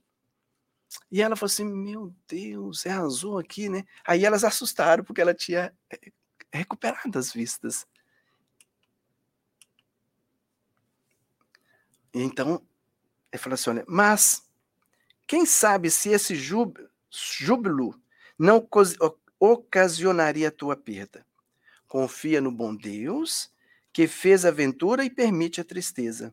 E 1.10 1.20
ela 1.20 1.34
falou 1.34 1.50
assim: 1.50 1.64
Meu 1.64 2.14
Deus, 2.28 2.86
é 2.86 2.92
azul 2.92 3.38
aqui, 3.38 3.68
né? 3.68 3.84
Aí 4.06 4.24
elas 4.24 4.44
assustaram, 4.44 5.02
porque 5.02 5.20
ela 5.20 5.34
tinha 5.34 5.74
eh, 5.90 6.12
recuperado 6.52 7.18
as 7.18 7.32
vistas. 7.32 7.86
Então, 12.14 12.62
ele 13.32 13.42
falou 13.42 13.54
assim: 13.54 13.70
olha, 13.70 13.84
mas 13.88 14.48
quem 15.26 15.46
sabe 15.46 15.90
se 15.90 16.10
esse 16.10 16.34
júbilo 16.34 18.00
não 18.38 18.60
ocasionaria 19.40 20.48
a 20.48 20.52
tua 20.52 20.76
perda? 20.76 21.26
Confia 21.88 22.40
no 22.40 22.52
bom 22.52 22.76
Deus 22.76 23.50
que 23.92 24.06
fez 24.06 24.44
a 24.44 24.50
ventura 24.50 25.04
e 25.04 25.10
permite 25.10 25.60
a 25.60 25.64
tristeza. 25.64 26.32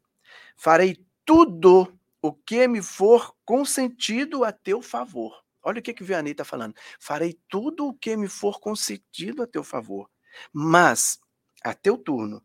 Farei 0.55 1.03
tudo 1.25 1.97
o 2.21 2.33
que 2.33 2.67
me 2.67 2.81
for 2.81 3.35
consentido 3.43 4.43
a 4.43 4.51
teu 4.51 4.81
favor. 4.81 5.43
Olha 5.63 5.79
o 5.79 5.81
que, 5.81 5.93
que 5.93 6.03
Vianney 6.03 6.31
está 6.31 6.45
falando. 6.45 6.75
Farei 6.99 7.39
tudo 7.49 7.87
o 7.87 7.93
que 7.93 8.15
me 8.15 8.27
for 8.27 8.59
concedido 8.59 9.43
a 9.43 9.47
teu 9.47 9.63
favor. 9.63 10.09
Mas, 10.53 11.19
a 11.63 11.73
teu 11.73 11.97
turno, 11.97 12.43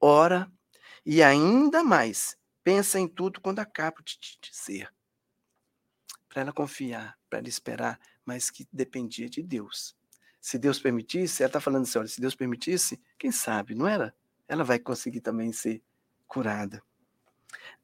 ora 0.00 0.50
e 1.04 1.22
ainda 1.22 1.82
mais, 1.82 2.36
pensa 2.62 2.98
em 2.98 3.08
tudo 3.08 3.40
quando 3.40 3.60
acabo 3.60 4.02
de 4.02 4.18
te 4.18 4.38
dizer. 4.40 4.92
Para 6.28 6.42
ela 6.42 6.52
confiar, 6.52 7.17
para 7.28 7.48
esperar, 7.48 8.00
mas 8.24 8.50
que 8.50 8.66
dependia 8.72 9.28
de 9.28 9.42
Deus. 9.42 9.96
Se 10.40 10.58
Deus 10.58 10.78
permitisse, 10.78 11.42
ela 11.42 11.48
está 11.48 11.60
falando 11.60 11.82
assim: 11.82 11.98
olha, 11.98 12.08
se 12.08 12.20
Deus 12.20 12.34
permitisse, 12.34 13.00
quem 13.18 13.32
sabe, 13.32 13.74
não 13.74 13.86
era? 13.86 14.14
Ela 14.46 14.64
vai 14.64 14.78
conseguir 14.78 15.20
também 15.20 15.52
ser 15.52 15.82
curada. 16.26 16.82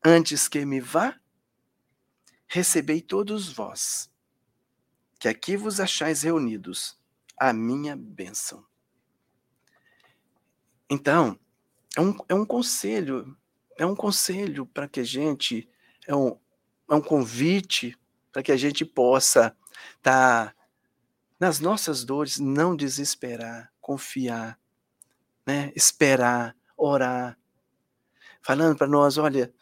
Antes 0.05 0.49
que 0.49 0.65
me 0.65 0.81
vá, 0.81 1.19
recebei 2.47 3.01
todos 3.01 3.53
vós, 3.53 4.11
que 5.19 5.29
aqui 5.29 5.57
vos 5.57 5.81
achais 5.81 6.23
reunidos, 6.23 6.99
a 7.39 7.53
minha 7.53 7.97
bênção. 7.97 8.65
Então, 10.89 11.39
é 11.97 12.01
um, 12.01 12.17
é 12.29 12.35
um 12.35 12.45
conselho, 12.45 13.37
é 13.77 13.85
um 13.87 13.97
conselho 13.97 14.67
para 14.67 14.87
que 14.87 15.01
a 15.01 15.05
gente, 15.05 15.69
é 16.07 16.15
um, 16.15 16.39
é 16.91 16.95
um 16.95 17.01
convite 17.01 17.97
para 18.35 18.43
que 18.43 18.51
a 18.51 18.57
gente 18.57 18.85
possa 18.85 19.57
estar 19.97 20.49
tá, 20.49 20.55
nas 21.39 21.61
nossas 21.61 22.05
dores, 22.05 22.41
não 22.41 22.75
desesperar, 22.75 23.73
confiar, 23.81 24.59
né? 25.47 25.73
esperar, 25.77 26.57
orar, 26.77 27.39
falando 28.43 28.77
para 28.77 28.89
nós, 28.89 29.19
olha, 29.19 29.55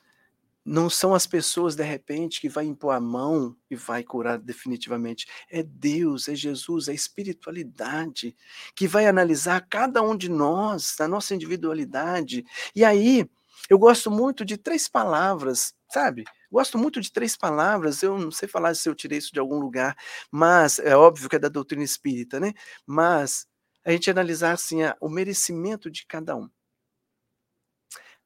não 0.64 0.88
são 0.88 1.14
as 1.14 1.26
pessoas 1.26 1.76
de 1.76 1.82
repente 1.82 2.40
que 2.40 2.48
vai 2.48 2.64
impor 2.64 2.94
a 2.94 3.00
mão 3.00 3.54
e 3.70 3.76
vai 3.76 4.02
curar 4.02 4.38
definitivamente. 4.38 5.26
É 5.50 5.62
Deus, 5.62 6.26
é 6.26 6.34
Jesus, 6.34 6.88
é 6.88 6.92
a 6.92 6.94
espiritualidade 6.94 8.34
que 8.74 8.88
vai 8.88 9.06
analisar 9.06 9.66
cada 9.68 10.00
um 10.00 10.16
de 10.16 10.30
nós, 10.30 10.96
na 10.98 11.06
nossa 11.06 11.34
individualidade. 11.34 12.42
E 12.74 12.86
aí, 12.86 13.28
eu 13.68 13.78
gosto 13.78 14.10
muito 14.10 14.46
de 14.46 14.56
três 14.56 14.88
palavras, 14.88 15.74
sabe? 15.90 16.24
Gosto 16.52 16.78
muito 16.78 17.00
de 17.00 17.10
três 17.10 17.36
palavras, 17.36 18.02
eu 18.02 18.18
não 18.18 18.30
sei 18.30 18.46
falar 18.46 18.74
se 18.74 18.88
eu 18.88 18.94
tirei 18.94 19.18
isso 19.18 19.32
de 19.32 19.40
algum 19.40 19.58
lugar, 19.58 19.96
mas 20.30 20.78
é 20.78 20.94
óbvio 20.94 21.28
que 21.28 21.36
é 21.36 21.38
da 21.38 21.48
doutrina 21.48 21.82
espírita, 21.82 22.38
né? 22.38 22.52
Mas 22.86 23.46
a 23.84 23.90
gente 23.90 24.10
analisar 24.10 24.52
assim 24.52 24.82
a, 24.82 24.96
o 25.00 25.08
merecimento 25.08 25.90
de 25.90 26.06
cada 26.06 26.36
um 26.36 26.48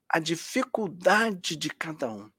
a 0.09 0.19
dificuldade 0.19 1.57
de 1.57 1.69
cada 1.71 2.11
um. 2.11 2.31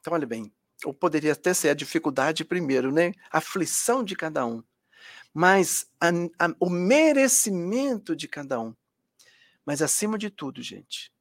Então, 0.00 0.12
olha 0.12 0.26
bem, 0.26 0.52
ou 0.84 0.92
poderia 0.92 1.32
até 1.32 1.54
ser 1.54 1.70
a 1.70 1.74
dificuldade 1.74 2.44
primeiro, 2.44 2.92
né? 2.92 3.12
A 3.30 3.38
aflição 3.38 4.02
de 4.02 4.16
cada 4.16 4.44
um. 4.46 4.62
Mas 5.32 5.90
a, 6.00 6.08
a, 6.38 6.54
o 6.60 6.70
merecimento 6.70 8.14
de 8.14 8.28
cada 8.28 8.60
um. 8.60 8.74
Mas 9.64 9.80
acima 9.80 10.18
de 10.18 10.30
tudo, 10.30 10.62
gente, 10.62 11.12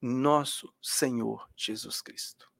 nosso 0.00 0.72
Senhor 0.82 1.48
Jesus 1.56 2.00
Cristo. 2.02 2.51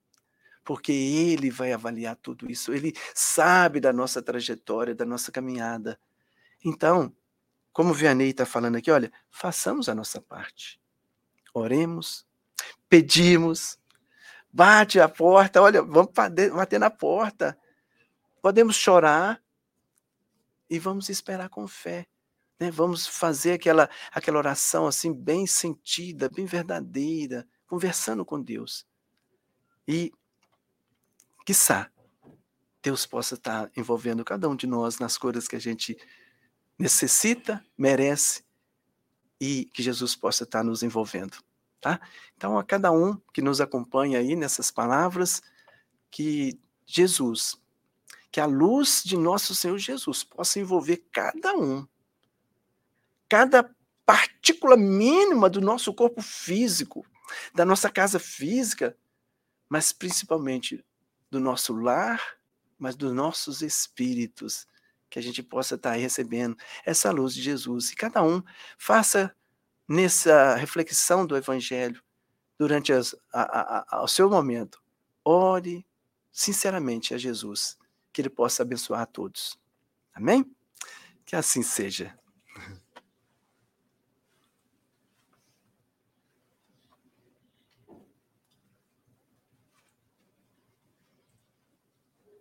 Porque 0.65 0.93
Ele 0.93 1.51
vai 1.51 1.73
avaliar 1.73 2.17
tudo 2.17 2.51
isso, 2.51 2.73
Ele 2.73 2.93
sabe 3.15 3.81
da 3.81 3.93
nossa 3.93 4.23
trajetória, 4.23 4.95
da 4.95 5.05
nossa 5.05 5.33
caminhada. 5.33 5.99
Então, 6.65 7.15
como 7.73 7.95
Vianney 7.95 8.31
está 8.31 8.47
falando 8.47 8.77
aqui, 8.77 8.91
olha, 8.91 9.13
façamos 9.31 9.89
a 9.89 9.95
nossa 9.95 10.21
parte 10.21 10.83
oremos, 11.55 12.27
pedimos, 12.89 13.79
bate 14.53 15.01
a 15.01 15.09
porta, 15.09 15.61
olha, 15.61 15.83
vamos 15.83 16.13
bater 16.13 16.79
na 16.79 16.91
porta. 16.91 17.59
Podemos 18.41 18.77
chorar 18.77 19.43
e 20.69 20.79
vamos 20.79 21.09
esperar 21.09 21.49
com 21.49 21.69
fé. 21.69 22.07
Né? 22.59 22.71
Vamos 22.71 23.07
fazer 23.07 23.53
aquela, 23.53 23.89
aquela 24.11 24.39
oração 24.39 24.87
assim, 24.87 25.13
bem 25.13 25.47
sentida, 25.47 26.29
bem 26.29 26.47
verdadeira, 26.47 27.47
conversando 27.67 28.25
com 28.25 28.41
Deus. 28.41 28.87
E, 29.87 30.13
quiçá, 31.45 31.91
Deus 32.83 33.07
possa 33.07 33.35
estar 33.35 33.71
envolvendo 33.77 34.25
cada 34.25 34.49
um 34.49 34.57
de 34.57 34.67
nós 34.67 34.99
nas 34.99 35.17
coisas 35.17 35.47
que 35.47 35.57
a 35.57 35.61
gente 35.61 35.97
necessita, 36.79 37.65
merece 37.79 38.45
e 39.41 39.67
que 39.67 39.83
Jesus 39.83 40.17
possa 40.17 40.45
estar 40.45 40.65
nos 40.65 40.83
envolvendo, 40.83 41.37
tá? 41.81 42.01
Então, 42.37 42.59
a 42.59 42.65
cada 42.65 42.91
um 42.91 43.17
que 43.33 43.41
nos 43.41 43.61
acompanha 43.61 44.19
aí 44.19 44.35
nessas 44.35 44.71
palavras, 44.71 45.41
que 46.11 46.61
Jesus, 46.85 47.57
que 48.31 48.41
a 48.41 48.47
luz 48.47 49.03
de 49.05 49.17
nosso 49.17 49.55
Senhor 49.55 49.79
Jesus 49.79 50.25
possa 50.25 50.59
envolver 50.59 51.05
cada 51.13 51.55
um, 51.55 51.87
cada 53.29 53.75
partícula 54.05 54.77
mínima 54.77 55.49
do 55.49 55.61
nosso 55.61 55.95
corpo 55.95 56.21
físico, 56.21 57.07
da 57.55 57.65
nossa 57.65 57.89
casa 57.89 58.19
física, 58.19 58.97
mas 59.69 59.93
principalmente 59.93 60.85
do 61.33 61.41
nosso 61.41 61.73
lar, 61.73 62.21
mas 62.79 62.95
dos 62.95 63.11
nossos 63.11 63.63
espíritos, 63.63 64.67
que 65.09 65.19
a 65.19 65.23
gente 65.23 65.43
possa 65.43 65.77
estar 65.77 65.93
recebendo 65.93 66.55
essa 66.85 67.11
luz 67.11 67.33
de 67.33 67.41
Jesus. 67.41 67.91
E 67.91 67.97
cada 67.97 68.23
um 68.23 68.43
faça 68.77 69.35
nessa 69.89 70.57
reflexão 70.57 71.25
do 71.25 71.35
Evangelho, 71.35 72.03
durante 72.59 72.93
as, 72.93 73.17
a, 73.33 73.97
a, 73.97 74.05
o 74.05 74.07
seu 74.09 74.29
momento, 74.29 74.79
ore 75.25 75.87
sinceramente 76.31 77.15
a 77.15 77.19
Jesus, 77.19 77.79
que 78.13 78.21
Ele 78.21 78.29
possa 78.29 78.63
abençoar 78.63 79.01
a 79.01 79.07
todos. 79.07 79.59
Amém? 80.13 80.45
Que 81.25 81.35
assim 81.35 81.63
seja. 81.63 82.15